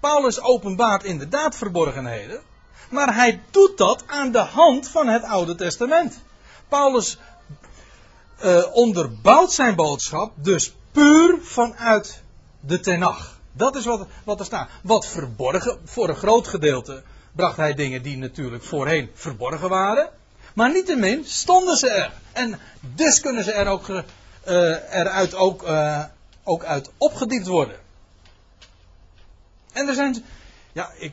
Paulus 0.00 0.40
openbaart 0.40 1.04
inderdaad 1.04 1.56
verborgenheden, 1.56 2.42
maar 2.88 3.14
hij 3.14 3.42
doet 3.50 3.78
dat 3.78 4.04
aan 4.06 4.32
de 4.32 4.38
hand 4.38 4.88
van 4.88 5.08
het 5.08 5.22
Oude 5.22 5.54
Testament. 5.54 6.22
Paulus 6.68 7.18
uh, 8.44 8.64
onderbouwt 8.72 9.52
zijn 9.52 9.74
boodschap 9.74 10.32
dus 10.34 10.74
puur 10.92 11.38
vanuit 11.42 12.22
de 12.60 12.80
Tenach. 12.80 13.38
Dat 13.52 13.76
is 13.76 13.84
wat, 13.84 14.06
wat 14.24 14.40
er 14.40 14.46
staat. 14.46 14.70
Wat 14.82 15.06
verborgen, 15.06 15.78
voor 15.84 16.08
een 16.08 16.16
groot 16.16 16.48
gedeelte 16.48 17.02
bracht 17.32 17.56
hij 17.56 17.74
dingen 17.74 18.02
die 18.02 18.16
natuurlijk 18.16 18.64
voorheen 18.64 19.10
verborgen 19.14 19.68
waren. 19.68 20.10
Maar 20.54 20.72
niettemin 20.72 21.24
stonden 21.24 21.76
ze 21.76 21.88
er. 21.88 22.12
En 22.32 22.58
dus 22.80 23.20
kunnen 23.20 23.44
ze 23.44 23.52
er 23.52 23.66
ook, 23.66 23.88
uh, 23.88 24.04
eruit 24.94 25.34
ook, 25.34 25.62
uh, 25.62 26.04
ook 26.44 26.64
uit 26.64 26.90
opgediept 26.98 27.46
worden. 27.46 27.76
En 29.72 29.88
er 29.88 29.94
zijn. 29.94 30.24
Ja, 30.72 30.90
ik, 30.98 31.12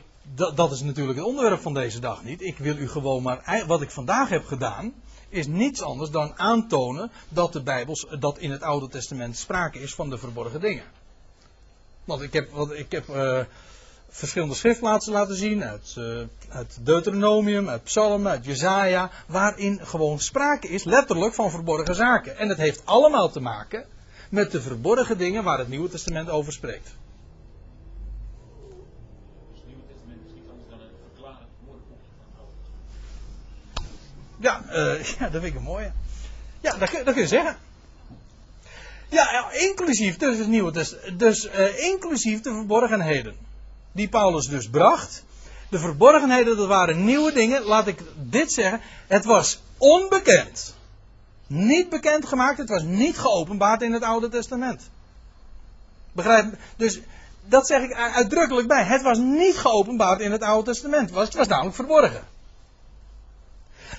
dat 0.54 0.72
is 0.72 0.80
natuurlijk 0.80 1.18
het 1.18 1.26
onderwerp 1.26 1.60
van 1.60 1.74
deze 1.74 2.00
dag 2.00 2.24
niet. 2.24 2.42
Ik 2.42 2.58
wil 2.58 2.76
u 2.76 2.88
gewoon 2.88 3.22
maar. 3.22 3.64
Wat 3.66 3.82
ik 3.82 3.90
vandaag 3.90 4.28
heb 4.28 4.46
gedaan. 4.46 4.94
Is 5.28 5.46
niets 5.46 5.82
anders 5.82 6.10
dan 6.10 6.38
aantonen 6.38 7.10
dat 7.28 7.52
de 7.52 7.62
Bijbels. 7.62 8.06
dat 8.18 8.38
in 8.38 8.50
het 8.50 8.62
Oude 8.62 8.88
Testament 8.88 9.36
sprake 9.36 9.80
is 9.80 9.94
van 9.94 10.10
de 10.10 10.18
verborgen 10.18 10.60
dingen. 10.60 10.84
Want 12.04 12.22
ik 12.22 12.32
heb. 12.32 12.50
Ik 12.70 12.92
heb 12.92 13.08
uh, 13.08 13.40
verschillende 14.08 14.54
schriftplaatsen 14.54 15.12
laten 15.12 15.36
zien. 15.36 15.64
Uit, 15.64 15.94
uh, 15.98 16.20
uit 16.48 16.78
Deuteronomium, 16.80 17.68
uit 17.68 17.84
Psalmen, 17.84 18.30
uit 18.30 18.44
Jezaja. 18.44 19.10
Waarin 19.26 19.80
gewoon 19.82 20.18
sprake 20.18 20.68
is, 20.68 20.84
letterlijk, 20.84 21.34
van 21.34 21.50
verborgen 21.50 21.94
zaken. 21.94 22.36
En 22.36 22.48
het 22.48 22.58
heeft 22.58 22.86
allemaal 22.86 23.30
te 23.30 23.40
maken 23.40 23.86
met 24.30 24.50
de 24.50 24.60
verborgen 24.60 25.18
dingen 25.18 25.44
waar 25.44 25.58
het 25.58 25.68
Nieuwe 25.68 25.88
Testament 25.88 26.30
over 26.30 26.52
spreekt. 26.52 26.94
Dus 29.50 29.58
het 29.58 29.66
Nieuwe 29.66 29.82
Testament 29.92 30.20
is 30.26 30.32
niet 30.32 30.48
anders 30.50 30.68
dan 30.70 30.80
een 30.80 30.94
verklarend 31.12 31.48
woordenboekje 31.64 32.06
van 32.18 32.44
Ja, 34.38 34.62
uh, 34.70 35.02
ja, 35.18 35.28
dat 35.28 35.42
vind 35.42 35.44
ik 35.44 35.54
een 35.54 35.62
mooie. 35.62 35.92
Ja, 36.60 36.76
dat, 36.76 36.90
dat 36.90 37.14
kun 37.14 37.22
je 37.22 37.26
zeggen. 37.26 37.56
Ja, 39.08 39.52
inclusief 39.52 40.16
dus 40.16 40.38
het 40.38 40.48
Nieuwe 40.48 40.72
Testament. 40.72 41.18
Dus 41.18 41.46
uh, 41.46 41.84
inclusief 41.84 42.40
de 42.40 42.50
verborgenheden 42.50 43.34
die 43.92 44.08
Paulus 44.08 44.46
dus 44.46 44.68
bracht. 44.68 45.24
De 45.68 45.78
verborgenheden, 45.78 46.56
dat 46.56 46.66
waren 46.66 47.04
nieuwe 47.04 47.32
dingen. 47.32 47.62
Laat 47.62 47.86
ik 47.86 48.00
dit 48.16 48.52
zeggen. 48.52 48.80
Het 49.06 49.24
was 49.24 49.60
onbekend. 49.78 50.74
Niet 51.46 51.88
bekend 51.88 52.26
gemaakt. 52.26 52.58
Het 52.58 52.68
was 52.68 52.82
niet 52.82 53.18
geopenbaard 53.18 53.82
in 53.82 53.92
het 53.92 54.02
Oude 54.02 54.28
Testament. 54.28 54.90
Begrijp? 56.12 56.54
Dus 56.76 57.00
dat 57.44 57.66
zeg 57.66 57.82
ik 57.82 57.94
uitdrukkelijk 57.94 58.68
bij. 58.68 58.84
Het 58.84 59.02
was 59.02 59.18
niet 59.18 59.56
geopenbaard 59.56 60.20
in 60.20 60.32
het 60.32 60.42
Oude 60.42 60.70
Testament. 60.70 61.10
Het 61.14 61.34
was 61.34 61.48
namelijk 61.48 61.76
verborgen. 61.76 62.22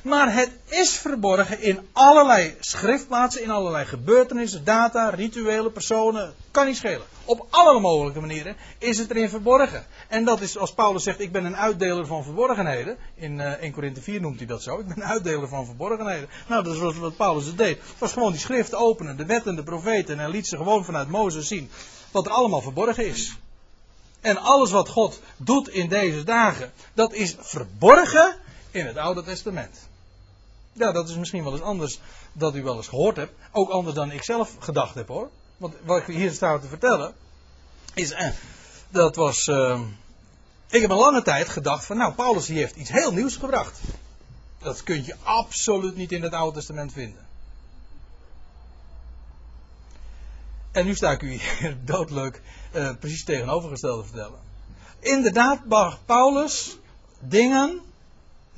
Maar 0.03 0.33
het 0.33 0.51
is 0.67 0.97
verborgen 0.97 1.61
in 1.61 1.87
allerlei 1.91 2.55
schriftplaatsen, 2.59 3.43
in 3.43 3.49
allerlei 3.49 3.85
gebeurtenissen, 3.85 4.63
data, 4.63 5.09
rituelen, 5.09 5.71
personen. 5.71 6.33
Kan 6.51 6.65
niet 6.65 6.75
schelen. 6.75 7.05
Op 7.25 7.47
alle 7.49 7.79
mogelijke 7.79 8.19
manieren 8.19 8.55
is 8.77 8.97
het 8.97 9.09
erin 9.09 9.29
verborgen. 9.29 9.85
En 10.07 10.25
dat 10.25 10.41
is, 10.41 10.57
als 10.57 10.73
Paulus 10.73 11.03
zegt, 11.03 11.19
ik 11.19 11.31
ben 11.31 11.45
een 11.45 11.55
uitdeler 11.55 12.05
van 12.05 12.23
verborgenheden. 12.23 12.97
In 13.15 13.39
uh, 13.39 13.51
1 13.51 13.71
Korinthe 13.71 14.01
4 14.01 14.21
noemt 14.21 14.37
hij 14.37 14.47
dat 14.47 14.63
zo. 14.63 14.79
Ik 14.79 14.87
ben 14.87 14.97
een 14.97 15.03
uitdeler 15.03 15.47
van 15.47 15.65
verborgenheden. 15.65 16.29
Nou, 16.47 16.63
dat 16.63 16.73
is 16.73 16.97
wat 16.97 17.17
Paulus 17.17 17.45
het 17.45 17.57
deed. 17.57 17.79
Was 17.97 18.13
gewoon 18.13 18.31
die 18.31 18.41
schriften 18.41 18.77
openen, 18.77 19.17
de 19.17 19.25
wetten, 19.25 19.55
de 19.55 19.63
profeten. 19.63 20.19
En 20.19 20.29
liet 20.29 20.47
ze 20.47 20.57
gewoon 20.57 20.85
vanuit 20.85 21.09
Mozes 21.09 21.47
zien 21.47 21.69
wat 22.11 22.25
er 22.25 22.31
allemaal 22.31 22.61
verborgen 22.61 23.07
is. 23.07 23.37
En 24.21 24.37
alles 24.37 24.71
wat 24.71 24.89
God 24.89 25.21
doet 25.37 25.69
in 25.69 25.87
deze 25.87 26.23
dagen, 26.23 26.71
dat 26.93 27.13
is 27.13 27.35
verborgen 27.39 28.35
in 28.71 28.85
het 28.85 28.97
Oude 28.97 29.23
Testament. 29.23 29.87
Ja, 30.73 30.91
dat 30.91 31.09
is 31.09 31.15
misschien 31.15 31.43
wel 31.43 31.53
eens 31.53 31.61
anders 31.61 31.99
dat 32.33 32.55
u 32.55 32.63
wel 32.63 32.75
eens 32.75 32.87
gehoord 32.87 33.15
hebt. 33.15 33.33
Ook 33.51 33.69
anders 33.69 33.95
dan 33.95 34.11
ik 34.11 34.23
zelf 34.23 34.55
gedacht 34.59 34.95
heb 34.95 35.07
hoor. 35.07 35.29
Want 35.57 35.75
wat 35.85 35.97
ik 35.97 36.15
hier 36.15 36.31
sta 36.31 36.59
te 36.59 36.67
vertellen, 36.67 37.13
is, 37.93 38.11
eh, 38.11 38.29
dat 38.89 39.15
was, 39.15 39.47
eh, 39.47 39.81
ik 40.69 40.81
heb 40.81 40.89
een 40.89 40.97
lange 40.97 41.21
tijd 41.21 41.49
gedacht 41.49 41.85
van, 41.85 41.97
nou, 41.97 42.13
Paulus 42.13 42.45
die 42.45 42.57
heeft 42.57 42.75
iets 42.75 42.89
heel 42.89 43.13
nieuws 43.13 43.35
gebracht. 43.35 43.79
Dat 44.59 44.83
kun 44.83 45.05
je 45.05 45.15
absoluut 45.23 45.95
niet 45.95 46.11
in 46.11 46.23
het 46.23 46.33
Oude 46.33 46.57
Testament 46.57 46.93
vinden. 46.93 47.27
En 50.71 50.85
nu 50.85 50.95
sta 50.95 51.11
ik 51.11 51.21
u 51.21 51.31
hier 51.31 51.77
doodleuk 51.85 52.41
uh, 52.75 52.89
precies 52.99 53.23
tegenovergestelde 53.23 54.03
vertellen. 54.03 54.39
Inderdaad, 54.99 55.59
Paulus 56.05 56.77
dingen, 57.19 57.81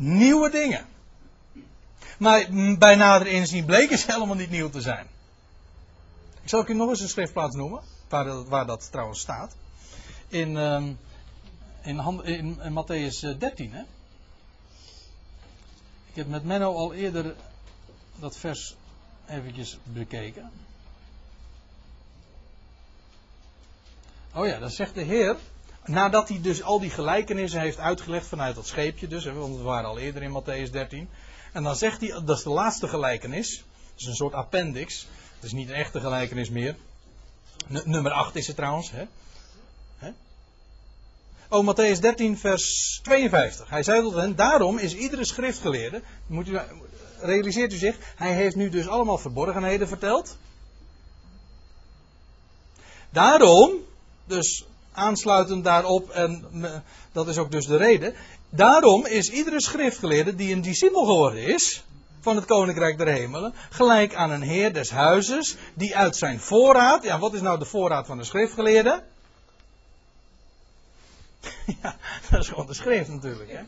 nieuwe 0.01 0.49
dingen. 0.49 0.85
Maar 2.17 2.47
bij 2.77 2.95
nader 2.95 3.27
inzien 3.27 3.65
bleken 3.65 3.97
ze 3.97 4.11
helemaal 4.11 4.35
niet 4.35 4.49
nieuw 4.49 4.69
te 4.69 4.81
zijn. 4.81 5.07
Ik 6.41 6.49
zal 6.49 6.69
u 6.69 6.73
nog 6.73 6.89
eens 6.89 7.01
een 7.01 7.09
schriftplaats 7.09 7.55
noemen, 7.55 7.81
waar 8.09 8.43
waar 8.43 8.65
dat 8.65 8.91
trouwens 8.91 9.19
staat. 9.19 9.55
In, 10.27 10.55
um, 10.55 10.99
in, 11.81 12.59
in, 12.63 12.73
Matthäus 12.73 13.37
13. 13.37 13.73
Hè? 13.73 13.81
Ik 16.09 16.15
heb 16.15 16.27
met 16.27 16.43
Menno 16.43 16.73
al 16.75 16.93
eerder 16.93 17.35
dat 18.15 18.37
vers 18.37 18.75
eventjes 19.27 19.77
bekeken. 19.83 20.51
Oh 24.33 24.47
ja, 24.47 24.59
dan 24.59 24.69
zegt 24.69 24.93
de 24.93 25.01
Heer, 25.01 25.37
nadat 25.86 26.29
hij 26.29 26.41
dus 26.41 26.63
al 26.63 26.79
die 26.79 26.89
gelijkenissen 26.89 27.59
heeft 27.59 27.77
uitgelegd 27.77 28.27
vanuit 28.27 28.55
dat 28.55 28.67
scheepje 28.67 29.07
dus, 29.07 29.25
want 29.25 29.57
we 29.57 29.63
waren 29.63 29.89
al 29.89 29.99
eerder 29.99 30.23
in 30.23 30.41
Matthäus 30.41 30.71
13. 30.71 31.09
En 31.53 31.63
dan 31.63 31.75
zegt 31.75 32.01
hij, 32.01 32.09
dat 32.25 32.38
is 32.38 32.43
de 32.43 32.49
laatste 32.49 32.88
gelijkenis. 32.88 33.63
Dat 33.91 33.99
is 33.99 34.05
een 34.05 34.15
soort 34.15 34.34
appendix. 34.34 35.07
Het 35.36 35.43
is 35.43 35.51
niet 35.51 35.69
een 35.69 35.75
echte 35.75 35.99
gelijkenis 35.99 36.49
meer. 36.49 36.75
Nummer 37.67 38.11
8 38.11 38.36
is 38.36 38.47
het 38.47 38.55
trouwens. 38.55 38.91
Hè? 38.91 39.03
Hè? 39.97 40.11
Oh, 41.49 41.67
Matthäus 41.67 41.99
13, 41.99 42.38
vers 42.38 42.99
52. 43.03 43.69
Hij 43.69 43.84
zei 43.84 44.01
tot 44.01 44.13
hen, 44.13 44.36
daarom 44.36 44.77
is 44.77 44.95
iedere 44.95 45.25
schriftgeleerde, 45.25 46.01
moet 46.27 46.47
u, 46.47 46.59
realiseert 47.19 47.73
u 47.73 47.75
zich, 47.75 47.97
hij 48.15 48.34
heeft 48.34 48.55
nu 48.55 48.69
dus 48.69 48.88
allemaal 48.88 49.17
verborgenheden 49.17 49.88
verteld. 49.88 50.38
Daarom, 53.09 53.71
dus 54.25 54.65
aansluitend 54.91 55.63
daarop, 55.63 56.09
en 56.09 56.45
dat 57.11 57.27
is 57.27 57.37
ook 57.37 57.51
dus 57.51 57.65
de 57.65 57.77
reden, 57.77 58.13
daarom 58.49 59.05
is 59.05 59.29
iedere 59.29 59.61
schriftgeleerde 59.61 60.35
die 60.35 60.53
een 60.53 60.61
discipel 60.61 61.05
geworden 61.05 61.43
is, 61.43 61.83
van 62.19 62.35
het 62.35 62.45
koninkrijk 62.45 62.97
der 62.97 63.07
hemelen, 63.07 63.53
gelijk 63.69 64.15
aan 64.15 64.31
een 64.31 64.41
heer 64.41 64.73
des 64.73 64.89
huizes, 64.89 65.55
die 65.73 65.95
uit 65.95 66.15
zijn 66.15 66.39
voorraad, 66.39 67.03
ja 67.03 67.19
wat 67.19 67.33
is 67.33 67.41
nou 67.41 67.59
de 67.59 67.65
voorraad 67.65 68.05
van 68.05 68.17
de 68.17 68.23
schriftgeleerde? 68.23 69.03
Ja, 71.81 71.95
dat 72.29 72.39
is 72.39 72.47
gewoon 72.47 72.65
de 72.65 72.73
schrift 72.73 73.09
natuurlijk. 73.09 73.51
Hè? 73.51 73.61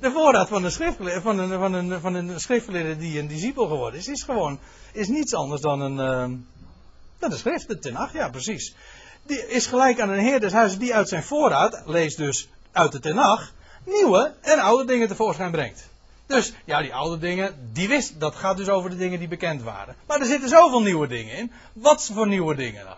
De 0.00 0.10
voorraad 0.10 0.48
van, 0.48 0.62
de 0.62 0.70
schriftgeleerde, 0.70 1.20
van, 1.20 1.38
een, 1.38 1.58
van, 1.58 1.72
een, 1.72 2.00
van 2.00 2.14
een 2.14 2.40
schriftgeleerde 2.40 2.96
die 2.96 3.18
een 3.18 3.26
discipel 3.26 3.66
geworden 3.66 4.00
is, 4.00 4.08
is 4.08 4.22
gewoon 4.22 4.58
is 4.92 5.08
niets 5.08 5.34
anders 5.34 5.60
dan 5.60 5.80
een. 5.80 6.30
Uh, 6.30 6.38
dat 7.18 7.32
is 7.32 7.38
schrift, 7.38 7.68
de 7.68 7.78
tenach, 7.78 8.12
ja 8.12 8.28
precies. 8.28 8.74
Die 9.28 9.48
is 9.48 9.66
gelijk 9.66 10.00
aan 10.00 10.10
een 10.10 10.18
heer 10.18 10.40
des 10.40 10.52
huizes 10.52 10.78
die 10.78 10.94
uit 10.94 11.08
zijn 11.08 11.22
voorraad, 11.22 11.82
lees 11.86 12.16
dus 12.16 12.48
uit 12.72 12.92
de 12.92 13.00
tenach, 13.00 13.52
nieuwe 13.84 14.34
en 14.40 14.58
oude 14.58 14.84
dingen 14.84 15.08
tevoorschijn 15.08 15.50
brengt. 15.50 15.88
Dus 16.26 16.52
ja, 16.64 16.80
die 16.80 16.94
oude 16.94 17.18
dingen, 17.18 17.70
die 17.72 17.88
wist, 17.88 18.20
dat 18.20 18.34
gaat 18.34 18.56
dus 18.56 18.68
over 18.68 18.90
de 18.90 18.96
dingen 18.96 19.18
die 19.18 19.28
bekend 19.28 19.62
waren. 19.62 19.96
Maar 20.06 20.20
er 20.20 20.26
zitten 20.26 20.48
zoveel 20.48 20.82
nieuwe 20.82 21.06
dingen 21.06 21.36
in. 21.36 21.52
Wat 21.72 22.10
voor 22.14 22.26
nieuwe 22.26 22.54
dingen 22.54 22.84
dan? 22.84 22.96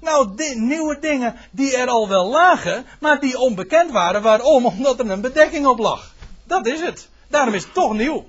Nou, 0.00 0.36
die 0.36 0.56
nieuwe 0.56 0.98
dingen 0.98 1.36
die 1.50 1.76
er 1.76 1.88
al 1.88 2.08
wel 2.08 2.30
lagen, 2.30 2.86
maar 3.00 3.20
die 3.20 3.38
onbekend 3.38 3.90
waren. 3.90 4.22
Waarom? 4.22 4.66
Omdat 4.76 4.98
er 4.98 5.10
een 5.10 5.20
bedekking 5.20 5.66
op 5.66 5.78
lag. 5.78 6.12
Dat 6.44 6.66
is 6.66 6.80
het. 6.80 7.08
Daarom 7.28 7.54
is 7.54 7.64
het 7.64 7.74
toch 7.74 7.92
nieuw. 7.92 8.26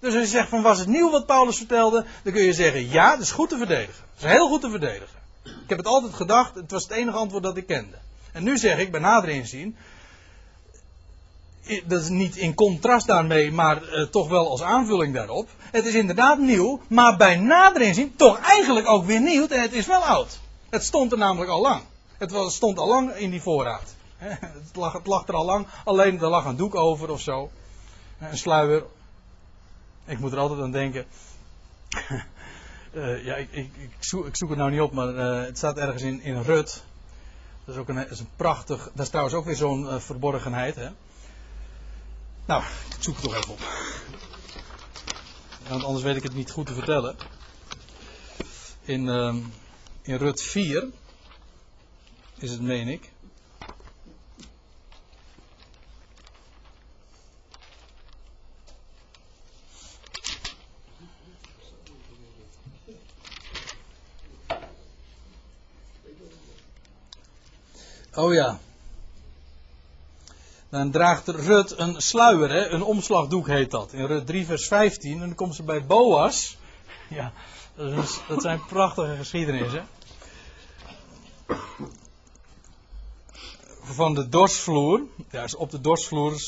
Dus 0.00 0.14
als 0.14 0.22
je 0.22 0.28
zegt 0.28 0.48
van 0.48 0.62
was 0.62 0.78
het 0.78 0.88
nieuw 0.88 1.10
wat 1.10 1.26
Paulus 1.26 1.56
vertelde, 1.56 2.04
dan 2.22 2.32
kun 2.32 2.42
je 2.42 2.52
zeggen 2.52 2.90
ja, 2.90 3.10
dat 3.10 3.20
is 3.20 3.30
goed 3.30 3.48
te 3.48 3.56
verdedigen. 3.56 4.04
Dat 4.14 4.24
is 4.24 4.36
heel 4.36 4.48
goed 4.48 4.60
te 4.60 4.70
verdedigen. 4.70 5.15
Ik 5.46 5.68
heb 5.68 5.78
het 5.78 5.86
altijd 5.86 6.14
gedacht, 6.14 6.54
het 6.54 6.70
was 6.70 6.82
het 6.82 6.92
enige 6.92 7.16
antwoord 7.16 7.42
dat 7.42 7.56
ik 7.56 7.66
kende. 7.66 7.96
En 8.32 8.42
nu 8.42 8.58
zeg 8.58 8.78
ik 8.78 8.90
bij 8.90 9.00
nader 9.00 9.28
inzien, 9.28 9.76
dat 11.84 12.02
is 12.02 12.08
niet 12.08 12.36
in 12.36 12.54
contrast 12.54 13.06
daarmee, 13.06 13.52
maar 13.52 13.82
uh, 13.82 14.06
toch 14.06 14.28
wel 14.28 14.50
als 14.50 14.62
aanvulling 14.62 15.14
daarop. 15.14 15.48
Het 15.58 15.86
is 15.86 15.94
inderdaad 15.94 16.38
nieuw, 16.38 16.80
maar 16.88 17.16
bij 17.16 17.36
nader 17.36 17.82
inzien 17.82 18.16
toch 18.16 18.38
eigenlijk 18.38 18.88
ook 18.88 19.04
weer 19.04 19.20
nieuw 19.20 19.46
en 19.46 19.60
het 19.60 19.72
is 19.72 19.86
wel 19.86 20.04
oud. 20.04 20.40
Het 20.68 20.84
stond 20.84 21.12
er 21.12 21.18
namelijk 21.18 21.50
al 21.50 21.60
lang. 21.60 21.82
Het 22.18 22.30
was, 22.30 22.54
stond 22.54 22.78
al 22.78 22.88
lang 22.88 23.14
in 23.14 23.30
die 23.30 23.42
voorraad. 23.42 23.94
Het 24.40 24.76
lag, 24.76 24.92
het 24.92 25.06
lag 25.06 25.28
er 25.28 25.34
al 25.34 25.44
lang, 25.44 25.66
alleen 25.84 26.20
er 26.20 26.28
lag 26.28 26.44
een 26.44 26.56
doek 26.56 26.74
over 26.74 27.10
of 27.10 27.20
zo. 27.20 27.50
Een 28.18 28.38
sluier. 28.38 28.84
Ik 30.04 30.18
moet 30.18 30.32
er 30.32 30.38
altijd 30.38 30.60
aan 30.60 30.70
denken. 30.70 31.06
Uh, 32.96 33.24
ja, 33.24 33.34
ik, 33.34 33.52
ik, 33.52 33.70
ik, 33.76 33.90
zoek, 33.98 34.26
ik, 34.26 34.36
zoek, 34.36 34.48
het 34.48 34.58
nou 34.58 34.70
niet 34.70 34.80
op, 34.80 34.92
maar 34.92 35.14
uh, 35.14 35.44
het 35.44 35.56
staat 35.56 35.76
ergens 35.78 36.02
in, 36.02 36.22
in 36.22 36.42
Rut. 36.42 36.82
Dat 37.64 37.74
is 37.74 37.80
ook 37.80 37.88
een, 37.88 38.10
is 38.10 38.20
een 38.20 38.28
prachtig. 38.36 38.90
Dat 38.94 39.04
is 39.04 39.08
trouwens 39.08 39.36
ook 39.36 39.44
weer 39.44 39.56
zo'n 39.56 39.82
uh, 39.82 39.98
verborgenheid. 39.98 40.74
Hè? 40.74 40.88
Nou, 42.46 42.62
ik 42.96 43.02
zoek 43.02 43.14
het 43.14 43.24
toch 43.24 43.34
even 43.34 43.52
op. 43.52 43.60
Want 45.68 45.84
anders 45.84 46.04
weet 46.04 46.16
ik 46.16 46.22
het 46.22 46.34
niet 46.34 46.50
goed 46.50 46.66
te 46.66 46.74
vertellen. 46.74 47.16
In, 48.82 49.08
ehm, 49.08 49.36
in 50.02 50.16
Rut 50.16 50.42
4 50.42 50.88
is 52.38 52.50
het, 52.50 52.60
meen 52.60 52.88
ik. 52.88 53.12
Oh 68.16 68.34
ja. 68.34 68.58
Dan 70.68 70.90
draagt 70.90 71.28
Rut 71.28 71.78
een 71.78 72.00
sluier, 72.00 72.50
hè? 72.50 72.68
een 72.68 72.82
omslagdoek 72.82 73.46
heet 73.46 73.70
dat. 73.70 73.92
In 73.92 74.06
Rut 74.06 74.26
3 74.26 74.46
vers 74.46 74.66
15. 74.66 75.12
En 75.12 75.18
dan 75.18 75.34
komt 75.34 75.54
ze 75.54 75.62
bij 75.62 75.86
Boas. 75.86 76.56
Ja, 77.08 77.32
dat, 78.28 78.42
zijn 78.42 78.64
prachtige 78.64 79.16
geschiedenissen. 79.16 79.86
Van 83.82 84.14
de 84.14 84.28
dorsvloer. 84.28 85.02
Ja, 85.30 85.42
is 85.42 85.56
op 85.56 85.70
de 85.70 85.80
dorsvloer. 85.80 86.40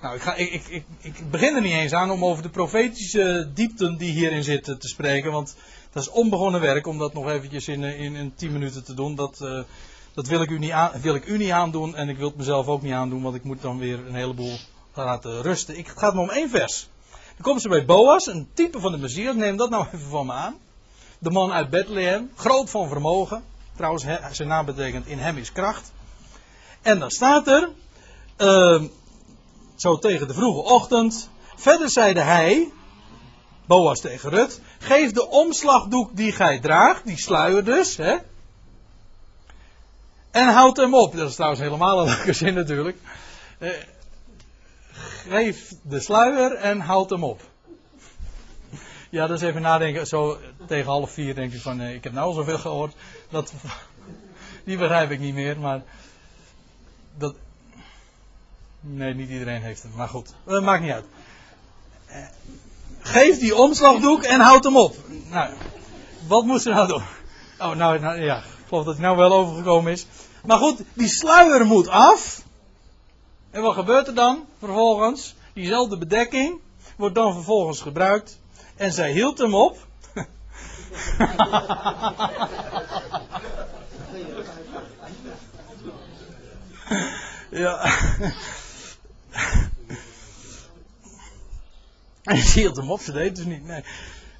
Nou, 0.00 0.14
ik, 0.14 0.22
ga, 0.22 0.34
ik, 0.34 0.66
ik, 0.66 0.84
ik, 1.00 1.30
begin 1.30 1.54
er 1.54 1.60
niet 1.60 1.72
eens 1.72 1.92
aan 1.92 2.10
om 2.10 2.24
over 2.24 2.42
de 2.42 2.48
profetische 2.48 3.50
diepten 3.54 3.96
die 3.96 4.12
hierin 4.12 4.44
zitten 4.44 4.78
te 4.78 4.88
spreken. 4.88 5.32
Want 5.32 5.56
dat 5.92 6.02
is 6.02 6.10
onbegonnen 6.10 6.60
werk 6.60 6.86
om 6.86 6.98
dat 6.98 7.14
nog 7.14 7.28
eventjes 7.28 7.68
in, 7.68 7.82
in, 7.82 8.14
in 8.14 8.34
10 8.34 8.52
minuten 8.52 8.84
te 8.84 8.94
doen. 8.94 9.14
Dat, 9.14 9.40
uh, 9.42 9.62
dat 10.14 10.26
wil 10.26 10.42
ik, 10.42 10.50
u 10.50 10.58
niet 10.58 10.70
aan, 10.70 10.90
wil 11.00 11.14
ik 11.14 11.26
u 11.26 11.36
niet 11.36 11.50
aandoen 11.50 11.96
en 11.96 12.08
ik 12.08 12.16
wil 12.16 12.28
het 12.28 12.36
mezelf 12.36 12.66
ook 12.66 12.82
niet 12.82 12.92
aandoen, 12.92 13.22
want 13.22 13.34
ik 13.34 13.44
moet 13.44 13.62
dan 13.62 13.78
weer 13.78 14.06
een 14.06 14.14
heleboel 14.14 14.56
laten 14.94 15.42
rusten. 15.42 15.78
Ik, 15.78 15.86
het 15.86 15.98
gaat 15.98 16.14
me 16.14 16.20
om 16.20 16.30
één 16.30 16.50
vers. 16.50 16.88
Dan 17.10 17.42
komen 17.42 17.60
ze 17.60 17.68
bij 17.68 17.84
Boas, 17.84 18.26
een 18.26 18.48
type 18.54 18.80
van 18.80 18.92
de 18.92 18.98
Messias, 18.98 19.34
neem 19.34 19.56
dat 19.56 19.70
nou 19.70 19.86
even 19.86 20.08
van 20.10 20.26
me 20.26 20.32
aan. 20.32 20.54
De 21.18 21.30
man 21.30 21.52
uit 21.52 21.70
Bethlehem, 21.70 22.30
groot 22.34 22.70
van 22.70 22.88
vermogen. 22.88 23.44
Trouwens, 23.76 24.04
zijn 24.30 24.48
naam 24.48 24.64
betekent 24.64 25.06
in 25.06 25.18
hem 25.18 25.36
is 25.36 25.52
kracht. 25.52 25.92
En 26.82 26.98
dan 26.98 27.10
staat 27.10 27.48
er, 27.48 27.70
uh, 28.38 28.82
zo 29.76 29.98
tegen 29.98 30.28
de 30.28 30.34
vroege 30.34 30.62
ochtend, 30.62 31.28
verder 31.56 31.90
zeide 31.90 32.20
hij, 32.20 32.72
Boas 33.66 34.00
tegen 34.00 34.30
Rut, 34.30 34.60
geef 34.78 35.12
de 35.12 35.28
omslagdoek 35.28 36.16
die 36.16 36.32
gij 36.32 36.60
draagt, 36.60 37.06
die 37.06 37.18
sluier 37.18 37.64
dus, 37.64 37.96
hè, 37.96 38.16
en 40.34 40.48
houd 40.48 40.76
hem 40.76 40.94
op. 40.94 41.16
Dat 41.16 41.28
is 41.28 41.34
trouwens 41.34 41.60
helemaal 41.60 42.00
een 42.00 42.14
leuke 42.14 42.32
zin 42.32 42.54
natuurlijk. 42.54 42.98
Eh, 43.58 43.70
geef 45.28 45.72
de 45.82 46.00
sluier 46.00 46.54
en 46.54 46.80
houd 46.80 47.10
hem 47.10 47.24
op. 47.24 47.42
Ja, 49.10 49.26
dat 49.26 49.42
is 49.42 49.48
even 49.48 49.62
nadenken. 49.62 50.06
Zo 50.06 50.38
tegen 50.66 50.90
half 50.90 51.10
vier 51.10 51.34
denk 51.34 51.52
ik 51.52 51.60
van, 51.60 51.80
eh, 51.80 51.94
ik 51.94 52.04
heb 52.04 52.12
nou 52.12 52.26
al 52.26 52.32
zoveel 52.32 52.58
gehoord. 52.58 52.94
Dat, 53.30 53.52
die 54.64 54.78
begrijp 54.78 55.10
ik 55.10 55.18
niet 55.18 55.34
meer, 55.34 55.58
maar 55.58 55.82
dat... 57.18 57.34
Nee, 58.80 59.14
niet 59.14 59.30
iedereen 59.30 59.62
heeft 59.62 59.82
hem. 59.82 59.92
Maar 59.94 60.08
goed, 60.08 60.34
dat 60.44 60.62
maakt 60.62 60.82
niet 60.82 60.92
uit. 60.92 61.06
Eh, 62.06 62.16
geef 63.00 63.38
die 63.38 63.56
omslagdoek 63.56 64.22
en 64.22 64.40
houd 64.40 64.64
hem 64.64 64.76
op. 64.76 64.96
Nou, 65.30 65.54
wat 66.26 66.44
moest 66.44 66.62
ze 66.62 66.70
nou 66.70 66.88
doen? 66.88 67.02
Oh, 67.58 67.74
nou, 67.74 67.98
nou 67.98 68.20
ja, 68.20 68.36
ik 68.36 68.68
geloof 68.68 68.84
dat 68.84 68.94
hij 68.94 69.04
nou 69.04 69.16
wel 69.16 69.32
overgekomen 69.32 69.92
is. 69.92 70.06
Maar 70.44 70.58
goed, 70.58 70.82
die 70.92 71.08
sluier 71.08 71.66
moet 71.66 71.88
af. 71.88 72.42
En 73.50 73.62
wat 73.62 73.74
gebeurt 73.74 74.06
er 74.06 74.14
dan 74.14 74.46
vervolgens? 74.58 75.34
Diezelfde 75.52 75.98
bedekking 75.98 76.60
wordt 76.96 77.14
dan 77.14 77.32
vervolgens 77.32 77.80
gebruikt. 77.80 78.38
En 78.76 78.92
zij 78.92 79.12
hield 79.12 79.38
hem 79.38 79.54
op. 79.54 79.86
ja. 87.50 87.92
En 92.22 92.38
ze 92.42 92.58
hield 92.58 92.76
hem 92.76 92.90
op, 92.90 93.00
ze 93.00 93.12
deed 93.12 93.36
dus 93.36 93.44
niet. 93.44 93.64
Nee. 93.64 93.84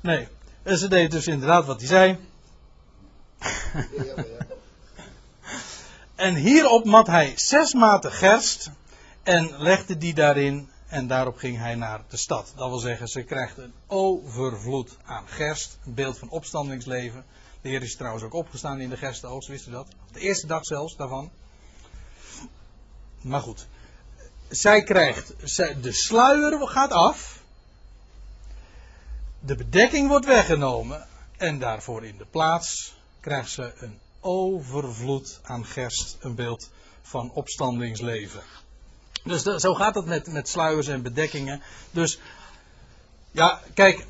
nee. 0.01 0.29
En 0.63 0.79
ze 0.79 0.89
deed 0.89 1.11
dus 1.11 1.27
inderdaad 1.27 1.67
wat 1.67 1.81
hij 1.81 1.89
zei. 1.89 2.19
En 6.15 6.35
hierop 6.35 6.85
mat 6.85 7.07
hij 7.07 7.33
zes 7.37 7.73
maten 7.73 8.13
gerst 8.13 8.71
en 9.23 9.59
legde 9.59 9.97
die 9.97 10.15
daarin 10.15 10.69
en 10.87 11.07
daarop 11.07 11.37
ging 11.37 11.59
hij 11.59 11.75
naar 11.75 12.03
de 12.09 12.17
stad. 12.17 12.53
Dat 12.57 12.69
wil 12.69 12.79
zeggen, 12.79 13.09
ze 13.09 13.23
krijgt 13.23 13.59
een 13.59 13.75
overvloed 13.87 14.97
aan 15.05 15.29
gerst, 15.29 15.79
een 15.85 15.95
beeld 15.95 16.19
van 16.19 16.29
opstandingsleven. 16.29 17.25
De 17.61 17.69
Heer 17.69 17.83
is 17.83 17.97
trouwens 17.97 18.25
ook 18.25 18.35
opgestaan 18.35 18.81
in 18.81 18.91
de 18.91 18.97
gerstenoogst, 18.97 19.49
wist 19.49 19.67
u 19.67 19.71
dat? 19.71 19.89
De 20.13 20.21
eerste 20.21 20.47
dag 20.47 20.65
zelfs 20.65 20.97
daarvan. 20.97 21.31
Maar 23.21 23.41
goed, 23.41 23.67
zij 24.49 24.83
krijgt, 24.83 25.35
de 25.83 25.93
sluier 25.93 26.69
gaat 26.69 26.93
af, 26.93 27.43
de 29.41 29.55
bedekking 29.55 30.09
wordt 30.09 30.27
weggenomen 30.27 31.07
en 31.37 31.59
daarvoor 31.59 32.05
in 32.05 32.17
de 32.17 32.27
plaats 32.27 32.97
krijgt 33.21 33.51
ze 33.51 33.73
een 33.77 33.99
overvloed 34.25 35.41
aan 35.43 35.67
gerst, 35.67 36.17
een 36.21 36.35
beeld 36.35 36.71
van 37.03 37.31
opstandingsleven. 37.35 38.43
Dus 39.25 39.43
de, 39.43 39.61
zo 39.61 39.75
gaat 39.75 39.95
het 39.95 40.07
met, 40.07 40.27
met 40.27 40.49
sluiers 40.49 40.87
en 40.87 41.03
bedekkingen. 41.03 41.63
Dus 41.91 42.19
Ja, 43.31 43.61
kijk, 43.75 44.07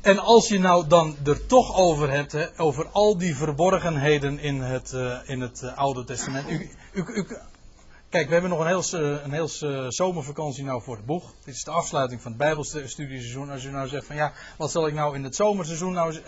en 0.00 0.18
als 0.18 0.48
je 0.48 0.58
nou 0.58 0.86
dan 0.86 1.16
er 1.24 1.46
toch 1.46 1.76
over 1.76 2.10
hebt, 2.10 2.32
hè, 2.32 2.60
over 2.60 2.88
al 2.88 3.18
die 3.18 3.36
verborgenheden 3.36 4.38
in 4.38 4.60
het, 4.60 4.92
uh, 4.92 5.18
in 5.24 5.40
het 5.40 5.60
uh, 5.64 5.78
Oude 5.78 6.04
Testament. 6.04 6.50
U, 6.50 6.70
u, 6.92 7.26
kijk, 8.08 8.26
we 8.26 8.32
hebben 8.32 8.50
nog 8.50 8.60
een 8.60 8.66
heel, 8.66 8.84
uh, 8.94 9.24
een 9.24 9.32
heel 9.32 9.48
zomervakantie 9.88 10.64
nou 10.64 10.82
voor 10.82 10.96
het 10.96 11.06
boeg. 11.06 11.32
Dit 11.44 11.54
is 11.54 11.64
de 11.64 11.70
afsluiting 11.70 12.22
van 12.22 12.30
het 12.30 12.40
Bijbelstudieseizoen. 12.40 13.50
Als 13.50 13.64
u 13.64 13.70
nou 13.70 13.88
zegt 13.88 14.06
van 14.06 14.16
ja, 14.16 14.32
wat 14.56 14.70
zal 14.70 14.86
ik 14.86 14.94
nou 14.94 15.14
in 15.14 15.24
het 15.24 15.36
zomerseizoen 15.36 15.92
nou 15.92 16.20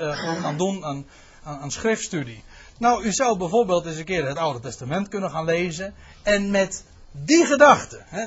aan 0.43 0.57
doen 0.57 0.85
aan, 0.85 1.07
aan 1.43 1.71
schriftstudie? 1.71 2.45
Nou, 2.81 3.05
u 3.05 3.13
zou 3.13 3.39
bijvoorbeeld 3.39 3.87
eens 3.87 3.97
een 3.97 4.05
keer 4.05 4.27
het 4.27 4.37
Oude 4.37 4.61
Testament 4.61 5.09
kunnen 5.09 5.31
gaan 5.31 5.45
lezen. 5.45 5.95
En 6.23 6.51
met 6.51 6.85
die 7.13 7.47
gedachte, 7.47 8.03
hè, 8.05 8.27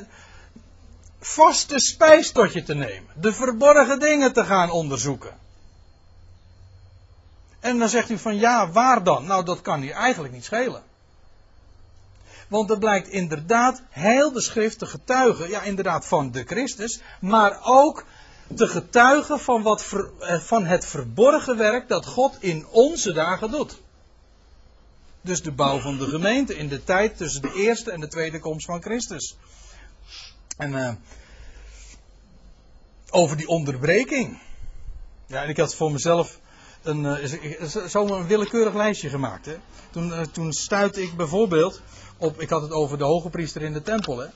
vaste 1.20 1.80
spijs 1.80 2.32
tot 2.32 2.54
je 2.54 2.64
te 2.64 2.74
nemen. 2.74 3.14
De 3.16 3.34
verborgen 3.34 4.00
dingen 4.00 4.34
te 4.34 4.46
gaan 4.46 4.72
onderzoeken. 4.72 5.38
En 7.60 7.80
dan 7.80 7.90
zegt 7.90 8.10
u 8.10 8.18
van 8.18 8.36
ja, 8.36 8.70
waar 8.72 9.04
dan? 9.04 9.26
Nou, 9.26 9.46
dat 9.46 9.62
kan 9.62 9.82
hier 9.82 9.94
eigenlijk 9.94 10.34
niet 10.34 10.46
schelen. 10.46 10.84
Want 12.48 12.70
er 12.70 12.80
blijkt 12.80 13.08
inderdaad 13.08 13.82
heel 13.90 14.32
de 14.32 14.42
schrift 14.42 14.80
te 14.80 14.86
getuigen, 14.86 15.50
ja 15.50 15.62
inderdaad 15.62 16.06
van 16.06 16.32
de 16.32 16.44
Christus, 16.44 17.02
maar 17.20 17.60
ook 17.64 18.06
te 18.56 18.68
getuigen 18.68 19.40
van, 19.40 19.62
wat 19.62 19.86
eh, 20.20 20.40
van 20.40 20.66
het 20.66 20.86
verborgen 20.86 21.58
werk 21.58 21.88
dat 21.88 22.06
God 22.06 22.38
in 22.40 22.66
onze 22.68 23.14
dagen 23.14 23.52
doet. 23.52 23.82
Dus 25.24 25.42
de 25.42 25.52
bouw 25.52 25.80
van 25.80 25.98
de 25.98 26.06
gemeente 26.06 26.56
in 26.56 26.68
de 26.68 26.84
tijd 26.84 27.18
tussen 27.18 27.42
de 27.42 27.54
eerste 27.54 27.92
en 27.92 28.00
de 28.00 28.08
tweede 28.08 28.40
komst 28.40 28.66
van 28.66 28.82
Christus. 28.82 29.38
En 30.58 30.72
uh, 30.72 30.92
over 33.10 33.38
die 33.38 33.48
onderbreking. 33.48 34.42
Ja, 35.26 35.44
en 35.44 35.50
ik 35.50 35.58
had 35.58 35.76
voor 35.76 35.92
mezelf 35.92 36.40
een, 36.82 37.04
uh, 37.04 37.94
een 37.94 38.28
willekeurig 38.28 38.74
lijstje 38.74 39.10
gemaakt. 39.10 39.46
Hè. 39.46 39.56
Toen, 39.92 40.08
uh, 40.08 40.22
toen 40.22 40.54
stuitte 40.54 41.02
ik 41.02 41.16
bijvoorbeeld 41.16 41.82
op, 42.18 42.42
ik 42.42 42.50
had 42.50 42.62
het 42.62 42.72
over 42.72 42.98
de 42.98 43.04
hoge 43.04 43.30
priester 43.30 43.62
in 43.62 43.74
de 43.74 43.82
tempel. 43.82 44.18
Hè. 44.18 44.28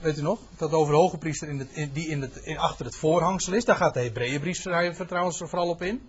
Weet 0.00 0.18
u 0.18 0.22
nog? 0.22 0.38
Ik 0.38 0.58
had 0.58 0.70
het 0.70 0.78
over 0.78 0.92
de 0.92 0.98
hoge 0.98 1.18
priester 1.18 1.48
in 1.48 1.90
die 1.92 2.08
in 2.08 2.20
het, 2.20 2.56
achter 2.56 2.84
het 2.84 2.96
voorhangsel 2.96 3.52
is. 3.52 3.64
Daar 3.64 3.76
gaat 3.76 3.94
de 3.94 4.00
Hebreeënbrief 4.00 4.62
trouwens 5.06 5.38
vooral 5.38 5.68
op 5.68 5.82
in. 5.82 6.02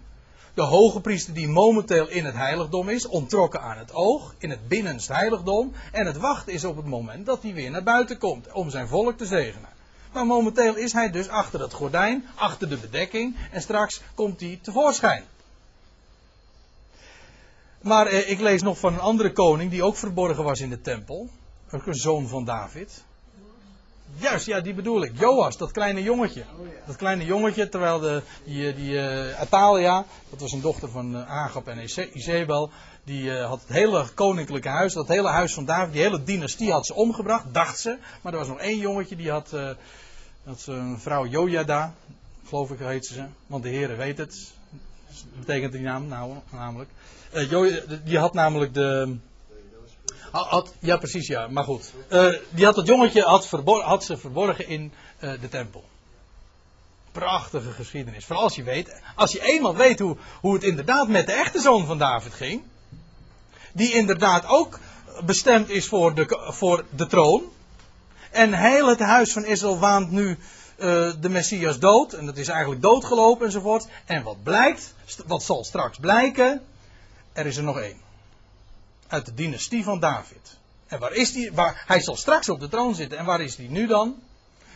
De 0.57 0.63
hoge 0.63 1.01
priester 1.01 1.33
die 1.33 1.47
momenteel 1.47 2.09
in 2.09 2.25
het 2.25 2.35
heiligdom 2.35 2.89
is, 2.89 3.05
ontrokken 3.05 3.61
aan 3.61 3.77
het 3.77 3.93
oog, 3.93 4.35
in 4.37 4.49
het 4.49 4.67
binnenste 4.67 5.13
heiligdom. 5.13 5.73
En 5.91 6.05
het 6.05 6.17
wachten 6.17 6.53
is 6.53 6.63
op 6.63 6.75
het 6.75 6.85
moment 6.85 7.25
dat 7.25 7.43
hij 7.43 7.53
weer 7.53 7.71
naar 7.71 7.83
buiten 7.83 8.17
komt 8.17 8.51
om 8.51 8.69
zijn 8.69 8.87
volk 8.87 9.17
te 9.17 9.25
zegenen. 9.25 9.69
Maar 10.13 10.25
momenteel 10.25 10.75
is 10.75 10.93
hij 10.93 11.11
dus 11.11 11.29
achter 11.29 11.59
het 11.59 11.73
gordijn, 11.73 12.25
achter 12.35 12.69
de 12.69 12.77
bedekking. 12.77 13.35
En 13.51 13.61
straks 13.61 14.01
komt 14.15 14.39
hij 14.39 14.59
tevoorschijn. 14.61 15.23
Maar 17.81 18.07
eh, 18.07 18.29
ik 18.29 18.39
lees 18.39 18.61
nog 18.61 18.79
van 18.79 18.93
een 18.93 18.99
andere 18.99 19.31
koning 19.31 19.71
die 19.71 19.83
ook 19.83 19.95
verborgen 19.95 20.43
was 20.43 20.59
in 20.59 20.69
de 20.69 20.81
tempel. 20.81 21.29
Een 21.69 21.95
zoon 21.95 22.27
van 22.27 22.45
David. 22.45 23.03
Juist, 24.15 24.45
ja, 24.45 24.61
die 24.61 24.73
bedoel 24.73 25.03
ik. 25.03 25.19
Joas, 25.19 25.57
dat 25.57 25.71
kleine 25.71 26.03
jongetje. 26.03 26.43
Dat 26.85 26.95
kleine 26.95 27.25
jongetje, 27.25 27.69
terwijl 27.69 27.99
de, 27.99 28.21
die, 28.43 28.75
die 28.75 28.91
uh, 28.91 29.39
Atalia, 29.39 30.05
dat 30.29 30.39
was 30.39 30.51
een 30.51 30.61
dochter 30.61 30.89
van 30.89 31.15
uh, 31.15 31.31
Agap 31.31 31.67
en 31.67 31.83
Izebel, 32.13 32.71
die 33.03 33.23
uh, 33.23 33.45
had 33.45 33.61
het 33.61 33.69
hele 33.69 34.05
koninklijke 34.13 34.69
huis, 34.69 34.93
dat 34.93 35.07
hele 35.07 35.29
huis 35.29 35.53
van 35.53 35.65
David, 35.65 35.93
die 35.93 36.01
hele 36.01 36.23
dynastie 36.23 36.71
had 36.71 36.85
ze 36.85 36.93
omgebracht, 36.93 37.53
dacht 37.53 37.79
ze. 37.79 37.97
Maar 38.21 38.33
er 38.33 38.39
was 38.39 38.47
nog 38.47 38.59
één 38.59 38.77
jongetje, 38.77 39.15
die 39.15 39.31
had, 39.31 39.49
dat 40.43 40.65
een 40.65 40.99
vrouw 40.99 41.25
Jojada, 41.25 41.93
geloof 42.47 42.71
ik 42.71 42.79
heet 42.79 43.05
ze, 43.05 43.25
want 43.47 43.63
de 43.63 43.69
heren 43.69 43.97
weet 43.97 44.17
het. 44.17 44.51
Dat 45.07 45.39
betekent 45.39 45.71
die 45.71 45.81
naam 45.81 46.07
nou, 46.07 46.33
namelijk. 46.51 46.89
Die 48.03 48.17
had 48.17 48.33
namelijk 48.33 48.73
de, 48.73 49.17
had, 50.31 50.73
ja, 50.79 50.97
precies, 50.97 51.27
ja. 51.27 51.47
Maar 51.47 51.63
goed. 51.63 51.93
Uh, 52.11 52.33
die 52.49 52.65
had 52.65 52.75
het 52.75 52.87
jongetje 52.87 53.21
had, 53.21 54.03
ze 54.03 54.17
verborgen 54.17 54.67
in 54.67 54.93
uh, 55.19 55.31
de 55.41 55.49
tempel. 55.49 55.83
Prachtige 57.11 57.71
geschiedenis. 57.71 58.25
Vooral 58.25 58.43
als 58.43 58.55
je 58.55 58.63
weet, 58.63 59.01
als 59.15 59.31
je 59.31 59.43
eenmaal 59.43 59.75
weet 59.75 59.99
hoe, 59.99 60.17
hoe 60.41 60.53
het 60.53 60.63
inderdaad 60.63 61.07
met 61.07 61.25
de 61.25 61.33
echte 61.33 61.59
zoon 61.59 61.85
van 61.85 61.97
David 61.97 62.33
ging. 62.33 62.63
Die 63.73 63.93
inderdaad 63.93 64.45
ook 64.45 64.79
bestemd 65.25 65.69
is 65.69 65.87
voor 65.87 66.13
de, 66.13 66.39
voor 66.51 66.85
de 66.95 67.07
troon. 67.07 67.43
En 68.31 68.53
heel 68.53 68.87
het 68.87 68.99
huis 68.99 69.33
van 69.33 69.45
Israël 69.45 69.79
waant 69.79 70.11
nu 70.11 70.29
uh, 70.29 71.11
de 71.19 71.29
Messias 71.29 71.79
dood. 71.79 72.13
En 72.13 72.25
dat 72.25 72.37
is 72.37 72.47
eigenlijk 72.47 72.81
doodgelopen 72.81 73.45
enzovoort. 73.45 73.87
En 74.05 74.23
wat 74.23 74.43
blijkt, 74.43 74.93
wat 75.25 75.43
zal 75.43 75.63
straks 75.63 75.97
blijken? 75.97 76.61
Er 77.33 77.45
is 77.45 77.57
er 77.57 77.63
nog 77.63 77.79
één 77.79 78.05
uit 79.07 79.25
de 79.25 79.33
dynastie 79.33 79.83
van 79.83 79.99
David. 79.99 80.57
En 80.87 80.99
waar 80.99 81.13
is 81.13 81.31
die? 81.31 81.51
Waar, 81.51 81.83
hij 81.87 82.01
zal 82.01 82.15
straks 82.15 82.49
op 82.49 82.59
de 82.59 82.67
troon 82.67 82.95
zitten. 82.95 83.17
En 83.17 83.25
waar 83.25 83.41
is 83.41 83.55
die 83.55 83.69
nu 83.69 83.87
dan? 83.87 84.15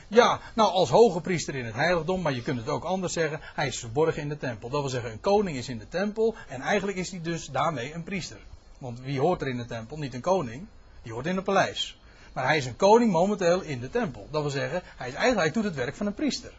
Ja, 0.08 0.40
nou 0.54 0.72
als 0.72 0.90
hoge 0.90 1.22
priester 1.22 1.56
in 1.56 1.66
het 1.66 1.76
heiligdom, 1.76 2.22
maar 2.22 2.34
je 2.34 2.42
kunt 2.42 2.60
het 2.60 2.68
ook 2.68 2.84
anders 2.84 3.14
zeggen. 3.14 3.40
Hij 3.56 3.68
is 3.68 3.80
verborgen 3.80 4.22
in 4.22 4.30
de 4.30 4.38
tempel. 4.38 4.70
Dat 4.70 4.82
wil 4.82 4.90
zeggen, 4.90 5.12
een 5.12 5.20
koning 5.20 5.58
is 5.58 5.70
in 5.70 5.78
de 5.78 5.88
tempel 5.88 6.36
en 6.48 6.62
eigenlijk 6.62 6.98
is 6.98 7.12
hij 7.12 7.22
dus 7.22 7.46
daarmee 7.46 7.94
een 7.94 8.04
priester. 8.04 8.40
Want 8.78 9.00
wie 9.00 9.20
hoort 9.20 9.42
er 9.42 9.48
in 9.48 9.58
de 9.58 9.66
tempel? 9.66 9.98
Niet 9.98 10.14
een 10.14 10.22
koning, 10.22 10.68
die 11.04 11.14
hoort 11.14 11.26
in 11.26 11.36
het 11.36 11.46
paleis. 11.46 12.00
Maar 12.34 12.46
hij 12.46 12.58
is 12.58 12.66
een 12.66 12.76
koning 12.76 13.12
momenteel 13.12 13.62
in 13.62 13.80
de 13.80 13.90
tempel. 13.90 14.28
Dat 14.32 14.42
wil 14.42 14.52
zeggen, 14.52 14.82
hij, 14.98 15.08
is 15.08 15.14
eigenlijk, 15.14 15.54
doet 15.54 15.64
het 15.64 15.76
werk 15.76 15.96
van 15.96 16.06
een 16.06 16.14
priester. 16.14 16.52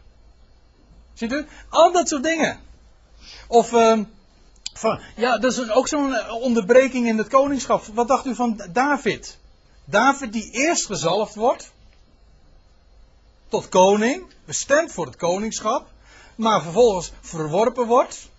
Ziet 1.13 1.31
u? 1.31 1.45
Al 1.69 1.91
dat 1.91 2.07
soort 2.07 2.23
dingen. 2.23 2.59
Of... 3.47 3.71
Uh, 3.71 3.99
van, 4.73 4.99
ja, 5.15 5.37
dat 5.37 5.51
is 5.51 5.69
ook 5.69 5.87
zo'n 5.87 6.15
eh, 6.15 6.33
onderbreking 6.33 7.07
in 7.07 7.17
het 7.17 7.27
koningschap. 7.27 7.85
Wat 7.93 8.07
dacht 8.07 8.25
u 8.25 8.35
van 8.35 8.61
David? 8.71 9.37
David 9.85 10.33
die 10.33 10.51
eerst 10.51 10.85
gezalfd 10.85 11.35
wordt. 11.35 11.71
Tot 13.47 13.69
koning. 13.69 14.25
Bestemd 14.45 14.91
voor 14.91 15.05
het 15.05 15.15
koningschap. 15.15 15.87
Maar 16.35 16.61
vervolgens 16.61 17.11
verworpen 17.21 17.87
wordt. 17.87 18.31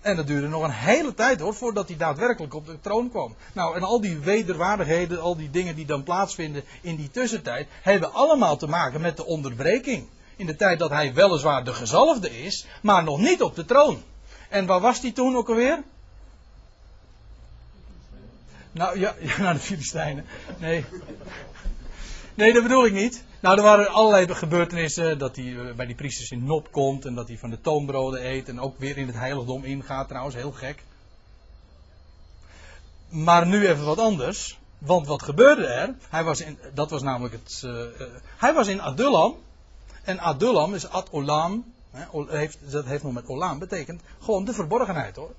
En 0.00 0.16
dat 0.16 0.26
duurde 0.26 0.48
nog 0.48 0.62
een 0.62 0.70
hele 0.70 1.14
tijd 1.14 1.40
hoor, 1.40 1.54
voordat 1.54 1.88
hij 1.88 1.96
daadwerkelijk 1.96 2.54
op 2.54 2.66
de 2.66 2.80
troon 2.80 3.10
kwam. 3.10 3.34
Nou, 3.52 3.76
en 3.76 3.82
al 3.82 4.00
die 4.00 4.18
wederwaardigheden, 4.18 5.20
al 5.20 5.36
die 5.36 5.50
dingen 5.50 5.74
die 5.74 5.86
dan 5.86 6.02
plaatsvinden 6.02 6.64
in 6.80 6.96
die 6.96 7.10
tussentijd, 7.10 7.68
hebben 7.82 8.12
allemaal 8.12 8.56
te 8.56 8.66
maken 8.66 9.00
met 9.00 9.16
de 9.16 9.24
onderbreking. 9.24 10.08
In 10.36 10.46
de 10.46 10.56
tijd 10.56 10.78
dat 10.78 10.90
hij 10.90 11.14
weliswaar 11.14 11.64
de 11.64 11.74
gezalfde 11.74 12.42
is, 12.44 12.66
maar 12.82 13.04
nog 13.04 13.18
niet 13.18 13.42
op 13.42 13.54
de 13.54 13.64
troon. 13.64 14.02
En 14.48 14.66
waar 14.66 14.80
was 14.80 15.00
hij 15.00 15.12
toen 15.12 15.36
ook 15.36 15.48
alweer? 15.48 15.82
Nou 18.72 18.98
ja, 19.04 19.14
naar 19.38 19.54
de 19.54 19.60
Filistijnen. 19.60 20.24
Nee. 20.58 20.84
Nee, 22.34 22.52
dat 22.52 22.62
bedoel 22.62 22.86
ik 22.86 22.92
niet. 22.92 23.24
Nou, 23.40 23.56
er 23.56 23.62
waren 23.62 23.92
allerlei 23.92 24.34
gebeurtenissen. 24.34 25.18
Dat 25.18 25.36
hij 25.36 25.56
eh, 25.56 25.74
bij 25.74 25.86
die 25.86 25.94
priesters 25.94 26.30
in 26.30 26.44
Nop 26.44 26.72
komt. 26.72 27.04
En 27.04 27.14
dat 27.14 27.28
hij 27.28 27.38
van 27.38 27.50
de 27.50 27.60
toonbroden 27.60 28.26
eet. 28.26 28.48
En 28.48 28.60
ook 28.60 28.78
weer 28.78 28.96
in 28.96 29.06
het 29.06 29.16
heiligdom 29.16 29.64
ingaat 29.64 30.08
trouwens. 30.08 30.34
Heel 30.34 30.52
gek. 30.52 30.82
Maar 33.08 33.46
nu 33.46 33.68
even 33.68 33.84
wat 33.84 33.98
anders. 33.98 34.58
Want 34.78 35.06
wat 35.06 35.22
gebeurde 35.22 35.66
er? 35.66 35.94
Hij 36.08 36.24
was 36.24 36.40
in, 36.40 36.58
dat 36.74 36.90
was 36.90 37.02
namelijk 37.02 37.34
het. 37.34 37.62
Uh, 37.64 37.72
uh, 37.72 37.86
hij 38.36 38.54
was 38.54 38.66
in 38.66 38.80
Adullam. 38.80 39.36
En 40.02 40.18
Adullam 40.18 40.74
is 40.74 40.88
Ad 40.88 41.08
Olam 41.10 41.74
heeft, 42.28 42.58
dat 42.70 42.84
heeft 42.84 43.02
nog 43.02 43.12
met 43.12 43.28
olam 43.28 43.58
betekent 43.58 44.02
gewoon 44.20 44.44
de 44.44 44.52
verborgenheid 44.52 45.16
hoor. 45.16 45.34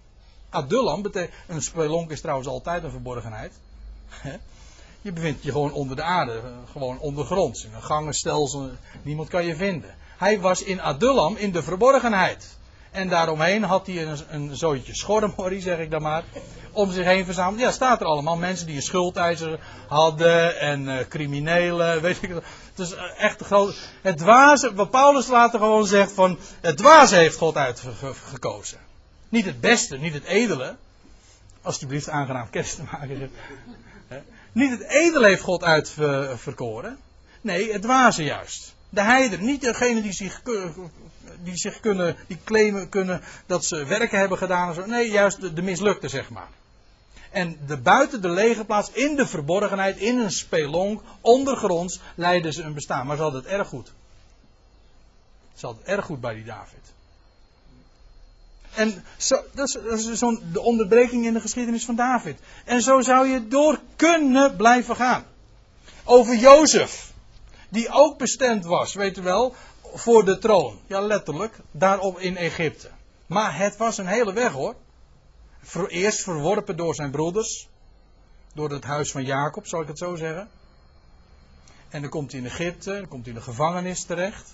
Adullam 0.49 1.01
betekent, 1.01 1.33
een 1.47 1.61
spelonk 1.61 2.11
is 2.11 2.21
trouwens 2.21 2.47
altijd 2.47 2.83
een 2.83 2.91
verborgenheid. 2.91 3.53
Je 5.01 5.11
bevindt 5.11 5.43
je 5.43 5.51
gewoon 5.51 5.71
onder 5.71 5.95
de 5.95 6.01
aarde, 6.01 6.33
eh, 6.33 6.71
gewoon 6.71 6.99
ondergronds, 6.99 7.65
in 7.65 7.73
een 7.73 7.83
gangenstelsel, 7.83 8.69
niemand 9.01 9.29
kan 9.29 9.45
je 9.45 9.55
vinden. 9.55 9.95
Hij 10.17 10.39
was 10.39 10.63
in 10.63 10.81
Adullam 10.81 11.35
in 11.35 11.51
de 11.51 11.63
verborgenheid. 11.63 12.57
En 12.97 13.09
daaromheen 13.09 13.63
had 13.63 13.87
hij 13.87 14.05
een, 14.07 14.19
een 14.29 14.55
zootje 14.55 14.95
schormorrie, 14.95 15.61
zeg 15.61 15.79
ik 15.79 15.91
dan 15.91 16.01
maar, 16.01 16.23
om 16.71 16.91
zich 16.91 17.05
heen 17.05 17.25
verzameld. 17.25 17.59
Ja, 17.59 17.71
staat 17.71 18.01
er 18.01 18.07
allemaal. 18.07 18.37
Mensen 18.37 18.67
die 18.67 18.75
een 18.75 18.81
schuldeiser 18.81 19.59
hadden 19.87 20.59
en 20.59 20.87
uh, 20.87 20.97
criminelen, 21.09 22.01
weet 22.01 22.21
ik 22.21 22.29
Het 22.29 22.43
is 22.75 22.93
uh, 22.93 22.99
echt 23.17 23.41
groot. 23.41 23.89
Het 24.01 24.17
dwaze, 24.17 24.73
wat 24.73 24.89
Paulus 24.89 25.27
later 25.27 25.59
gewoon 25.59 25.85
zegt 25.85 26.11
van, 26.11 26.39
het 26.61 26.77
dwaze 26.77 27.15
heeft 27.15 27.37
God 27.37 27.55
uitgekozen. 27.55 28.77
Niet 29.29 29.45
het 29.45 29.59
beste, 29.59 29.97
niet 29.97 30.13
het 30.13 30.23
edele. 30.23 30.75
Alsjeblieft 31.61 32.09
aangenaam 32.09 32.49
kerst 32.49 32.75
te 32.75 32.83
maken. 32.91 33.31
niet 34.51 34.71
het 34.71 34.83
edele 34.89 35.27
heeft 35.27 35.41
God 35.41 35.63
uitverkoren. 35.63 36.97
Nee, 37.41 37.71
het 37.71 37.81
dwaze 37.81 38.23
juist. 38.23 38.75
De 38.89 39.01
heider, 39.01 39.41
niet 39.41 39.61
degene 39.61 40.01
die 40.01 40.13
zich 40.13 40.41
die 41.43 41.57
zich 41.57 41.79
kunnen, 41.79 42.15
die 42.27 42.37
claimen 42.43 42.89
kunnen 42.89 43.21
dat 43.45 43.65
ze 43.65 43.85
werken 43.85 44.19
hebben 44.19 44.37
gedaan 44.37 44.67
en 44.67 44.75
zo. 44.75 44.85
Nee, 44.85 45.09
juist 45.09 45.55
de, 45.55 45.61
mislukte, 45.61 46.07
zeg 46.07 46.29
maar. 46.29 46.49
En 47.31 47.59
de, 47.67 47.77
buiten 47.77 48.21
de 48.21 48.29
legerplaats, 48.29 48.91
in 48.91 49.15
de 49.15 49.27
verborgenheid, 49.27 49.97
in 49.97 50.17
een 50.17 50.31
spelonk, 50.31 51.01
ondergronds, 51.21 51.99
leiden 52.15 52.53
ze 52.53 52.63
een 52.63 52.73
bestaan. 52.73 53.07
Maar 53.07 53.15
ze 53.15 53.21
hadden 53.21 53.41
het 53.41 53.49
erg 53.49 53.67
goed. 53.67 53.93
Zat 55.53 55.77
erg 55.83 56.05
goed 56.05 56.21
bij 56.21 56.33
die 56.33 56.43
David. 56.43 56.79
En 58.73 59.03
zo, 59.17 59.43
dat 59.53 59.67
is, 59.67 59.73
dat 59.73 59.99
is 59.99 60.11
zo'n 60.11 60.41
de 60.51 60.61
onderbreking 60.61 61.25
in 61.25 61.33
de 61.33 61.41
geschiedenis 61.41 61.85
van 61.85 61.95
David. 61.95 62.39
En 62.65 62.81
zo 62.81 63.01
zou 63.01 63.27
je 63.27 63.47
door 63.47 63.79
kunnen 63.95 64.55
blijven 64.55 64.95
gaan. 64.95 65.25
Over 66.03 66.35
Jozef, 66.35 67.11
die 67.69 67.89
ook 67.89 68.17
bestemd 68.17 68.65
was, 68.65 68.93
weet 68.93 69.17
u 69.17 69.21
wel, 69.21 69.55
voor 69.93 70.25
de 70.25 70.37
troon. 70.37 70.79
Ja, 70.87 71.01
letterlijk, 71.01 71.59
daarop 71.71 72.19
in 72.19 72.37
Egypte. 72.37 72.89
Maar 73.27 73.57
het 73.57 73.77
was 73.77 73.97
een 73.97 74.07
hele 74.07 74.33
weg 74.33 74.51
hoor. 74.51 74.75
Eerst 75.87 76.21
verworpen 76.21 76.77
door 76.77 76.95
zijn 76.95 77.11
broeders. 77.11 77.67
Door 78.53 78.69
het 78.69 78.83
huis 78.83 79.11
van 79.11 79.23
Jacob, 79.23 79.67
zal 79.67 79.81
ik 79.81 79.87
het 79.87 79.97
zo 79.97 80.15
zeggen. 80.15 80.49
En 81.89 82.01
dan 82.01 82.09
komt 82.09 82.31
hij 82.31 82.41
in 82.41 82.45
Egypte, 82.45 82.91
dan 82.91 83.07
komt 83.07 83.25
hij 83.25 83.33
in 83.33 83.39
de 83.39 83.45
gevangenis 83.45 84.03
terecht. 84.03 84.51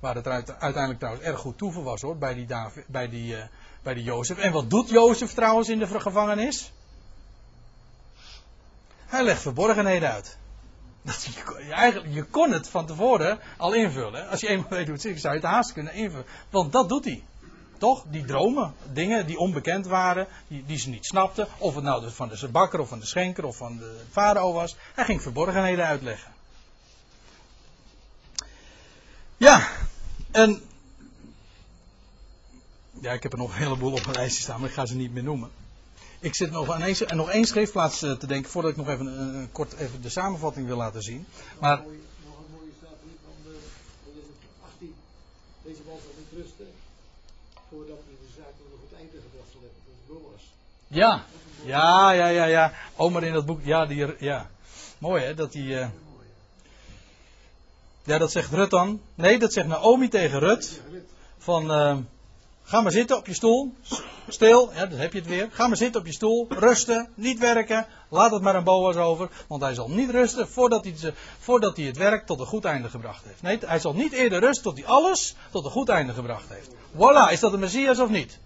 Waar 0.00 0.14
het 0.14 0.26
uiteindelijk 0.28 0.98
trouwens 0.98 1.24
erg 1.26 1.38
goed 1.40 1.58
toeven 1.58 1.82
was 1.82 2.00
hoor, 2.00 2.16
bij 2.16 2.34
die, 2.34 2.46
bij, 2.86 3.08
die, 3.08 3.36
uh, 3.36 3.44
bij 3.82 3.94
die 3.94 4.04
Jozef. 4.04 4.38
En 4.38 4.52
wat 4.52 4.70
doet 4.70 4.88
Jozef 4.88 5.32
trouwens 5.34 5.68
in 5.68 5.78
de 5.78 6.00
gevangenis? 6.00 6.72
Hij 9.06 9.24
legt 9.24 9.42
verborgenheden 9.42 10.10
uit. 10.10 10.38
Dat 11.04 11.24
je, 11.24 11.72
eigenlijk, 11.72 12.14
je 12.14 12.24
kon 12.24 12.52
het 12.52 12.68
van 12.68 12.86
tevoren 12.86 13.38
al 13.56 13.72
invullen. 13.72 14.28
Als 14.28 14.40
je 14.40 14.48
eenmaal 14.48 14.68
weet 14.68 14.84
hoe 14.84 14.92
het 14.92 15.02
zit, 15.02 15.20
zou 15.20 15.34
je 15.34 15.40
het 15.40 15.50
haast 15.50 15.72
kunnen 15.72 15.94
invullen. 15.94 16.26
Want 16.50 16.72
dat 16.72 16.88
doet 16.88 17.04
hij. 17.04 17.22
Toch? 17.78 18.04
Die 18.08 18.24
dromen, 18.24 18.74
dingen 18.92 19.26
die 19.26 19.38
onbekend 19.38 19.86
waren, 19.86 20.26
die, 20.48 20.64
die 20.66 20.78
ze 20.78 20.88
niet 20.88 21.06
snapten. 21.06 21.46
Of 21.58 21.74
het 21.74 21.84
nou 21.84 22.10
van 22.10 22.28
de 22.28 22.48
bakker 22.48 22.80
of 22.80 22.88
van 22.88 22.98
de 22.98 23.06
schenker 23.06 23.44
of 23.44 23.56
van 23.56 23.76
de 23.76 24.00
farao 24.10 24.52
was. 24.52 24.76
Hij 24.94 25.04
ging 25.04 25.22
verborgenheden 25.22 25.86
uitleggen. 25.86 26.32
Ja, 29.36 29.68
en. 30.30 30.62
Ja, 33.00 33.12
ik 33.12 33.22
heb 33.22 33.32
er 33.32 33.38
nog 33.38 33.50
een 33.50 33.62
heleboel 33.62 33.92
op 33.92 34.04
mijn 34.04 34.16
lijstje 34.16 34.42
staan, 34.42 34.60
maar 34.60 34.68
ik 34.68 34.74
ga 34.74 34.86
ze 34.86 34.96
niet 34.96 35.12
meer 35.12 35.22
noemen. 35.22 35.50
Ik 36.24 36.34
zit 36.34 36.50
nog 36.50 36.70
aan 36.70 36.82
één, 36.82 37.16
nog 37.16 37.30
één 37.30 37.44
schriftplaats 37.44 38.02
eh, 38.02 38.12
te 38.12 38.26
denken 38.26 38.50
voordat 38.50 38.70
ik 38.70 38.76
nog 38.76 38.88
even 38.88 39.06
een, 39.06 39.34
een 39.34 39.52
kort 39.52 39.72
even 39.72 40.02
de 40.02 40.08
samenvatting 40.08 40.66
wil 40.66 40.76
laten 40.76 41.02
zien. 41.02 41.26
Maar. 41.60 41.76
Nog 41.76 41.86
een 41.86 42.52
mooie 42.52 42.70
staat 42.78 42.98
hier 43.02 43.18
van 43.24 43.32
de, 43.42 43.56
18. 44.64 44.94
Deze 45.62 45.80
man 45.86 45.96
zal 46.02 46.12
niet 46.18 46.42
rusten 46.42 46.66
voordat 47.68 47.98
hij 48.04 48.14
de 48.20 48.32
zaak 48.36 48.54
nog 48.70 48.80
het 48.88 48.98
einde 48.98 49.16
gebracht 49.30 49.52
hebben. 49.52 49.70
Dat 49.86 50.22
Boas. 50.22 50.42
Ja, 50.86 51.24
ja, 51.64 52.12
ja, 52.12 52.26
ja, 52.26 52.44
ja. 52.44 52.72
Oh, 52.96 53.12
maar 53.12 53.22
in 53.22 53.32
dat 53.32 53.46
boek, 53.46 53.60
ja, 53.64 53.86
die, 53.86 54.06
ja. 54.18 54.50
Mooi 54.98 55.22
hè, 55.22 55.34
dat 55.34 55.52
die. 55.52 55.68
Uh, 55.68 55.86
ja, 58.02 58.18
dat 58.18 58.32
zegt 58.32 58.52
Rut 58.52 58.70
dan. 58.70 59.00
Nee, 59.14 59.38
dat 59.38 59.52
zegt 59.52 59.66
Naomi 59.66 60.08
tegen 60.08 60.38
Rut. 60.38 60.80
Van, 61.38 61.70
uh, 61.70 61.96
ga 62.64 62.80
maar 62.80 62.92
zitten 62.92 63.16
op 63.16 63.26
je 63.26 63.34
stoel. 63.34 63.74
Stil, 64.28 64.70
ja, 64.74 64.86
dan 64.86 64.98
heb 64.98 65.12
je 65.12 65.18
het 65.18 65.28
weer. 65.28 65.48
Ga 65.50 65.66
maar 65.66 65.76
zitten 65.76 66.00
op 66.00 66.06
je 66.06 66.12
stoel. 66.12 66.46
Rusten, 66.48 67.08
niet 67.14 67.38
werken. 67.38 67.86
Laat 68.08 68.30
het 68.30 68.42
maar 68.42 68.54
aan 68.54 68.64
Boas 68.64 68.96
over. 68.96 69.28
Want 69.46 69.62
hij 69.62 69.74
zal 69.74 69.90
niet 69.90 70.10
rusten 70.10 70.48
voordat 70.48 70.84
hij, 70.84 71.14
voordat 71.38 71.76
hij 71.76 71.86
het 71.86 71.96
werk 71.96 72.26
tot 72.26 72.40
een 72.40 72.46
goed 72.46 72.64
einde 72.64 72.88
gebracht 72.88 73.24
heeft. 73.24 73.42
Nee, 73.42 73.58
hij 73.66 73.78
zal 73.78 73.92
niet 73.92 74.12
eerder 74.12 74.40
rusten 74.40 74.62
tot 74.62 74.76
hij 74.76 74.86
alles 74.86 75.34
tot 75.50 75.64
een 75.64 75.70
goed 75.70 75.88
einde 75.88 76.12
gebracht 76.12 76.48
heeft. 76.48 76.68
Voilà, 76.68 77.32
is 77.32 77.40
dat 77.40 77.50
de 77.50 77.58
Messias 77.58 77.98
of 77.98 78.08
niet? 78.08 78.38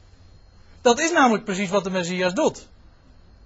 Dat 0.81 0.99
is 0.99 1.13
namelijk 1.13 1.45
precies 1.45 1.71
wat 1.71 1.85
de 1.85 1.91
Messias 1.91 2.35
doet. 2.35 2.67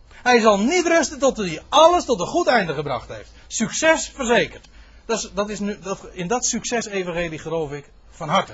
Hij 0.09 0.41
zal 0.41 0.59
niet 0.59 0.87
rusten 0.87 1.19
tot 1.19 1.37
hij 1.37 1.63
alles 1.69 2.05
tot 2.05 2.21
een 2.21 2.27
goed 2.27 2.47
einde 2.47 2.75
gebracht 2.75 3.09
heeft. 3.09 3.31
Succes 3.47 4.13
verzekerd. 4.15 4.69
Dat 5.07 5.19
is, 5.19 5.31
dat 5.35 5.49
is 5.49 5.59
nu, 5.59 5.79
dat, 5.83 6.01
in 6.13 6.27
dat 6.27 6.45
succes-evangelie 6.45 7.39
geloof 7.39 7.73
ik 7.73 7.91
van 8.11 8.29
harte. 8.29 8.53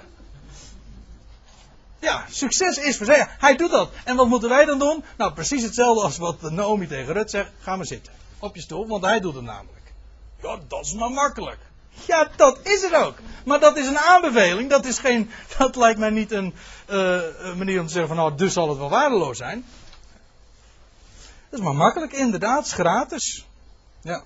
Ja, 1.99 2.25
succes 2.31 2.79
is 2.79 2.97
verzekerd. 2.97 3.31
Hij 3.39 3.57
doet 3.57 3.71
dat. 3.71 3.91
En 4.05 4.17
wat 4.17 4.27
moeten 4.27 4.49
wij 4.49 4.65
dan 4.65 4.79
doen? 4.79 5.05
Nou, 5.17 5.33
precies 5.33 5.63
hetzelfde 5.63 6.03
als 6.03 6.19
wat 6.19 6.51
Naomi 6.51 6.87
tegen 6.87 7.13
Rut 7.13 7.31
zegt. 7.31 7.51
Ga 7.61 7.77
maar 7.77 7.87
zitten. 7.87 8.13
Op 8.39 8.55
je 8.55 8.61
stoel, 8.61 8.87
want 8.87 9.05
hij 9.05 9.21
doet 9.21 9.35
het 9.35 9.45
namelijk. 9.45 9.93
Ja, 10.43 10.59
dat 10.69 10.85
is 10.85 10.93
maar 10.93 11.11
makkelijk. 11.11 11.59
Ja, 12.07 12.31
dat 12.37 12.59
is 12.63 12.83
het 12.83 12.95
ook. 12.95 13.19
Maar 13.45 13.61
dat 13.61 13.77
is 13.77 13.87
een 13.87 13.99
aanbeveling. 13.99 14.71
Dat, 14.71 14.85
is 14.85 14.99
geen, 14.99 15.31
dat 15.59 15.77
lijkt 15.77 15.99
mij 15.99 16.11
niet 16.11 16.33
een, 16.33 16.55
uh, 16.91 17.55
manier 17.57 17.81
om 17.81 17.87
te 17.87 17.93
zeggen 17.93 18.09
van 18.09 18.17
nou, 18.17 18.35
dus 18.35 18.53
zal 18.53 18.69
het 18.69 18.79
wel 18.79 18.89
waardeloos 18.89 19.37
zijn. 19.37 19.65
Dat 21.49 21.59
is 21.59 21.65
maar 21.65 21.75
makkelijk, 21.75 22.13
inderdaad. 22.13 22.67
is 22.67 22.73
gratis. 22.73 23.47
Ja. 24.03 24.23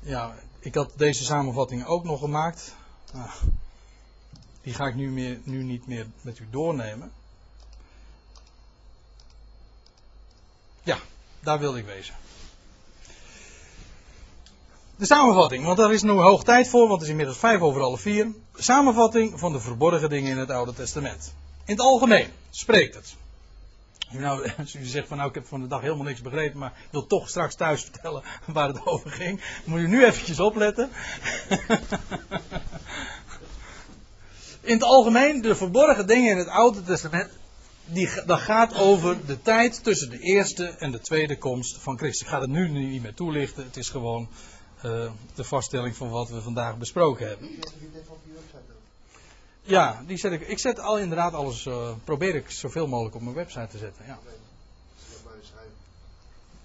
Ja, 0.00 0.34
ik 0.58 0.74
had 0.74 0.92
deze 0.96 1.24
samenvatting 1.24 1.86
ook 1.86 2.04
nog 2.04 2.20
gemaakt. 2.20 2.74
Ah, 3.14 3.32
die 4.68 4.76
ga 4.76 4.86
ik 4.86 4.94
nu, 4.94 5.10
meer, 5.10 5.38
nu 5.42 5.62
niet 5.62 5.86
meer 5.86 6.06
met 6.20 6.38
u 6.38 6.46
doornemen. 6.50 7.12
Ja, 10.82 10.98
daar 11.40 11.58
wilde 11.58 11.78
ik 11.78 11.84
wezen. 11.84 12.14
De 14.96 15.06
samenvatting, 15.06 15.64
want 15.64 15.78
daar 15.78 15.92
is 15.92 16.02
nu 16.02 16.10
hoog 16.10 16.44
tijd 16.44 16.68
voor, 16.68 16.80
want 16.80 16.92
het 16.92 17.02
is 17.02 17.08
inmiddels 17.08 17.38
vijf 17.38 17.60
over 17.60 17.82
alle 17.82 17.98
vier. 17.98 18.34
Samenvatting 18.54 19.38
van 19.38 19.52
de 19.52 19.60
verborgen 19.60 20.08
dingen 20.08 20.30
in 20.30 20.38
het 20.38 20.50
Oude 20.50 20.72
Testament. 20.72 21.34
In 21.64 21.72
het 21.72 21.80
algemeen 21.80 22.30
spreekt 22.50 22.94
het. 22.94 23.16
Nou, 24.10 24.50
als 24.58 24.74
u 24.80 24.84
zegt 24.84 25.08
van 25.08 25.16
nou 25.16 25.28
ik 25.28 25.34
heb 25.34 25.46
van 25.46 25.60
de 25.60 25.66
dag 25.66 25.80
helemaal 25.80 26.04
niks 26.04 26.20
begrepen, 26.20 26.58
maar 26.58 26.72
ik 26.76 26.88
wil 26.90 27.06
toch 27.06 27.28
straks 27.28 27.54
thuis 27.54 27.82
vertellen 27.82 28.22
waar 28.44 28.68
het 28.68 28.86
over 28.92 29.10
ging. 29.10 29.40
moet 29.64 29.80
je 29.80 29.86
nu 29.86 30.04
eventjes 30.04 30.40
opletten. 30.40 30.90
in 34.68 34.74
het 34.74 34.82
algemeen, 34.82 35.42
de 35.42 35.54
verborgen 35.54 36.06
dingen 36.06 36.30
in 36.30 36.38
het 36.38 36.48
Oude 36.48 36.82
Testament, 36.82 37.30
die, 37.84 38.10
dat 38.26 38.38
gaat 38.38 38.74
over 38.74 39.26
de 39.26 39.42
tijd 39.42 39.84
tussen 39.84 40.10
de 40.10 40.18
eerste 40.18 40.66
en 40.66 40.90
de 40.90 41.00
tweede 41.00 41.38
komst 41.38 41.78
van 41.78 41.98
Christus. 41.98 42.20
Ik 42.20 42.32
ga 42.32 42.40
het 42.40 42.50
nu 42.50 42.68
niet 42.68 43.02
meer 43.02 43.14
toelichten, 43.14 43.64
het 43.64 43.76
is 43.76 43.88
gewoon 43.88 44.28
uh, 44.84 45.10
de 45.34 45.44
vaststelling 45.44 45.96
van 45.96 46.10
wat 46.10 46.28
we 46.28 46.40
vandaag 46.40 46.76
besproken 46.76 47.28
hebben. 47.28 47.48
Ja, 49.62 50.02
die 50.06 50.16
zet 50.16 50.32
ik. 50.32 50.48
Ik 50.48 50.58
zet 50.58 50.80
al 50.80 50.98
inderdaad 50.98 51.32
alles. 51.32 51.66
Uh, 51.66 51.90
probeer 52.04 52.34
ik 52.34 52.50
zoveel 52.50 52.86
mogelijk 52.86 53.14
op 53.14 53.22
mijn 53.22 53.34
website 53.34 53.66
te 53.66 53.78
zetten. 53.78 54.04
Ja. 54.06 54.18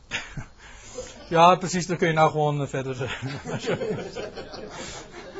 ja, 1.30 1.56
precies. 1.56 1.88
Dan 1.88 1.98
kun 1.98 2.08
je 2.08 2.14
nou 2.14 2.32
gewoon 2.32 2.62
uh, 2.62 2.68
verder. 2.68 2.98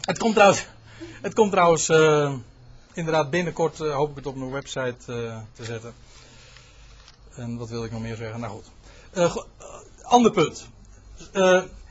het 0.00 0.18
komt 0.18 0.34
trouwens. 0.34 0.66
Het 1.22 1.34
komt 1.34 1.50
trouwens. 1.50 1.88
Uh, 1.88 2.34
inderdaad, 2.92 3.30
binnenkort 3.30 3.78
hoop 3.78 4.10
ik 4.10 4.16
het 4.16 4.26
op 4.26 4.36
mijn 4.36 4.50
website 4.50 4.96
te 5.52 5.64
zetten. 5.64 5.94
En 7.34 7.56
wat 7.56 7.68
wil 7.68 7.84
ik 7.84 7.90
nog 7.90 8.00
meer 8.00 8.16
zeggen? 8.16 8.40
Nou 8.40 8.52
goed. 8.52 9.44
ander 10.02 10.30
punt. 10.30 10.68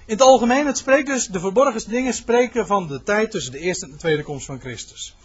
In 0.09 0.15
het 0.15 0.21
algemeen, 0.21 0.65
het 0.65 0.77
spreekt 0.77 1.07
dus, 1.07 1.27
de 1.27 1.39
verborgen 1.39 1.89
dingen 1.89 2.13
spreken 2.13 2.67
van 2.67 2.87
de 2.87 3.03
tijd 3.03 3.31
tussen 3.31 3.51
de 3.51 3.59
eerste 3.59 3.85
en 3.85 3.91
de 3.91 3.97
tweede 3.97 4.23
komst 4.23 4.45
van 4.45 4.59
Christus. 4.59 5.15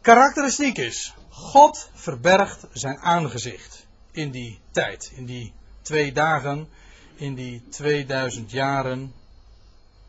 Karakteristiek 0.00 0.78
is, 0.78 1.14
God 1.28 1.90
verbergt 1.94 2.66
zijn 2.72 2.98
aangezicht 2.98 3.86
in 4.10 4.30
die 4.30 4.58
tijd, 4.70 5.12
in 5.14 5.24
die 5.24 5.52
twee 5.82 6.12
dagen, 6.12 6.68
in 7.14 7.34
die 7.34 7.62
2000 7.68 8.50
jaren. 8.50 9.14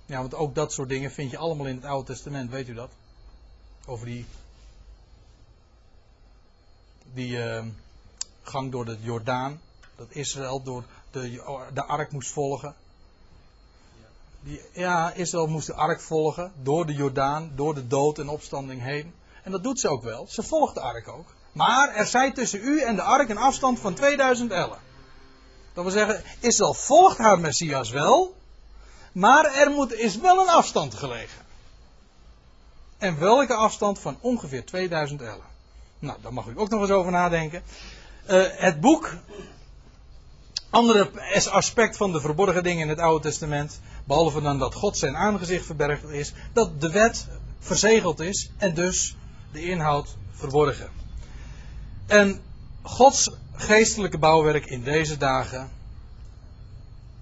Ja, 0.10 0.20
want 0.20 0.36
ook 0.36 0.55
dat 0.55 0.74
soort 0.74 0.89
dingen 0.89 1.12
vind 1.12 1.32
je 1.32 1.38
allemaal 1.38 1.66
in 1.66 1.76
het 1.76 1.86
Oude 1.86 2.05
Testament, 2.05 2.49
weet 2.49 2.68
u 2.68 2.74
dat? 2.74 2.89
Over 3.86 4.05
die, 4.05 4.26
die 7.14 7.38
uh, 7.38 7.64
gang 8.41 8.72
door 8.72 8.86
de 8.86 8.97
Jordaan, 9.01 9.62
dat 9.95 10.07
Israël 10.10 10.64
door 10.64 10.84
de, 11.12 11.41
de 11.74 11.84
ark 11.84 12.12
moest 12.12 12.30
volgen. 12.30 12.76
Die, 14.41 14.62
ja, 14.74 15.14
Israël 15.14 15.47
moest 15.47 15.68
de 15.68 15.74
ark 15.74 16.01
volgen 16.01 16.51
door 16.62 16.86
de 16.86 16.93
Jordaan, 16.93 17.51
door 17.55 17.76
de 17.76 17.88
dood 17.88 18.20
en 18.20 18.30
opstanding 18.30 18.82
heen. 18.82 19.14
En 19.43 19.51
dat 19.51 19.64
doet 19.64 19.80
ze 19.80 19.88
ook 19.88 20.03
wel. 20.03 20.28
Ze 20.30 20.43
volgt 20.43 20.74
de 20.74 20.82
ark 20.82 21.07
ook. 21.07 21.34
Maar 21.51 21.95
er 21.95 22.05
zij 22.05 22.32
tussen 22.32 22.60
u 22.64 22.82
en 22.82 22.95
de 22.95 23.01
ark 23.01 23.30
een 23.30 23.38
afstand 23.38 23.80
van 23.80 23.93
2000 23.93 24.51
ellen. 24.51 24.80
Dat 25.74 25.84
wil 25.84 25.93
zeggen, 25.93 26.24
Israël 26.39 26.74
volgt 26.74 27.18
haar 27.18 27.39
Messias 27.39 27.89
wel, 27.89 28.38
maar 29.12 29.45
er 29.45 29.72
moet, 29.72 29.93
is 29.93 30.18
wel 30.18 30.41
een 30.41 30.49
afstand 30.49 30.93
gelegen. 30.93 31.45
En 32.97 33.20
welke 33.20 33.53
afstand 33.53 33.99
van 33.99 34.18
ongeveer 34.20 34.66
2000 34.66 35.22
ellen? 35.22 35.47
Nou, 35.99 36.18
daar 36.22 36.34
mag 36.34 36.45
u 36.45 36.53
ook 36.55 36.70
nog 36.70 36.82
eens 36.82 36.89
over 36.89 37.12
nadenken. 37.12 37.64
Uh, 38.30 38.43
het 38.49 38.80
boek 38.80 39.18
andere 40.70 41.10
aspect 41.51 41.97
van 41.97 42.12
de 42.12 42.22
verborgen 42.22 42.64
dingen 42.64 42.82
in 42.82 42.89
het 42.89 42.99
Oude 42.99 43.24
Testament, 43.24 43.80
behalve 44.03 44.41
dan 44.41 44.60
dat 44.60 44.74
God 44.74 44.97
zijn 44.97 45.18
aangezicht 45.18 45.66
verbergt, 45.66 46.10
is 46.10 46.34
dat 46.53 46.82
de 46.82 46.91
wet 46.91 47.28
verzegeld 47.60 48.20
is 48.20 48.51
en 48.57 48.74
dus 48.74 49.16
de 49.51 49.62
inhoud 49.62 50.16
verborgen. 50.32 50.89
En 52.07 52.41
Gods 52.82 53.30
geestelijke 53.53 54.18
bouwwerk 54.18 54.66
in 54.66 54.84
deze 54.84 55.18
dagen 55.18 55.70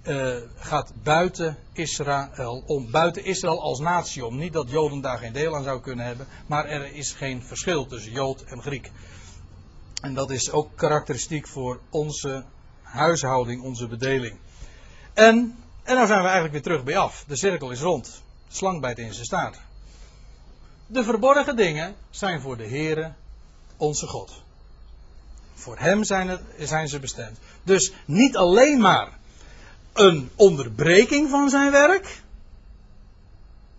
eh, 0.08 0.36
gaat 0.56 0.92
buiten 1.02 1.56
Israël 1.72 2.62
om. 2.66 2.90
Buiten 2.90 3.24
Israël 3.24 3.62
als 3.62 3.78
natie 3.78 4.26
om. 4.26 4.36
Niet 4.36 4.52
dat 4.52 4.70
Joden 4.70 5.00
daar 5.00 5.18
geen 5.18 5.32
deel 5.32 5.56
aan 5.56 5.62
zou 5.62 5.80
kunnen 5.80 6.06
hebben. 6.06 6.26
Maar 6.46 6.64
er 6.64 6.94
is 6.94 7.12
geen 7.12 7.42
verschil 7.42 7.86
tussen 7.86 8.12
Jood 8.12 8.42
en 8.42 8.62
Griek. 8.62 8.90
En 10.00 10.14
dat 10.14 10.30
is 10.30 10.50
ook 10.50 10.70
karakteristiek 10.76 11.48
voor 11.48 11.80
onze 11.90 12.44
huishouding, 12.82 13.62
onze 13.62 13.86
bedeling. 13.86 14.36
En, 15.14 15.56
en 15.82 15.94
nou 15.94 16.06
zijn 16.06 16.18
we 16.18 16.24
eigenlijk 16.24 16.52
weer 16.52 16.62
terug 16.62 16.84
bij 16.84 16.98
af. 16.98 17.24
De 17.26 17.36
cirkel 17.36 17.70
is 17.70 17.80
rond. 17.80 18.22
De 18.48 18.54
slang 18.54 18.80
bijt 18.80 18.98
in 18.98 19.14
zijn. 19.14 19.54
De 20.86 21.04
verborgen 21.04 21.56
dingen 21.56 21.94
zijn 22.10 22.40
voor 22.40 22.56
de 22.56 22.68
Heere, 22.68 23.12
onze 23.76 24.06
God. 24.06 24.42
Voor 25.54 25.78
Hem 25.78 26.04
zijn, 26.04 26.28
het, 26.28 26.42
zijn 26.58 26.88
ze 26.88 26.98
bestemd. 26.98 27.38
Dus 27.62 27.92
niet 28.04 28.36
alleen 28.36 28.80
maar 28.80 29.17
een 29.92 30.30
onderbreking 30.34 31.30
van 31.30 31.50
zijn 31.50 31.70
werk, 31.70 32.22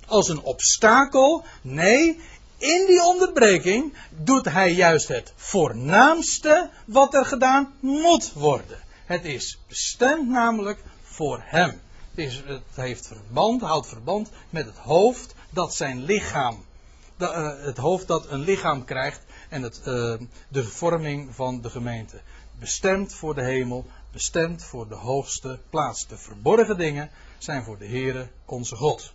als 0.08 0.30
een 0.30 0.42
obstakel. 0.42 1.44
Nee, 1.62 2.20
in 2.58 2.86
die 2.88 3.04
onderbreking 3.04 3.94
doet 4.10 4.46
hij 4.46 4.74
juist 4.74 5.08
het 5.08 5.34
voornaamste 5.36 6.70
wat 6.86 7.14
er 7.14 7.26
gedaan 7.26 7.74
moet 7.80 8.34
worden. 8.34 8.80
Het 9.06 9.26
is 9.26 9.60
bestemd 9.68 10.30
namelijk 10.30 10.84
voor 11.04 11.42
hem. 11.44 11.82
Het, 12.10 12.26
is, 12.26 12.44
het 12.46 12.62
heeft 12.76 13.08
verband, 13.08 13.62
houdt 13.62 13.88
verband 13.88 14.30
met 14.50 14.66
het 14.66 14.78
hoofd 14.78 15.36
dat 15.50 15.76
zijn 15.76 16.04
lichaam, 16.04 16.66
eh, 17.18 17.52
het 17.62 17.78
hoofd 17.78 18.08
dat 18.08 18.30
een 18.30 18.40
lichaam 18.40 18.86
krijgt 18.86 19.22
en 19.50 19.62
het, 19.62 19.80
uh, 19.80 20.14
de 20.48 20.64
vorming 20.64 21.36
van 21.36 21.62
de 21.62 21.70
gemeente. 21.70 22.22
Bestemd 22.60 23.14
voor 23.14 23.36
de 23.36 23.44
hemel, 23.44 23.86
bestemd 24.12 24.64
voor 24.64 24.88
de 24.88 24.96
hoogste 24.96 25.60
plaats. 25.70 26.08
De 26.08 26.18
verborgen 26.18 26.78
dingen 26.78 27.10
zijn 27.38 27.64
voor 27.64 27.78
de 27.78 27.88
Heere 27.88 28.28
onze 28.46 28.76
God. 28.76 29.14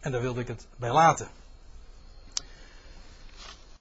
En 0.00 0.12
daar 0.12 0.20
wilde 0.20 0.40
ik 0.40 0.48
het 0.48 0.66
bij 0.76 0.92
laten. 0.92 1.28